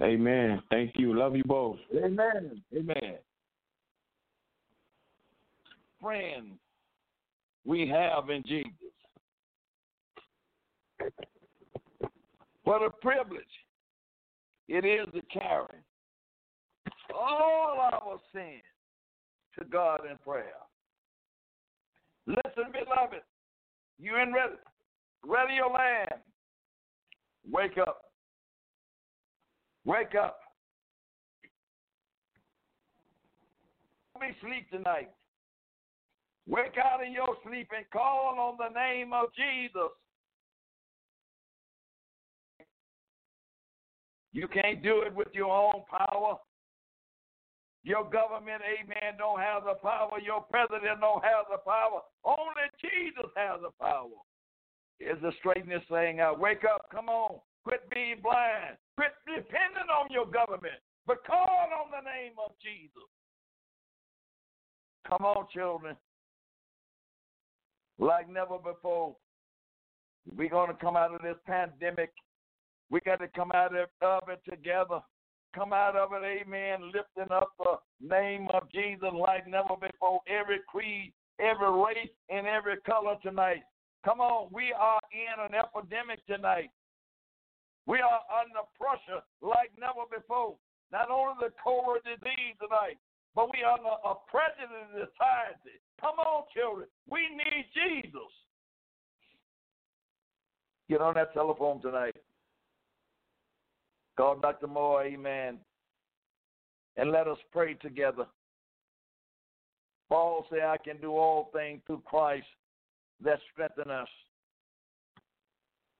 Amen. 0.02 0.62
Thank 0.70 0.94
you. 0.96 1.14
Love 1.18 1.36
you 1.36 1.44
both. 1.44 1.78
Amen. 1.96 2.62
Amen. 2.76 3.16
Friends, 6.02 6.54
we 7.68 7.86
have 7.90 8.30
in 8.30 8.42
Jesus. 8.44 8.72
What 12.64 12.82
a 12.82 12.90
privilege 13.02 13.44
it 14.70 14.86
is 14.86 15.06
to 15.14 15.22
carry 15.32 15.84
all 17.14 17.78
our 17.80 18.18
sins 18.34 18.64
to 19.60 19.66
God 19.66 20.02
in 20.10 20.18
prayer. 20.18 20.46
Listen, 22.26 22.72
beloved, 22.72 23.22
you 24.00 24.16
in 24.18 24.34
radio 25.24 25.72
land. 25.72 26.22
Wake 27.52 27.78
up. 27.78 28.02
Wake 29.86 30.16
up. 30.16 30.40
Let 34.16 34.30
me 34.30 34.36
sleep 34.42 34.70
tonight. 34.70 35.10
Wake 36.48 36.78
out 36.80 37.06
of 37.06 37.12
your 37.12 37.36
sleep 37.46 37.70
and 37.76 37.86
call 37.92 38.40
on 38.40 38.58
the 38.58 38.74
name 38.74 39.12
of 39.12 39.28
Jesus. 39.36 39.92
You 44.32 44.48
can't 44.48 44.82
do 44.82 45.02
it 45.02 45.14
with 45.14 45.28
your 45.34 45.52
own 45.52 45.84
power. 45.90 46.38
Your 47.84 48.04
government, 48.04 48.62
amen, 48.64 49.18
don't 49.18 49.40
have 49.40 49.64
the 49.64 49.76
power. 49.82 50.20
Your 50.24 50.42
president 50.42 51.02
don't 51.02 51.24
have 51.24 51.46
the 51.52 51.58
power. 51.58 52.02
Only 52.24 52.68
Jesus 52.80 53.32
has 53.36 53.60
the 53.62 53.72
power. 53.80 54.20
Is 55.00 55.18
the 55.22 55.32
straightness 55.40 55.84
saying 55.92 56.20
out? 56.20 56.40
Wake 56.40 56.64
up, 56.64 56.88
come 56.92 57.10
on. 57.10 57.40
Quit 57.64 57.90
being 57.90 58.18
blind. 58.24 58.78
Quit 58.96 59.12
depending 59.28 59.90
on 59.92 60.08
your 60.12 60.26
government. 60.26 60.80
But 61.06 61.26
call 61.26 61.70
on 61.80 61.92
the 61.92 62.04
name 62.10 62.34
of 62.44 62.52
Jesus. 62.62 63.08
Come 65.08 65.26
on, 65.26 65.48
children. 65.54 65.96
Like 68.00 68.30
never 68.30 68.58
before. 68.58 69.16
We're 70.36 70.50
going 70.50 70.70
to 70.70 70.78
come 70.78 70.96
out 70.96 71.14
of 71.14 71.22
this 71.22 71.38
pandemic. 71.46 72.12
We 72.90 73.00
got 73.02 73.20
to 73.20 73.28
come 73.30 73.52
out 73.54 73.76
of 73.76 74.24
it 74.30 74.40
together 74.50 75.02
come 75.58 75.74
out 75.74 75.96
of 75.96 76.10
it, 76.14 76.24
amen, 76.24 76.92
lifting 76.94 77.34
up 77.34 77.50
the 77.58 77.80
name 78.00 78.48
of 78.54 78.72
Jesus 78.72 79.10
like 79.14 79.48
never 79.48 79.76
before. 79.80 80.20
Every 80.28 80.60
creed, 80.68 81.14
every 81.40 81.72
race, 81.72 82.14
and 82.30 82.46
every 82.46 82.78
color 82.86 83.16
tonight. 83.24 83.64
Come 84.06 84.22
on, 84.22 84.50
we 84.52 84.74
are 84.78 85.00
in 85.12 85.46
an 85.46 85.56
epidemic 85.58 86.26
tonight. 86.28 86.70
We 87.88 88.00
are 88.00 88.22
under 88.30 88.68
pressure 88.78 89.24
like 89.42 89.72
never 89.80 90.06
before. 90.14 90.56
Not 90.92 91.10
only 91.10 91.36
the 91.42 91.52
COVID 91.66 92.04
disease 92.06 92.56
tonight, 92.62 93.02
but 93.38 93.52
we 93.54 93.62
are 93.62 93.74
under 93.74 93.90
a 94.04 94.16
prejudice 94.32 94.90
society. 94.90 95.78
Come 96.02 96.18
on, 96.18 96.46
children. 96.56 96.88
We 97.08 97.20
need 97.30 97.68
Jesus. 97.72 98.34
Get 100.90 101.02
on 101.02 101.14
that 101.14 101.36
telephone 101.36 101.80
tonight. 101.80 102.16
Call 104.18 104.40
Dr. 104.40 104.66
Moore, 104.66 105.04
amen. 105.04 105.60
And 106.96 107.12
let 107.12 107.28
us 107.28 107.38
pray 107.52 107.76
together. 107.76 108.26
Paul 110.10 110.48
said, 110.50 110.62
I 110.62 110.78
can 110.78 111.00
do 111.00 111.12
all 111.12 111.52
things 111.54 111.82
through 111.86 112.02
Christ 112.06 112.48
that 113.24 113.38
strengthen 113.54 113.92
us. 113.92 114.08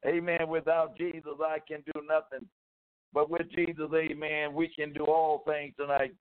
Amen. 0.08 0.48
Without 0.48 0.98
Jesus, 0.98 1.38
I 1.40 1.60
can 1.68 1.84
do 1.94 2.02
nothing. 2.10 2.48
But 3.14 3.30
with 3.30 3.48
Jesus, 3.56 3.92
amen, 3.94 4.56
we 4.56 4.70
can 4.70 4.92
do 4.92 5.06
all 5.06 5.44
things 5.46 5.76
tonight. 5.80 6.16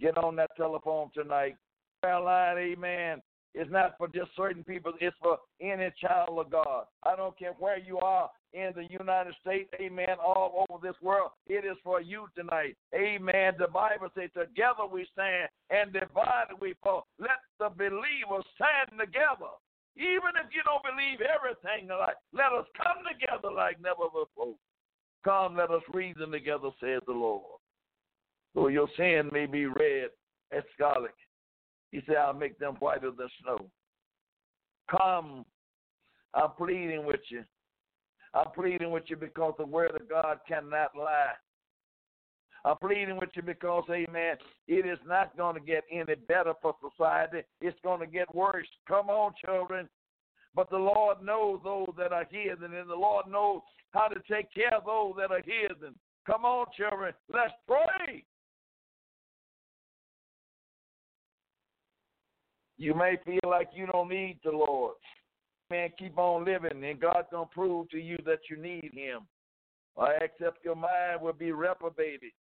Get 0.00 0.18
on 0.18 0.36
that 0.36 0.50
telephone 0.56 1.10
tonight. 1.14 1.56
Prayer 2.02 2.20
line, 2.20 2.58
amen. 2.58 3.22
It's 3.54 3.70
not 3.70 3.94
for 3.96 4.06
just 4.08 4.28
certain 4.36 4.62
people, 4.64 4.92
it's 5.00 5.16
for 5.22 5.38
any 5.62 5.90
child 5.98 6.38
of 6.38 6.50
God. 6.50 6.84
I 7.02 7.16
don't 7.16 7.38
care 7.38 7.54
where 7.58 7.78
you 7.78 7.98
are 7.98 8.28
in 8.52 8.72
the 8.76 8.86
United 8.90 9.34
States, 9.40 9.70
amen, 9.80 10.16
all 10.22 10.66
over 10.68 10.78
this 10.86 10.96
world. 11.00 11.30
It 11.46 11.64
is 11.64 11.76
for 11.82 12.02
you 12.02 12.26
tonight. 12.36 12.76
Amen. 12.94 13.54
The 13.58 13.68
Bible 13.68 14.08
says, 14.14 14.28
Together 14.36 14.84
we 14.90 15.06
stand 15.12 15.48
and 15.70 15.92
divided 15.92 16.60
we 16.60 16.74
fall. 16.82 17.06
Let 17.18 17.40
the 17.58 17.70
believers 17.70 18.44
stand 18.56 19.00
together. 19.00 19.56
Even 19.96 20.36
if 20.36 20.52
you 20.52 20.60
don't 20.64 20.84
believe 20.84 21.24
everything, 21.24 21.88
like 21.88 22.16
let 22.32 22.52
us 22.52 22.66
come 22.76 23.00
together 23.08 23.48
like 23.54 23.80
never 23.80 24.12
before. 24.12 24.52
Come, 25.24 25.56
let 25.56 25.70
us 25.70 25.82
reason 25.92 26.30
together, 26.30 26.68
says 26.80 27.00
the 27.06 27.12
Lord. 27.12 27.58
So 28.56 28.68
your 28.68 28.88
sin 28.96 29.28
may 29.32 29.44
be 29.44 29.66
red 29.66 30.08
as 30.50 30.62
scarlet. 30.72 31.14
He 31.92 32.00
said, 32.06 32.16
I'll 32.16 32.32
make 32.32 32.58
them 32.58 32.76
whiter 32.78 33.10
than 33.10 33.28
snow. 33.42 33.58
Come, 34.90 35.44
I'm 36.32 36.50
pleading 36.56 37.04
with 37.04 37.20
you. 37.28 37.44
I'm 38.32 38.50
pleading 38.54 38.90
with 38.90 39.04
you 39.08 39.16
because 39.16 39.52
the 39.58 39.66
word 39.66 39.92
of 39.94 40.08
God 40.08 40.38
cannot 40.48 40.96
lie. 40.96 41.34
I'm 42.64 42.78
pleading 42.78 43.18
with 43.20 43.28
you 43.34 43.42
because, 43.42 43.84
amen, 43.90 44.36
it 44.66 44.86
is 44.86 44.98
not 45.06 45.36
going 45.36 45.54
to 45.54 45.60
get 45.60 45.84
any 45.92 46.14
better 46.26 46.54
for 46.62 46.74
society. 46.80 47.42
It's 47.60 47.78
going 47.84 48.00
to 48.00 48.06
get 48.06 48.34
worse. 48.34 48.66
Come 48.88 49.10
on, 49.10 49.32
children. 49.44 49.86
But 50.54 50.70
the 50.70 50.78
Lord 50.78 51.22
knows 51.22 51.60
those 51.62 51.90
that 51.98 52.12
are 52.12 52.26
his, 52.30 52.58
and 52.62 52.72
the 52.72 52.94
Lord 52.94 53.26
knows 53.30 53.60
how 53.90 54.08
to 54.08 54.16
take 54.30 54.52
care 54.54 54.74
of 54.74 54.86
those 54.86 55.12
that 55.18 55.30
are. 55.30 55.42
And 55.86 55.94
come 56.26 56.46
on, 56.46 56.66
children, 56.76 57.12
let's 57.32 57.52
pray. 57.66 58.24
You 62.78 62.94
may 62.94 63.16
feel 63.24 63.48
like 63.48 63.70
you 63.74 63.86
don't 63.86 64.08
need 64.08 64.38
the 64.44 64.50
Lord 64.50 64.94
man, 65.70 65.90
keep 65.98 66.18
on 66.18 66.44
living, 66.44 66.84
and 66.84 67.00
God's 67.00 67.28
gonna 67.30 67.46
prove 67.52 67.88
to 67.90 67.98
you 67.98 68.18
that 68.24 68.40
you 68.50 68.56
need 68.56 68.92
Him. 68.94 69.26
Or 69.94 70.12
except 70.20 70.64
your 70.64 70.76
mind 70.76 71.20
will 71.20 71.32
be 71.32 71.52
reprobated. 71.52 72.32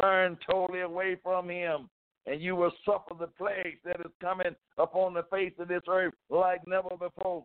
Turn 0.00 0.38
totally 0.48 0.80
away 0.80 1.16
from 1.22 1.48
Him, 1.48 1.88
and 2.26 2.40
you 2.40 2.56
will 2.56 2.72
suffer 2.84 3.14
the 3.18 3.26
plague 3.26 3.78
that 3.84 4.00
is 4.00 4.12
coming 4.20 4.54
upon 4.78 5.14
the 5.14 5.24
face 5.30 5.52
of 5.58 5.68
this 5.68 5.82
earth 5.88 6.14
like 6.30 6.66
never 6.66 6.96
before. 6.98 7.44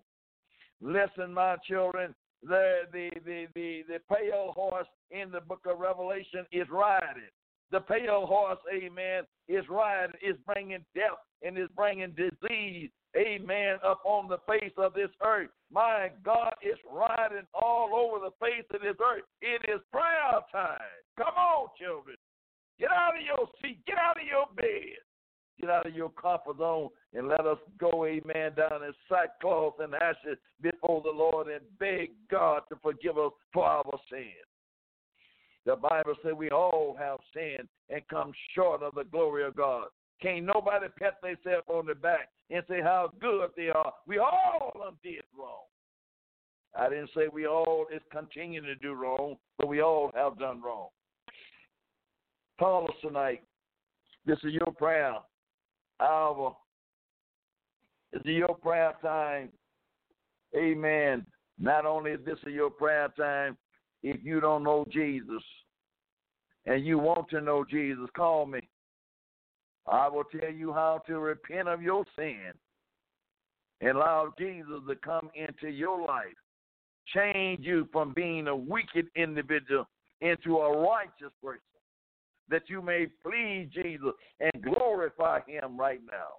Listen, 0.81 1.33
my 1.33 1.57
children, 1.67 2.15
the 2.43 2.81
the 2.91 3.09
the 3.25 3.47
the, 3.53 3.81
the 3.87 3.99
pale 4.15 4.53
horse 4.55 4.87
in 5.11 5.31
the 5.31 5.41
book 5.41 5.61
of 5.69 5.79
Revelation 5.79 6.45
is 6.51 6.67
riding. 6.71 7.23
The 7.71 7.81
pale 7.81 8.25
horse, 8.25 8.59
amen, 8.73 9.23
is 9.49 9.65
riding, 9.69 10.15
is 10.21 10.37
bringing 10.45 10.85
death 10.95 11.19
and 11.43 11.57
is 11.57 11.69
bringing 11.75 12.15
disease 12.15 12.89
amen, 13.17 13.77
up 13.85 14.01
on 14.05 14.27
the 14.27 14.37
face 14.47 14.73
of 14.77 14.93
this 14.93 15.09
earth. 15.25 15.49
My 15.71 16.09
God 16.23 16.53
is 16.61 16.77
riding 16.91 17.47
all 17.53 17.93
over 17.95 18.25
the 18.25 18.45
face 18.45 18.65
of 18.73 18.81
this 18.81 18.97
earth. 19.01 19.23
It 19.41 19.61
is 19.69 19.81
prayer 19.91 20.39
time. 20.51 20.79
Come 21.17 21.35
on, 21.35 21.69
children. 21.79 22.15
Get 22.79 22.91
out 22.91 23.15
of 23.15 23.25
your 23.25 23.47
seat. 23.61 23.79
Get 23.85 23.97
out 23.97 24.17
of 24.17 24.27
your 24.27 24.45
bed. 24.55 24.97
Get 25.59 25.69
out 25.69 25.85
of 25.85 25.93
your 25.93 26.11
comfort 26.11 26.57
zone 26.57 26.89
and 27.13 27.27
let 27.27 27.41
us 27.41 27.57
go, 27.79 28.05
amen, 28.05 28.53
down 28.55 28.83
in 28.83 28.93
sackcloth 29.09 29.75
and 29.79 29.93
ashes 29.95 30.37
before 30.61 31.01
the 31.01 31.11
Lord 31.11 31.47
and 31.47 31.61
beg 31.77 32.11
God 32.31 32.61
to 32.69 32.77
forgive 32.81 33.17
us 33.17 33.33
for 33.51 33.65
our 33.65 33.99
sins. 34.09 34.48
The 35.69 35.75
Bible 35.75 36.15
says 36.23 36.33
we 36.35 36.49
all 36.49 36.95
have 36.97 37.19
sinned 37.31 37.67
and 37.91 38.01
come 38.07 38.31
short 38.55 38.81
of 38.81 38.95
the 38.95 39.03
glory 39.03 39.45
of 39.45 39.55
God. 39.55 39.85
Can't 40.19 40.45
nobody 40.45 40.87
pat 40.97 41.21
themselves 41.21 41.67
on 41.67 41.85
the 41.85 41.93
back 41.93 42.29
and 42.49 42.63
say 42.67 42.81
how 42.81 43.11
good 43.21 43.51
they 43.55 43.69
are. 43.69 43.93
We 44.07 44.17
all 44.17 44.73
did 45.03 45.21
wrong. 45.37 45.65
I 46.75 46.89
didn't 46.89 47.11
say 47.15 47.27
we 47.31 47.45
all 47.45 47.85
is 47.93 48.01
continuing 48.11 48.63
to 48.63 48.73
do 48.77 48.93
wrong, 48.93 49.35
but 49.59 49.67
we 49.67 49.79
all 49.83 50.09
have 50.15 50.39
done 50.39 50.59
wrong. 50.59 50.87
Us 52.59 52.89
tonight. 53.03 53.43
This 54.25 54.39
is 54.39 54.53
your 54.53 54.73
prayer 54.75 55.17
hour. 56.01 56.57
This 58.11 58.21
is 58.21 58.37
your 58.37 58.55
prayer 58.55 58.93
time. 59.03 59.49
Amen. 60.57 61.27
Not 61.59 61.85
only 61.85 62.11
is 62.13 62.25
this 62.25 62.39
your 62.47 62.71
prayer 62.71 63.09
time, 63.15 63.55
if 64.03 64.23
you 64.23 64.39
don't 64.39 64.63
know 64.63 64.85
Jesus 64.91 65.43
and 66.65 66.85
you 66.85 66.97
want 66.97 67.29
to 67.29 67.41
know 67.41 67.65
Jesus, 67.69 68.07
call 68.15 68.45
me. 68.45 68.61
I 69.87 70.07
will 70.07 70.23
tell 70.25 70.51
you 70.51 70.71
how 70.71 71.01
to 71.07 71.19
repent 71.19 71.67
of 71.67 71.81
your 71.81 72.05
sin 72.15 72.51
and 73.81 73.91
allow 73.91 74.33
Jesus 74.37 74.81
to 74.87 74.95
come 74.95 75.29
into 75.33 75.73
your 75.73 76.05
life, 76.05 76.25
change 77.13 77.65
you 77.65 77.87
from 77.91 78.13
being 78.13 78.47
a 78.47 78.55
wicked 78.55 79.07
individual 79.15 79.87
into 80.21 80.57
a 80.57 80.77
righteous 80.77 81.33
person, 81.43 81.61
that 82.49 82.63
you 82.67 82.81
may 82.81 83.07
please 83.23 83.67
Jesus 83.73 84.11
and 84.39 84.63
glorify 84.63 85.39
Him 85.47 85.77
right 85.77 86.01
now. 86.05 86.37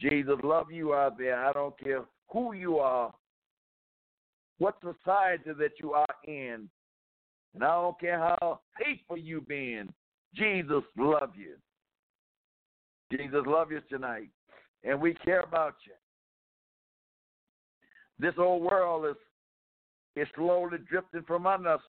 Jesus 0.00 0.36
love 0.42 0.70
you 0.70 0.94
out 0.94 1.16
there. 1.16 1.44
I 1.44 1.52
don't 1.52 1.78
care 1.78 2.02
who 2.28 2.54
you 2.54 2.78
are, 2.78 3.14
what 4.58 4.76
society 4.80 5.50
that 5.58 5.72
you 5.80 5.92
are 5.92 6.14
in, 6.24 6.68
and 7.54 7.64
I 7.64 7.68
don't 7.68 7.98
care 8.00 8.18
how 8.18 8.60
hateful 8.78 9.18
you've 9.18 9.48
been. 9.48 9.92
Jesus 10.34 10.82
love 10.96 11.32
you. 11.36 11.56
Jesus 13.10 13.42
love 13.46 13.70
you 13.70 13.80
tonight, 13.90 14.30
and 14.84 15.00
we 15.00 15.14
care 15.14 15.40
about 15.40 15.74
you. 15.86 15.92
This 18.18 18.34
old 18.38 18.62
world 18.62 19.06
is 19.06 19.16
is 20.14 20.28
slowly 20.34 20.78
drifting 20.88 21.22
from 21.26 21.46
under 21.46 21.70
us. 21.70 21.80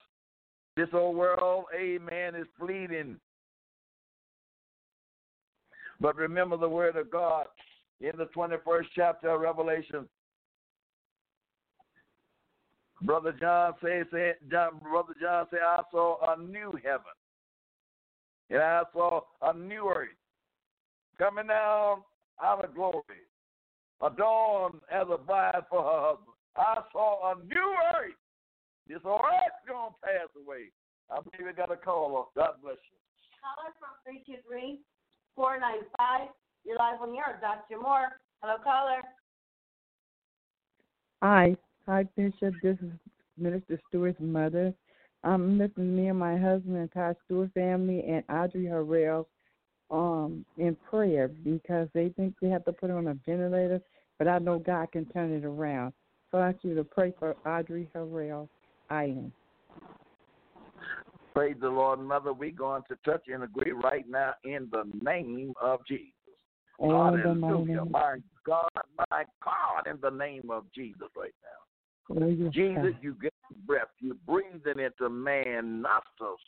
This 0.76 0.88
old 0.93 1.16
world, 1.16 1.66
amen, 1.78 2.36
is 2.36 2.47
fleeting. 2.57 3.18
But 5.99 6.16
remember 6.16 6.57
the 6.57 6.70
word 6.70 6.95
of 6.95 7.11
God 7.11 7.47
in 8.01 8.11
the 8.18 8.28
21st 8.36 8.86
chapter 8.95 9.30
of 9.30 9.41
Revelation. 9.41 10.07
Brother 13.06 13.34
John 13.39 13.74
says, 13.84 14.06
John, 14.49 14.80
Brother 14.82 15.14
John 15.22 15.45
said, 15.49 15.60
I 15.66 15.82
saw 15.91 16.34
a 16.34 16.41
new 16.41 16.72
heaven, 16.84 17.16
and 18.49 18.62
I 18.62 18.84
saw 18.93 19.22
a 19.41 19.54
new 19.54 19.89
earth 19.89 20.10
coming 21.18 21.47
down 21.47 22.04
out 22.41 22.64
of 22.64 22.74
glory, 22.74 23.28
adorned 24.01 24.80
as 24.91 25.08
a 25.12 25.18
bride 25.18 25.64
for 25.70 25.84
her 25.84 26.01
husband. 26.08 26.38
I 26.56 26.82
saw 26.91 27.34
a 27.34 27.36
new 27.43 27.76
earth. 27.95 28.16
This 28.88 28.99
old 29.06 29.22
earth's 29.22 29.68
gonna 29.68 29.95
pass 30.04 30.30
away. 30.36 30.72
I 31.10 31.20
believe 31.20 31.47
we 31.47 31.54
got 31.54 31.72
a 31.72 31.78
caller. 31.78 32.26
God 32.36 32.56
bless 32.62 32.78
you. 32.91 32.97
Caller 33.43 33.74
from 33.80 33.95
323 34.06 34.80
495. 35.36 36.30
You're 36.64 36.78
live 36.78 37.01
on 37.01 37.14
your 37.14 37.39
Dr. 37.41 37.82
Moore. 37.82 38.20
Hello, 38.41 38.56
caller. 38.64 39.01
Hi. 41.22 41.56
Hi, 41.86 42.06
Bishop. 42.16 42.54
This 42.64 42.78
is 42.80 42.92
Minister 43.38 43.78
Stewart's 43.90 44.18
mother. 44.22 44.74
I'm 45.26 45.58
listening 45.58 45.94
me 45.98 46.08
and 46.08 46.18
my 46.18 46.38
husband 46.38 46.78
and 46.78 46.90
Todd 46.94 47.18
Stewart 47.26 47.52
family 47.54 48.06
and 48.08 48.24
Audrey 48.30 48.66
Harrell 48.66 49.26
um 49.92 50.46
in 50.58 50.78
prayer 50.90 51.28
because 51.28 51.90
they 51.94 52.08
think 52.10 52.36
they 52.42 52.48
have 52.48 52.64
to 52.66 52.72
put 52.72 52.90
her 52.90 52.98
on 52.98 53.08
a 53.08 53.18
ventilator, 53.26 53.82
but 54.18 54.30
I 54.30 54.40
know 54.40 54.60
God 54.60 54.94
can 54.94 55.06
turn 55.08 55.34
it 55.34 55.44
around. 55.44 55.92
So 56.32 56.38
I 56.38 56.50
ask 56.50 56.60
you 56.62 56.74
to 56.74 56.86
pray 56.86 57.14
for 57.20 57.36
Audrey 57.46 57.90
Harrell. 57.94 58.48
I 58.90 59.04
am. 59.04 59.34
Praise 61.36 61.58
the 61.60 61.68
Lord, 61.68 62.00
Mother. 62.00 62.32
We're 62.32 62.52
going 62.52 62.84
to 62.88 62.96
touch 63.04 63.24
and 63.28 63.44
agree 63.44 63.74
right 63.74 64.06
now 64.08 64.36
in 64.46 64.70
the 64.72 64.86
name 65.04 65.54
of 65.62 65.82
Jesus. 65.86 66.14
Oh, 66.80 67.12
Hallelujah. 67.12 67.84
My 67.90 68.16
God, 68.46 68.70
my 69.12 69.26
God, 69.44 69.92
in 69.92 70.00
the 70.02 70.12
name 70.12 70.50
of 70.50 70.64
Jesus 70.74 71.10
right 71.18 71.34
now. 71.44 71.72
Jesus, 72.51 72.93
you 73.01 73.16
get 73.22 73.34
breath. 73.66 73.88
You 73.99 74.18
breathed 74.28 74.68
it 74.68 74.80
into 74.80 75.10
man 75.10 75.82
nostrils, 75.82 76.39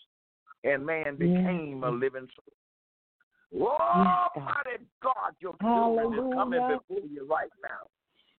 and 0.63 0.85
man 0.85 1.15
became 1.17 1.83
a 1.83 1.89
living 1.89 2.27
soul. 2.35 2.53
Oh, 3.53 4.27
Yes, 4.35 4.43
mighty 4.43 4.85
God, 5.01 5.33
your 5.39 5.55
children 5.61 6.13
is 6.13 6.33
coming 6.33 6.59
before 6.67 7.07
you 7.07 7.25
right 7.29 7.51
now. 7.63 7.87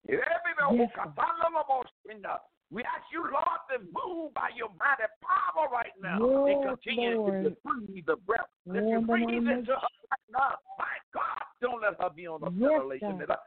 Yes, 0.08 0.90
uh, 0.98 2.38
We 2.70 2.82
ask 2.82 3.06
you, 3.12 3.22
Lord, 3.22 3.60
to 3.70 3.78
move 3.78 4.34
by 4.34 4.50
your 4.56 4.68
mighty 4.78 5.06
power 5.22 5.68
right 5.70 5.94
now 6.02 6.18
Yes, 6.18 6.58
and 6.66 6.76
continue 6.76 7.16
Lord. 7.16 7.44
to 7.44 7.50
breathe 7.64 8.06
the 8.06 8.16
breath 8.16 8.50
that 8.66 8.84
you 8.90 9.00
the 9.00 9.06
breathe 9.06 9.46
into 9.46 9.72
her 9.72 9.92
right 10.10 10.28
now. 10.30 10.58
My 10.78 10.98
God, 11.14 11.42
don't 11.62 11.80
let 11.80 12.00
her 12.00 12.10
be 12.10 12.26
on 12.26 12.42
a 12.42 12.50
Yes, 12.50 12.60
ventilation. 12.60 13.10
In 13.12 13.18
the 13.18 13.38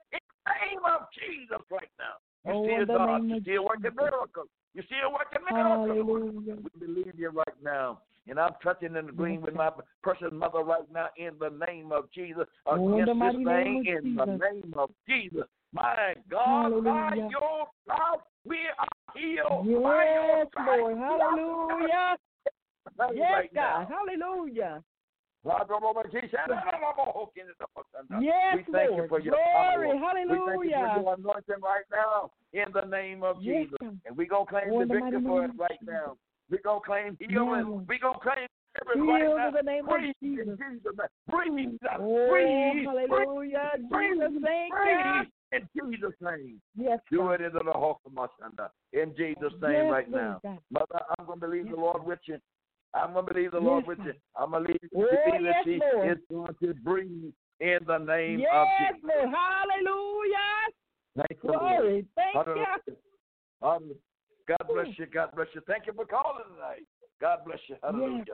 name 0.48 0.84
of 0.88 1.08
Jesus 1.14 1.62
right 1.70 1.92
now. 2.00 2.18
You 2.46 2.54
Oh, 2.54 2.64
still 2.64 2.86
God, 2.98 3.24
you 3.24 3.36
of 3.36 3.42
still 3.44 3.66
working 3.66 3.96
miracles. 3.96 4.48
You 4.74 4.84
still 4.84 5.12
working 5.12 5.46
miracles. 5.50 5.90
Hallelujah. 5.90 6.56
We 6.56 6.88
believe 6.88 7.14
you 7.18 7.30
right 7.30 7.64
now. 7.64 8.02
And 8.28 8.40
I'm 8.40 8.54
touching 8.62 8.96
and 8.96 9.10
agreeing 9.10 9.42
with 9.42 9.56
my 9.56 9.72
precious 10.04 10.32
mother 10.32 10.60
right 10.60 10.90
now 10.94 11.08
in 11.18 11.32
the 11.40 11.50
name 11.66 11.92
of 11.92 12.12
Jesus. 12.12 12.46
Oh, 12.66 12.94
Against 12.94 13.20
this 13.20 13.36
thing 13.44 13.84
in 13.88 14.16
the 14.16 14.26
name 14.26 14.74
of 14.78 14.92
Jesus. 15.08 15.46
My 15.74 16.14
God, 16.30 16.84
by 16.84 17.16
your 17.16 17.68
stripes, 17.84 18.24
we 18.46 18.58
are 18.78 18.88
healed. 19.16 19.66
by 19.84 20.06
your 20.06 20.38
Yes, 20.38 20.48
Lord. 20.68 20.98
Hallelujah. 20.98 22.18
Yes, 23.14 23.32
right 23.32 23.54
God. 23.54 23.88
now. 23.90 23.90
Hallelujah. 23.90 24.84
Yes, 25.46 25.62
we 28.56 28.64
thank 28.74 28.90
Lord. 28.92 29.04
you 29.04 29.08
for 29.08 29.20
your 29.20 29.36
Glory. 29.36 29.46
power. 29.54 29.88
We 29.88 29.92
thank 29.92 30.02
you 30.30 30.46
for 30.46 30.66
your 30.66 31.14
anointing 31.14 31.62
right 31.64 31.86
now 31.92 32.32
in 32.54 32.66
the 32.74 32.82
name 32.86 33.24
of 33.24 33.38
Yes, 33.42 33.68
Jesus. 33.70 33.78
And 34.06 34.18
we're 34.18 34.28
going 34.28 34.46
to 34.46 34.52
claim 34.52 34.66
Oh, 34.72 34.78
the 34.80 34.84
in 34.84 34.90
victory 34.90 35.22
for 35.24 35.44
us 35.46 35.50
of 35.52 35.60
right 35.60 35.80
now. 35.86 36.18
We're 36.50 36.62
going 36.64 36.82
to 36.82 36.86
claim 36.86 37.18
healing. 37.20 37.78
Yes. 37.78 37.86
We're 37.88 38.00
going 38.00 38.14
to 38.16 38.20
claim 38.20 38.48
right 39.08 39.22
Healed 39.22 39.38
now. 39.38 39.48
in 39.48 39.54
the 39.54 39.62
name 39.62 39.86
of 39.86 39.90
breathe 39.92 40.16
Jesus. 40.22 40.48
in 40.48 40.58
Jesus' 40.58 40.96
name. 40.98 41.08
Breathe. 41.30 41.80
Oh, 42.00 42.28
breathe. 42.30 42.86
hallelujah. 42.86 43.72
Breathe. 43.90 44.20
Jesus, 44.20 44.34
thank 44.44 44.74
breathe. 44.74 45.06
you. 45.16 45.24
In 45.52 45.68
Jesus' 45.92 46.14
name. 46.22 46.62
Yes, 46.76 47.00
Do 47.12 47.18
God. 47.20 47.32
it 47.32 47.42
into 47.42 47.60
the 47.66 47.72
heart 47.72 47.98
of 48.06 48.14
my 48.14 48.28
son. 48.40 48.52
In 48.94 49.16
Jesus' 49.18 49.54
name 49.62 49.72
Yes, 49.72 49.92
right 49.92 50.08
Lord 50.10 50.24
now. 50.24 50.40
God. 50.44 50.60
Mother, 50.72 51.00
I'm 51.18 51.26
going 51.26 51.40
to 51.40 51.48
believe 51.48 51.66
Yes, 51.66 51.74
the 51.76 51.82
Lord 51.82 52.04
with 52.06 52.20
you. 52.26 52.38
I'm 52.94 53.14
going 53.14 53.26
to 53.26 53.34
believe 53.34 53.52
the 53.52 53.60
Lord 53.60 53.86
with 53.86 54.00
you. 54.00 54.14
I'm 54.36 54.52
going 54.52 54.64
to 54.64 54.68
believe, 54.68 54.80
believe 54.92 55.10
yes, 55.44 55.66
that 55.66 55.96
Lord. 55.96 56.12
is 56.12 56.24
going 56.32 56.56
to 56.62 56.74
breathe 56.82 57.34
in 57.60 57.80
the 57.86 57.98
name 57.98 58.36
of 58.36 58.40
Yes, 58.40 58.94
Jesus. 58.94 59.04
Lord. 59.04 59.36
Hallelujah. 59.36 60.60
Thank 61.18 61.44
you, 61.44 61.50
Lord. 61.50 61.62
Glory. 61.62 62.06
Thank 62.16 62.36
Hallelujah. 62.36 62.66
you. 62.88 62.96
Hallelujah. 63.62 63.94
God 64.48 64.68
bless 64.74 64.88
you. 64.98 65.06
God 65.06 65.30
bless 65.36 65.48
you. 65.54 65.62
Thank 65.68 65.86
you 65.86 65.94
for 65.94 66.06
calling 66.06 66.46
tonight. 66.56 66.86
God 67.22 67.40
bless 67.46 67.60
you. 67.68 67.76
Hallelujah. 67.84 68.26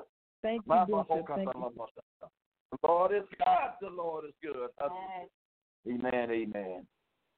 Thank 0.41 0.61
you, 0.65 0.85
Bishop. 0.87 1.27
Thank 1.35 1.49
you. 1.53 1.71
The 2.71 2.87
Lord 2.87 3.11
is 3.13 3.23
God. 3.43 3.71
The 3.81 3.89
Lord 3.89 4.25
is 4.25 4.33
good. 4.41 4.69
Amen. 5.87 6.31
Amen. 6.31 6.87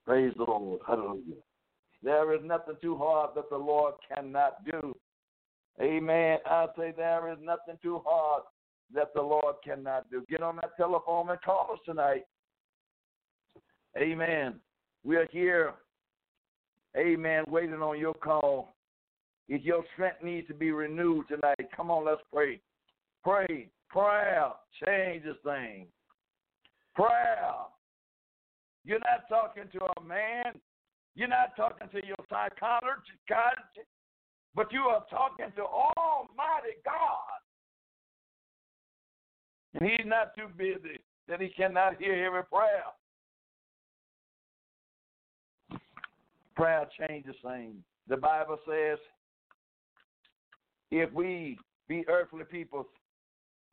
Praise 0.06 0.32
the 0.36 0.44
Lord. 0.44 0.80
Hallelujah. 0.86 1.42
There 2.02 2.34
is 2.34 2.40
nothing 2.44 2.76
too 2.80 2.96
hard 2.96 3.30
that 3.34 3.50
the 3.50 3.56
Lord 3.56 3.94
cannot 4.14 4.64
do. 4.64 4.94
Amen. 5.80 6.38
I 6.46 6.66
say 6.76 6.92
there 6.96 7.32
is 7.32 7.38
nothing 7.42 7.78
too 7.82 8.00
hard 8.04 8.42
that 8.94 9.14
the 9.14 9.22
Lord 9.22 9.56
cannot 9.64 10.10
do. 10.10 10.24
Get 10.28 10.42
on 10.42 10.56
that 10.56 10.76
telephone 10.76 11.28
and 11.30 11.40
call 11.42 11.70
us 11.72 11.78
tonight. 11.84 12.24
Amen. 13.96 14.54
We 15.04 15.16
are 15.16 15.28
here. 15.30 15.74
Amen. 16.96 17.44
Waiting 17.48 17.74
on 17.74 17.98
your 17.98 18.14
call. 18.14 18.74
If 19.48 19.62
your 19.62 19.84
strength 19.94 20.22
needs 20.22 20.48
to 20.48 20.54
be 20.54 20.72
renewed 20.72 21.26
tonight, 21.28 21.70
come 21.74 21.90
on, 21.90 22.04
let's 22.04 22.20
pray. 22.32 22.60
Pray. 23.22 23.68
Prayer 23.88 24.48
changes 24.84 25.36
things. 25.44 25.88
Prayer. 26.94 27.54
You're 28.84 28.98
not 29.00 29.28
talking 29.28 29.64
to 29.72 29.84
a 29.98 30.04
man. 30.04 30.60
You're 31.14 31.28
not 31.28 31.56
talking 31.56 31.88
to 31.88 32.06
your 32.06 32.16
psychologist, 32.28 33.18
but 34.54 34.72
you 34.72 34.80
are 34.80 35.04
talking 35.10 35.52
to 35.56 35.62
Almighty 35.62 36.76
God. 36.84 37.38
And 39.74 39.90
He's 39.90 40.06
not 40.06 40.34
too 40.36 40.48
busy 40.56 40.98
that 41.28 41.40
He 41.40 41.48
cannot 41.48 41.98
hear 41.98 42.24
every 42.26 42.44
prayer. 42.44 42.84
Prayer 46.56 46.88
changes 46.98 47.36
things. 47.42 47.76
The 48.08 48.16
Bible 48.16 48.58
says 48.66 48.98
if 50.90 51.12
we 51.12 51.58
be 51.88 52.04
earthly 52.08 52.44
people 52.44 52.86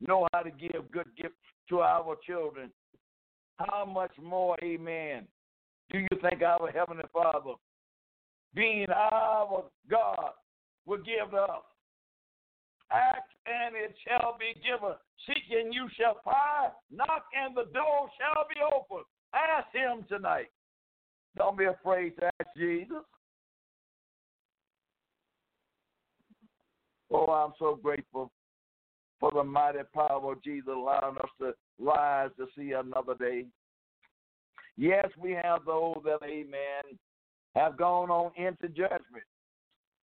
know 0.00 0.26
how 0.32 0.40
to 0.42 0.50
give 0.50 0.90
good 0.92 1.08
gifts 1.16 1.34
to 1.70 1.80
our 1.80 2.16
children, 2.26 2.70
how 3.58 3.84
much 3.84 4.12
more, 4.22 4.56
amen, 4.62 5.26
do 5.90 5.98
you 5.98 6.08
think 6.22 6.42
our 6.42 6.70
Heavenly 6.70 7.04
Father, 7.12 7.54
being 8.54 8.86
our 8.90 9.64
God, 9.90 10.30
will 10.86 10.98
give 10.98 11.34
up. 11.34 11.66
Ask 12.92 13.22
and 13.46 13.74
it 13.74 13.94
shall 14.06 14.36
be 14.38 14.58
given. 14.60 14.94
Seek 15.26 15.50
and 15.50 15.74
you 15.74 15.88
shall 15.98 16.20
find. 16.24 16.72
Knock 16.90 17.24
and 17.34 17.56
the 17.56 17.64
door 17.72 18.08
shall 18.18 18.46
be 18.48 18.60
opened. 18.62 19.06
Ask 19.34 19.66
Him 19.74 20.04
tonight. 20.08 20.50
Don't 21.36 21.58
be 21.58 21.64
afraid 21.64 22.10
to 22.16 22.26
ask 22.26 22.48
Jesus. 22.56 23.02
Oh, 27.10 27.26
I'm 27.26 27.52
so 27.58 27.78
grateful 27.80 28.30
for 29.20 29.30
the 29.32 29.44
mighty 29.44 29.78
power 29.94 30.32
of 30.32 30.42
Jesus 30.42 30.68
allowing 30.74 31.16
us 31.18 31.30
to 31.40 31.52
rise 31.78 32.30
to 32.38 32.46
see 32.56 32.72
another 32.72 33.14
day. 33.14 33.46
Yes, 34.76 35.06
we 35.18 35.32
have 35.32 35.64
those 35.64 35.98
that, 36.04 36.18
amen, 36.24 36.98
have 37.54 37.78
gone 37.78 38.10
on 38.10 38.32
into 38.36 38.68
judgment. 38.68 39.24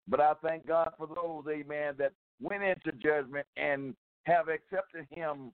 But 0.07 0.19
I 0.19 0.33
thank 0.43 0.67
God 0.67 0.91
for 0.97 1.07
those, 1.07 1.43
amen, 1.49 1.95
that 1.97 2.11
went 2.41 2.63
into 2.63 2.91
judgment 3.01 3.47
and 3.57 3.95
have 4.23 4.47
accepted 4.47 5.07
Him 5.09 5.51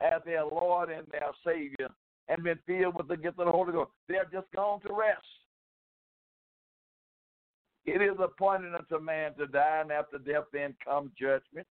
as 0.00 0.20
their 0.24 0.44
Lord 0.44 0.90
and 0.90 1.06
their 1.10 1.30
Savior 1.46 1.88
and 2.28 2.42
been 2.42 2.58
filled 2.66 2.96
with 2.96 3.08
the 3.08 3.16
gift 3.16 3.38
of 3.38 3.46
the 3.46 3.52
Holy 3.52 3.72
Ghost. 3.72 3.90
They're 4.08 4.28
just 4.32 4.46
gone 4.54 4.80
to 4.82 4.92
rest. 4.92 5.22
It 7.86 8.00
is 8.00 8.16
appointed 8.18 8.74
unto 8.74 8.98
man 8.98 9.34
to 9.34 9.46
die, 9.46 9.80
and 9.82 9.92
after 9.92 10.18
death, 10.18 10.44
then 10.52 10.74
come 10.84 11.12
judgment. 11.18 11.66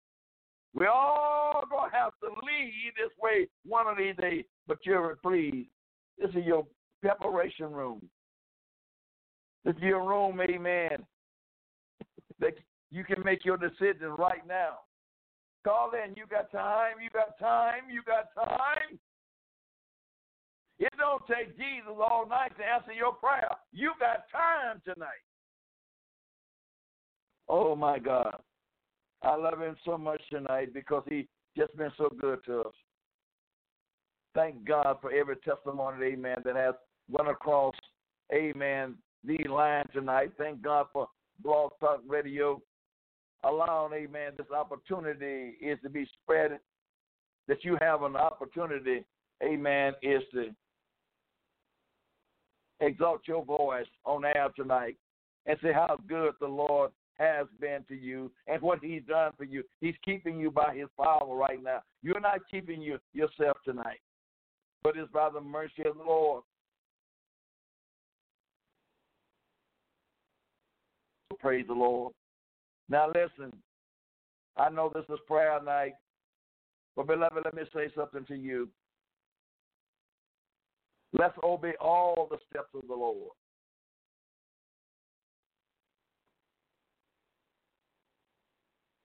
We 0.76 0.86
all 0.86 1.64
gonna 1.70 1.92
have 1.92 2.14
to 2.22 2.28
leave 2.28 2.94
this 2.96 3.16
way 3.22 3.48
one 3.66 3.88
of 3.88 3.98
these 3.98 4.16
days. 4.16 4.46
But 4.68 4.78
you're 4.84 5.18
please, 5.24 5.66
this 6.20 6.30
is 6.30 6.46
your 6.46 6.66
preparation 7.02 7.72
room. 7.72 8.08
This 9.66 9.76
is 9.76 9.82
your 9.82 10.08
room, 10.08 10.40
amen. 10.42 11.06
That 12.44 12.56
you 12.91 13.04
can 13.04 13.24
make 13.24 13.46
your 13.46 13.58
decision 13.58 14.10
right 14.18 14.46
now. 14.48 14.80
Call 15.64 15.91
in. 15.94 16.14
You 16.16 16.26
got 16.30 16.52
time. 16.52 16.96
You 17.02 17.10
got 17.10 17.39
time. 17.39 17.89
You 17.89 18.02
got 18.06 18.36
time. 18.36 19.00
It 20.80 20.91
don't 20.98 21.24
take 21.28 21.56
Jesus 21.58 21.88
all 21.88 22.28
night 22.28 22.52
to 22.58 22.64
answer 22.66 22.91
your 22.91 23.14
prayer. 23.14 23.50
You 23.72 23.94
got 24.00 24.26
time 24.32 24.82
tonight. 24.84 25.24
Oh 27.48 27.76
my 27.76 28.00
God. 28.00 28.36
I 29.22 29.36
love 29.36 29.62
him 29.62 29.78
so 29.86 29.98
much 29.98 30.22
tonight 30.30 30.74
because 30.74 31.04
he 31.08 31.30
just 31.58 31.76
been 31.78 31.91
so 31.98 32.10
good 32.20 32.39
to 32.46 32.62
us. 32.62 32.74
Thank 34.36 34.66
God 34.66 34.98
for 35.00 35.12
every 35.12 35.38
testimony, 35.38 36.06
amen, 36.06 36.38
that 36.44 36.56
has 36.56 36.74
went 37.10 37.30
across, 37.30 37.76
amen, 38.34 38.96
the 39.24 39.38
line 39.48 39.86
tonight. 39.94 40.32
Thank 40.38 40.62
God 40.62 40.88
for 40.91 41.08
Blog 41.42 41.72
Talk 41.80 42.02
Radio 42.08 42.62
allowing, 43.44 43.94
amen, 43.94 44.32
this 44.38 44.48
opportunity 44.56 45.56
is 45.62 45.78
to 45.84 45.90
be 45.90 46.08
spread, 46.22 46.60
that 47.48 47.64
you 47.64 47.78
have 47.82 48.04
an 48.04 48.16
opportunity, 48.16 49.04
amen, 49.44 49.94
is 50.02 50.22
to 50.34 50.50
exalt 52.80 53.22
your 53.28 53.44
voice 53.44 53.88
on 54.06 54.26
air 54.26 54.48
tonight 54.56 54.96
and 55.46 55.58
say 55.62 55.74
how 55.74 55.98
good 56.08 56.34
the 56.40 56.48
Lord 56.48 56.92
has 57.20 57.48
been 57.60 57.84
to 57.88 57.96
you 57.96 58.32
and 58.48 58.62
what 58.62 58.80
he's 58.82 59.04
done 59.08 59.32
for 59.38 59.44
you. 59.44 59.64
He's 59.82 59.96
keeping 60.04 60.40
you 60.40 60.50
by 60.50 60.76
his 60.76 60.88
power 61.00 61.36
right 61.36 61.62
now. 61.62 61.82
You're 62.02 62.20
not 62.20 62.40
keeping 62.50 62.82
you 62.82 62.98
yourself 63.14 63.58
tonight, 63.66 64.00
but 64.84 64.98
it's 64.98 65.12
by 65.12 65.30
the 65.30 65.42
mercy 65.42 65.84
of 65.86 65.98
the 65.98 66.04
Lord. 66.04 66.44
Praise 71.44 71.66
the 71.68 71.74
Lord. 71.74 72.14
Now 72.88 73.08
listen, 73.10 73.52
I 74.56 74.70
know 74.70 74.89
this 74.96 75.04
is 75.10 75.20
prayer 75.28 75.62
night, 75.62 75.91
but 76.96 77.06
beloved, 77.06 77.44
let 77.44 77.54
me 77.54 77.64
say 77.76 77.89
something 77.94 78.26
to 78.28 78.36
you. 78.36 78.70
Let's 81.12 81.38
obey 81.44 81.74
all 81.82 82.30
the 82.32 82.38
steps 82.50 82.70
of 82.74 82.88
the 82.88 82.96
Lord. 82.96 83.32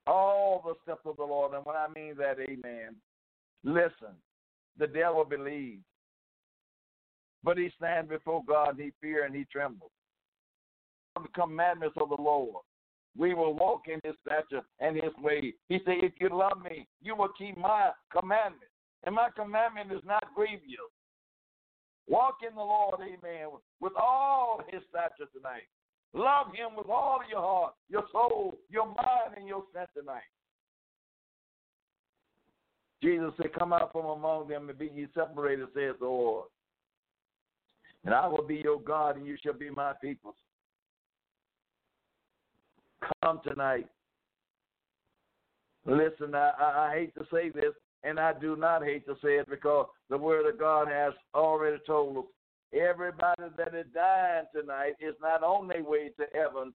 All 0.06 0.62
the 0.64 0.74
steps 0.84 1.02
of 1.06 1.16
the 1.16 1.24
Lord. 1.24 1.54
And 1.54 1.66
when 1.66 1.74
I 1.74 1.88
mean 1.92 2.14
that, 2.18 2.36
amen, 2.38 2.94
listen, 3.64 4.14
the 4.78 4.86
devil 4.86 5.24
believes. 5.24 5.82
But 7.42 7.58
he 7.58 7.70
stands 7.76 8.08
before 8.08 8.44
God 8.46 8.76
and 8.76 8.80
he 8.80 8.92
fears 9.00 9.24
and 9.26 9.34
he 9.34 9.44
trembles. 9.50 9.90
The 11.22 11.40
commandments 11.40 11.96
of 12.00 12.08
the 12.08 12.20
Lord. 12.20 12.62
We 13.16 13.34
will 13.34 13.54
walk 13.54 13.82
in 13.88 14.00
his 14.04 14.14
stature 14.24 14.64
and 14.80 14.94
his 14.94 15.12
way. 15.20 15.54
He 15.68 15.78
said, 15.84 15.96
If 16.02 16.12
you 16.20 16.28
love 16.30 16.62
me, 16.62 16.86
you 17.02 17.16
will 17.16 17.30
keep 17.36 17.56
my 17.56 17.90
commandments. 18.12 18.66
And 19.04 19.14
my 19.14 19.28
commandment 19.36 19.92
is 19.92 20.02
not 20.04 20.22
grievous. 20.34 20.62
Walk 22.08 22.38
in 22.48 22.54
the 22.54 22.62
Lord, 22.62 23.00
amen, 23.00 23.48
with 23.80 23.92
all 24.00 24.62
his 24.68 24.82
stature 24.88 25.30
tonight. 25.34 25.68
Love 26.14 26.46
him 26.54 26.74
with 26.76 26.88
all 26.88 27.20
your 27.28 27.40
heart, 27.40 27.74
your 27.90 28.04
soul, 28.12 28.56
your 28.70 28.86
mind, 28.86 29.36
and 29.36 29.46
your 29.46 29.62
strength 29.70 29.92
tonight. 29.96 30.22
Jesus 33.02 33.30
said, 33.36 33.52
Come 33.56 33.72
out 33.72 33.92
from 33.92 34.06
among 34.06 34.48
them 34.48 34.68
and 34.68 34.78
be 34.78 34.90
ye 34.94 35.06
separated, 35.14 35.68
says 35.74 35.94
the 36.00 36.06
Lord. 36.06 36.46
And 38.04 38.14
I 38.14 38.26
will 38.26 38.46
be 38.46 38.56
your 38.56 38.80
God, 38.80 39.16
and 39.16 39.26
you 39.26 39.36
shall 39.42 39.52
be 39.52 39.70
my 39.70 39.92
people. 40.00 40.34
Come 43.22 43.40
tonight. 43.46 43.86
Listen, 45.86 46.34
I, 46.34 46.52
I, 46.60 46.94
hate 46.94 47.14
to 47.14 47.24
say 47.32 47.50
this, 47.50 47.72
and 48.02 48.20
I 48.20 48.32
do 48.38 48.56
not 48.56 48.84
hate 48.84 49.06
to 49.06 49.14
say 49.22 49.38
it 49.38 49.48
because 49.48 49.86
the 50.10 50.18
Word 50.18 50.46
of 50.46 50.58
God 50.58 50.88
has 50.88 51.14
already 51.34 51.78
told 51.86 52.18
us 52.18 52.24
everybody 52.74 53.44
that 53.56 53.74
is 53.74 53.86
dying 53.94 54.44
tonight 54.54 54.94
is 55.00 55.14
not 55.22 55.42
on 55.42 55.68
their 55.68 55.82
way 55.82 56.10
to 56.18 56.24
heaven. 56.34 56.74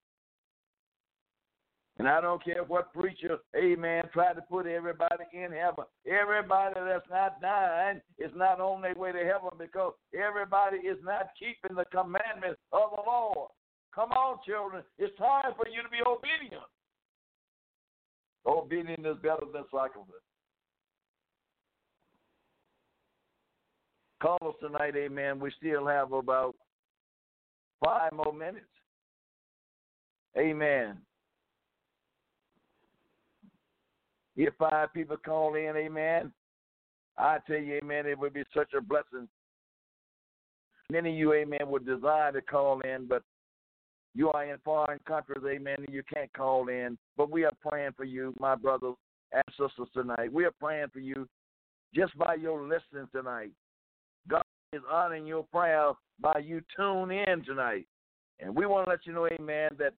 And 2.00 2.08
I 2.08 2.22
don't 2.22 2.44
care 2.44 2.64
what 2.64 2.92
preacher, 2.92 3.38
amen, 3.56 4.06
try 4.12 4.34
to 4.34 4.42
put 4.42 4.66
everybody 4.66 5.26
in 5.32 5.52
heaven. 5.52 5.86
Everybody 6.08 6.74
that's 6.76 7.10
not 7.12 7.40
dying 7.40 8.02
is 8.18 8.32
not 8.36 8.60
on 8.60 8.82
their 8.82 8.96
way 8.96 9.12
to 9.12 9.20
heaven 9.20 9.52
because 9.60 9.94
everybody 10.12 10.78
is 10.78 10.98
not 11.04 11.28
keeping 11.38 11.78
the 11.78 11.86
commandments 11.86 12.60
of 12.72 12.90
the 12.96 13.04
Lord. 13.06 13.52
Come 13.94 14.12
on, 14.12 14.40
children. 14.46 14.84
It's 14.98 15.16
time 15.18 15.54
for 15.56 15.68
you 15.68 15.84
to 15.84 15.90
be 15.90 15.98
obedient. 16.06 16.64
Obedience 18.46 19.06
is 19.06 19.22
better 19.22 19.46
than 19.54 19.64
sacrifice. 19.72 20.24
Call 24.22 24.40
us 24.42 24.56
tonight, 24.62 24.96
amen. 24.96 25.40
We 25.40 25.52
still 25.58 25.86
have 25.86 26.12
about 26.12 26.56
five 27.84 28.12
more 28.14 28.34
minutes. 28.34 28.66
Amen. 30.38 30.98
If 34.36 34.54
five 34.58 34.94
people 34.94 35.18
call 35.18 35.56
in, 35.56 35.76
amen, 35.78 36.32
I 37.18 37.38
tell 37.46 37.60
you, 37.60 37.76
amen, 37.84 38.08
it 38.08 38.18
would 38.18 38.34
be 38.34 38.44
such 38.56 38.74
a 38.76 38.82
blessing. 38.82 39.28
Many 40.90 41.12
of 41.12 41.16
you, 41.16 41.34
amen, 41.34 41.68
would 41.68 41.86
desire 41.86 42.32
to 42.32 42.42
call 42.42 42.80
in, 42.82 43.06
but 43.08 43.22
you 44.16 44.32
are 44.32 44.46
in 44.46 44.58
foreign 44.64 45.00
countries, 45.08 45.44
amen, 45.46 45.78
and 45.86 45.94
you 45.94 46.04
can't 46.14 46.32
call 46.34 46.68
in. 46.68 46.98
But 47.18 47.32
we 47.32 47.46
are 47.46 47.52
praying 47.66 47.94
for 47.98 48.04
you, 48.04 48.34
my 48.40 48.56
brothers 48.56 48.96
and 49.32 49.44
sisters, 49.50 49.88
tonight. 49.94 50.32
We 50.32 50.46
are 50.46 50.54
praying 50.60 50.90
for 50.94 51.00
you 51.00 51.28
just 51.96 52.18
by 52.18 52.36
your 52.36 52.62
listening 52.64 53.08
tonight 53.12 53.52
God 54.28 54.44
is 54.72 54.82
honoring 54.92 55.26
your 55.26 55.44
prayer 55.44 55.92
by 56.20 56.40
you 56.44 56.62
tune 56.76 57.12
in 57.12 57.44
tonight. 57.44 57.86
And 58.40 58.56
we 58.56 58.66
want 58.66 58.86
to 58.86 58.92
let 58.92 59.06
you 59.06 59.14
know, 59.14 59.28
amen, 59.28 59.72
that 59.78 59.94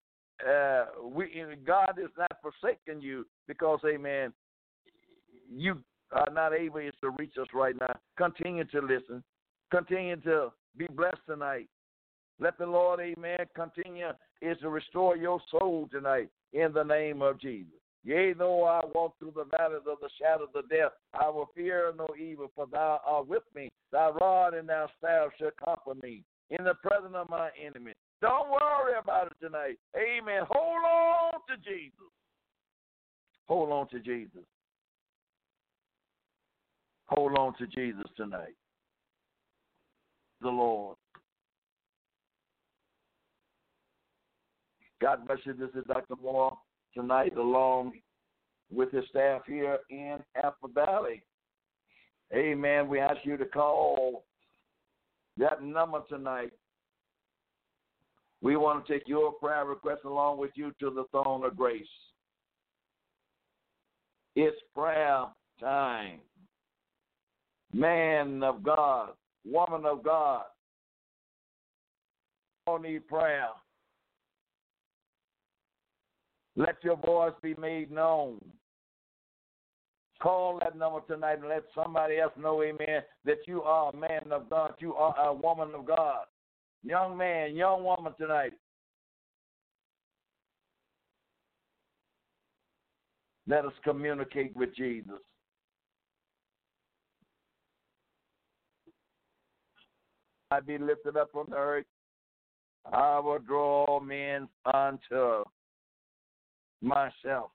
uh, 0.45 1.07
we 1.07 1.43
God 1.65 1.97
is 2.01 2.09
not 2.17 2.31
forsaking 2.41 3.01
you 3.01 3.25
because, 3.47 3.79
amen, 3.87 4.33
you 5.49 5.77
are 6.11 6.27
not 6.33 6.53
able 6.53 6.79
to 6.79 7.09
reach 7.17 7.33
us 7.39 7.47
right 7.53 7.75
now. 7.79 7.95
Continue 8.17 8.65
to 8.65 8.81
listen. 8.81 9.23
Continue 9.71 10.17
to 10.17 10.51
be 10.77 10.87
blessed 10.87 11.21
tonight. 11.27 11.67
Let 12.39 12.57
the 12.57 12.65
Lord, 12.65 12.99
amen, 12.99 13.39
continue 13.55 14.09
is 14.41 14.57
to 14.59 14.69
restore 14.69 15.15
your 15.15 15.39
soul 15.51 15.87
tonight 15.91 16.29
in 16.53 16.73
the 16.73 16.83
name 16.83 17.21
of 17.21 17.39
Jesus. 17.39 17.79
Yea, 18.03 18.33
though 18.33 18.65
I 18.65 18.81
walk 18.93 19.17
through 19.17 19.33
the 19.35 19.45
valleys 19.57 19.81
of 19.87 19.97
the 19.99 20.09
shadow 20.21 20.47
of 20.53 20.69
death, 20.69 20.91
I 21.13 21.27
will 21.29 21.49
fear 21.55 21.91
no 21.97 22.07
evil, 22.19 22.51
for 22.55 22.67
thou 22.71 23.01
art 23.03 23.27
with 23.27 23.43
me. 23.55 23.69
Thy 23.91 24.09
rod 24.09 24.53
and 24.53 24.69
thy 24.69 24.85
staff 24.99 25.29
shall 25.39 25.49
comfort 25.63 26.03
me 26.03 26.23
in 26.51 26.63
the 26.65 26.75
presence 26.75 27.15
of 27.15 27.29
my 27.29 27.49
enemy. 27.59 27.93
Don't 28.21 28.51
worry 28.51 28.93
about 29.01 29.27
it 29.27 29.43
tonight. 29.43 29.77
Amen. 29.95 30.43
Hold 30.49 30.83
on 30.83 31.39
to 31.49 31.57
Jesus. 31.57 32.11
Hold 33.47 33.71
on 33.71 33.87
to 33.89 33.99
Jesus. 33.99 34.45
Hold 37.07 37.37
on 37.37 37.53
to 37.57 37.67
Jesus 37.67 38.05
tonight. 38.15 38.55
The 40.41 40.49
Lord. 40.49 40.97
God 45.01 45.27
bless 45.27 45.39
you. 45.43 45.53
This 45.53 45.69
is 45.75 45.83
Dr. 45.87 46.15
Moore 46.21 46.57
tonight, 46.93 47.35
along 47.37 47.93
with 48.71 48.91
his 48.91 49.03
staff 49.09 49.41
here 49.45 49.79
in 49.89 50.17
Apple 50.35 50.69
Valley. 50.73 51.21
Amen. 52.33 52.87
We 52.87 52.99
ask 52.99 53.17
you 53.23 53.37
to 53.37 53.45
call 53.45 54.23
that 55.37 55.61
number 55.61 56.01
tonight. 56.09 56.51
We 58.41 58.55
want 58.55 58.85
to 58.85 58.93
take 58.93 59.07
your 59.07 59.33
prayer 59.33 59.65
request 59.65 60.01
along 60.05 60.39
with 60.39 60.51
you 60.55 60.71
to 60.79 60.89
the 60.89 61.05
throne 61.11 61.45
of 61.45 61.57
grace. 61.57 61.83
It's 64.35 64.57
prayer 64.73 65.25
time. 65.59 66.19
Man 67.73 68.43
of 68.43 68.63
God, 68.63 69.11
woman 69.45 69.85
of 69.85 70.03
God, 70.03 70.43
all 72.67 72.79
need 72.79 73.07
prayer. 73.07 73.49
Let 76.55 76.83
your 76.83 76.97
voice 76.97 77.33
be 77.41 77.53
made 77.55 77.91
known. 77.91 78.39
Call 80.21 80.59
that 80.59 80.77
number 80.77 81.01
tonight 81.07 81.39
and 81.39 81.49
let 81.49 81.63
somebody 81.75 82.19
else 82.19 82.31
know, 82.37 82.63
amen, 82.63 83.01
that 83.25 83.39
you 83.45 83.61
are 83.63 83.91
a 83.91 83.95
man 83.95 84.31
of 84.31 84.49
God. 84.49 84.73
You 84.79 84.95
are 84.95 85.13
a 85.27 85.33
woman 85.33 85.71
of 85.75 85.85
God. 85.85 86.25
Young 86.83 87.17
man, 87.17 87.55
young 87.55 87.83
woman 87.83 88.13
tonight. 88.17 88.53
Let 93.47 93.65
us 93.65 93.73
communicate 93.83 94.55
with 94.55 94.73
Jesus. 94.75 95.19
I 100.51 100.59
be 100.61 100.77
lifted 100.77 101.17
up 101.17 101.29
on 101.35 101.47
the 101.49 101.57
earth. 101.57 101.85
I 102.91 103.19
will 103.19 103.39
draw 103.39 103.99
men 103.99 104.47
unto 104.65 105.43
myself. 106.81 107.51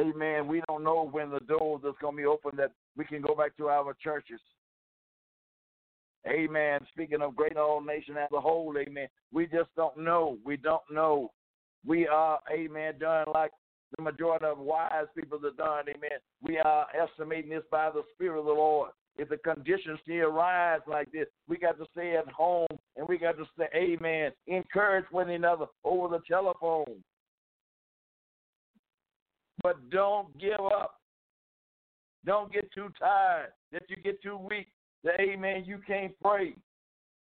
Amen. 0.00 0.48
We 0.48 0.62
don't 0.66 0.82
know 0.82 1.08
when 1.10 1.30
the 1.30 1.40
doors 1.40 1.82
is 1.84 1.94
going 2.00 2.16
to 2.16 2.22
be 2.22 2.26
open 2.26 2.56
that 2.56 2.72
we 2.96 3.04
can 3.04 3.22
go 3.22 3.34
back 3.34 3.56
to 3.58 3.68
our 3.68 3.94
churches. 4.02 4.40
Amen. 6.26 6.80
Speaking 6.92 7.20
of 7.20 7.36
great 7.36 7.56
old 7.56 7.86
nation 7.86 8.16
as 8.16 8.30
a 8.34 8.40
whole, 8.40 8.74
amen. 8.78 9.08
We 9.32 9.46
just 9.46 9.68
don't 9.76 9.98
know. 9.98 10.38
We 10.44 10.56
don't 10.56 10.82
know. 10.90 11.30
We 11.86 12.08
are, 12.08 12.40
amen, 12.50 12.94
done 12.98 13.26
like 13.34 13.50
the 13.96 14.02
majority 14.02 14.46
of 14.46 14.58
wise 14.58 15.06
people 15.14 15.38
are 15.44 15.50
done, 15.50 15.84
amen. 15.94 16.18
We 16.42 16.58
are 16.58 16.86
estimating 16.98 17.50
this 17.50 17.62
by 17.70 17.90
the 17.90 18.02
Spirit 18.14 18.38
of 18.38 18.46
the 18.46 18.52
Lord. 18.52 18.90
If 19.16 19.28
the 19.28 19.36
conditions 19.36 20.00
still 20.02 20.30
rise 20.30 20.80
like 20.88 21.12
this, 21.12 21.26
we 21.46 21.56
got 21.56 21.78
to 21.78 21.86
stay 21.92 22.16
at 22.16 22.26
home 22.28 22.66
and 22.96 23.06
we 23.06 23.18
got 23.18 23.36
to 23.36 23.44
say, 23.56 23.68
Amen. 23.74 24.32
Encourage 24.46 25.04
one 25.10 25.30
another 25.30 25.66
over 25.84 26.08
the 26.08 26.22
telephone. 26.26 27.04
But 29.62 29.90
don't 29.90 30.36
give 30.38 30.60
up. 30.60 31.00
Don't 32.24 32.52
get 32.52 32.72
too 32.72 32.88
tired 32.98 33.52
that 33.72 33.82
you 33.88 33.96
get 33.96 34.22
too 34.22 34.38
weak. 34.38 34.68
That, 35.04 35.20
amen, 35.20 35.64
you 35.66 35.78
can't 35.86 36.14
pray. 36.22 36.54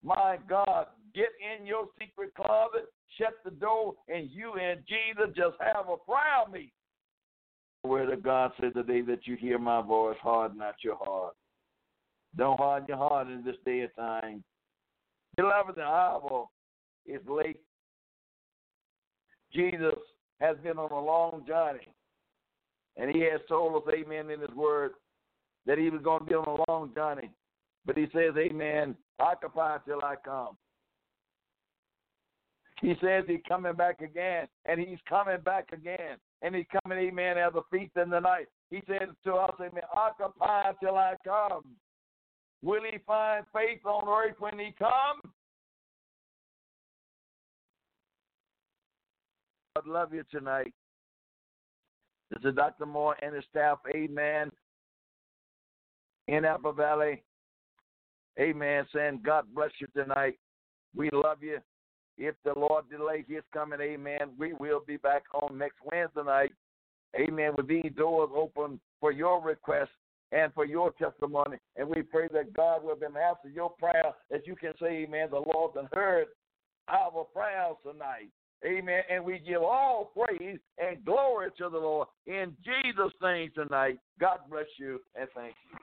My 0.03 0.39
God, 0.49 0.87
get 1.15 1.31
in 1.41 1.67
your 1.67 1.87
secret 1.99 2.35
closet, 2.35 2.87
shut 3.19 3.35
the 3.45 3.51
door, 3.51 3.95
and 4.09 4.31
you 4.31 4.53
and 4.55 4.81
Jesus 4.87 5.35
just 5.35 5.57
have 5.61 5.89
a 5.89 5.97
prayer 5.97 6.47
meeting. 6.53 6.71
Where 7.83 8.07
the 8.09 8.17
God 8.17 8.53
said 8.61 8.75
today 8.75 9.01
that 9.03 9.27
you 9.27 9.37
hear 9.37 9.59
my 9.59 9.81
voice, 9.81 10.17
harden 10.21 10.59
not 10.59 10.77
your 10.83 10.97
heart. 10.97 11.35
Don't 12.37 12.59
harden 12.59 12.89
your 12.89 12.99
heart 12.99 13.29
in 13.29 13.45
this 13.45 13.57
day 13.65 13.83
of 13.83 13.95
time. 13.97 14.43
Beloved, 15.37 15.77
the 15.77 15.83
hour 15.83 16.47
is 17.07 17.21
late. 17.29 17.61
Jesus 19.53 19.95
has 20.41 20.57
been 20.63 20.79
on 20.79 20.91
a 20.91 21.01
long 21.01 21.45
journey. 21.47 21.89
And 22.97 23.15
he 23.15 23.23
has 23.23 23.41
told 23.49 23.75
us, 23.77 23.95
amen, 23.95 24.31
in 24.31 24.41
his 24.41 24.55
word, 24.55 24.93
that 25.67 25.79
he 25.79 25.91
was 25.91 26.03
going 26.03 26.21
to 26.21 26.25
be 26.27 26.35
on 26.35 26.61
a 26.61 26.71
long 26.71 26.95
journey. 26.95 27.31
But 27.87 27.99
he 27.99 28.07
says, 28.15 28.35
amen, 28.39 28.97
occupy 29.19 29.79
till 29.87 30.03
I 30.03 30.15
come. 30.25 30.57
He 32.81 32.95
says 33.01 33.25
he's 33.27 33.41
coming 33.49 33.75
back 33.75 34.01
again, 34.01 34.47
and 34.67 34.81
he's 34.81 34.99
coming 35.09 35.41
back 35.41 35.69
again. 35.73 36.19
And 36.43 36.55
he's 36.55 36.67
coming, 36.83 36.99
amen, 36.99 37.39
as 37.39 37.53
a 37.55 37.63
thief 37.73 37.91
in 38.01 38.11
the 38.11 38.21
night. 38.21 38.47
He 38.71 38.83
says 38.87 39.09
to 39.25 39.35
us, 39.35 39.55
amen, 39.59 39.85
occupy 39.97 40.73
till 40.81 40.97
I 40.97 41.15
come. 41.25 41.65
Will 42.63 42.83
he 42.91 42.99
find 43.07 43.45
faith 43.53 43.85
on 43.85 44.09
earth 44.09 44.37
when 44.39 44.59
he 44.59 44.75
comes? 44.79 45.35
I 49.77 49.81
love 49.87 50.13
you 50.15 50.23
tonight. 50.31 50.73
This 52.35 52.51
is 52.51 52.57
Dr. 52.57 52.87
Moore 52.87 53.17
and 53.23 53.35
his 53.35 53.45
staff. 53.51 53.79
Amen. 53.95 54.51
In 56.29 56.45
Apple 56.45 56.73
Valley. 56.73 57.23
Amen. 58.41 58.87
Saying 58.93 59.21
God 59.25 59.47
bless 59.55 59.71
you 59.79 59.87
tonight. 59.95 60.39
We 60.97 61.11
love 61.13 61.43
you. 61.43 61.59
If 62.17 62.35
the 62.45 62.53
Lord 62.57 62.85
delay 62.91 63.25
his 63.29 63.43
coming, 63.53 63.81
amen, 63.81 64.31
we 64.39 64.53
will 64.53 64.83
be 64.87 64.97
back 64.97 65.25
on 65.35 65.59
next 65.59 65.79
Wednesday 65.85 66.23
night. 66.25 66.53
Amen. 67.17 67.53
With 67.57 67.69
these 67.69 67.91
doors 67.97 68.31
open 68.35 68.81
for 69.01 69.11
your 69.11 69.41
requests 69.43 69.89
and 70.33 70.53
for 70.55 70.65
your 70.65 70.93
testimony. 70.93 71.59
And 71.77 71.89
we 71.89 72.03
pray 72.03 72.29
that 72.33 72.55
God 72.55 72.85
will 72.85 72.97
then 72.99 73.17
answer 73.17 73.49
your 73.53 73.71
prayer 73.71 74.13
that 74.31 74.47
you 74.47 74.57
can 74.57 74.73
say, 74.81 75.05
Amen. 75.05 75.29
The 75.31 75.43
Lord 75.55 75.73
has 75.77 75.87
heard 75.93 76.27
our 76.89 77.25
prayers 77.33 77.77
tonight. 77.83 78.31
Amen. 78.65 79.03
And 79.11 79.25
we 79.25 79.39
give 79.39 79.63
all 79.63 80.13
praise 80.15 80.59
and 80.79 81.05
glory 81.05 81.51
to 81.59 81.69
the 81.69 81.79
Lord 81.79 82.09
in 82.27 82.57
Jesus' 82.65 83.13
name 83.23 83.51
tonight. 83.55 83.99
God 84.19 84.39
bless 84.51 84.67
you 84.79 85.01
and 85.15 85.29
thank 85.35 85.55
you. 85.71 85.79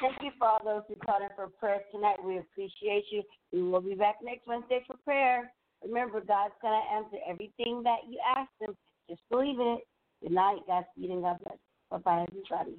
Thank 0.00 0.16
you 0.22 0.30
for 0.38 0.48
all 0.48 0.60
those 0.62 0.82
who 0.88 0.94
called 0.96 1.22
in 1.22 1.28
for 1.34 1.48
prayer 1.48 1.80
tonight. 1.92 2.16
We 2.22 2.38
appreciate 2.38 3.04
you. 3.10 3.22
We 3.52 3.62
will 3.62 3.80
be 3.80 3.94
back 3.94 4.16
next 4.22 4.46
Wednesday 4.46 4.84
for 4.86 4.96
prayer. 5.04 5.50
Remember, 5.82 6.20
God's 6.20 6.54
going 6.60 6.78
to 6.78 6.94
answer 6.94 7.16
everything 7.28 7.82
that 7.84 8.00
you 8.08 8.18
ask 8.36 8.50
Him. 8.60 8.76
Just 9.08 9.22
believe 9.30 9.58
in 9.58 9.78
it. 9.78 9.86
Good 10.22 10.32
night. 10.32 10.58
Godspeed 10.66 11.10
and 11.10 11.22
God 11.22 11.38
bless. 11.44 11.58
Bye 11.90 11.98
bye, 11.98 12.26
everybody. 12.28 12.78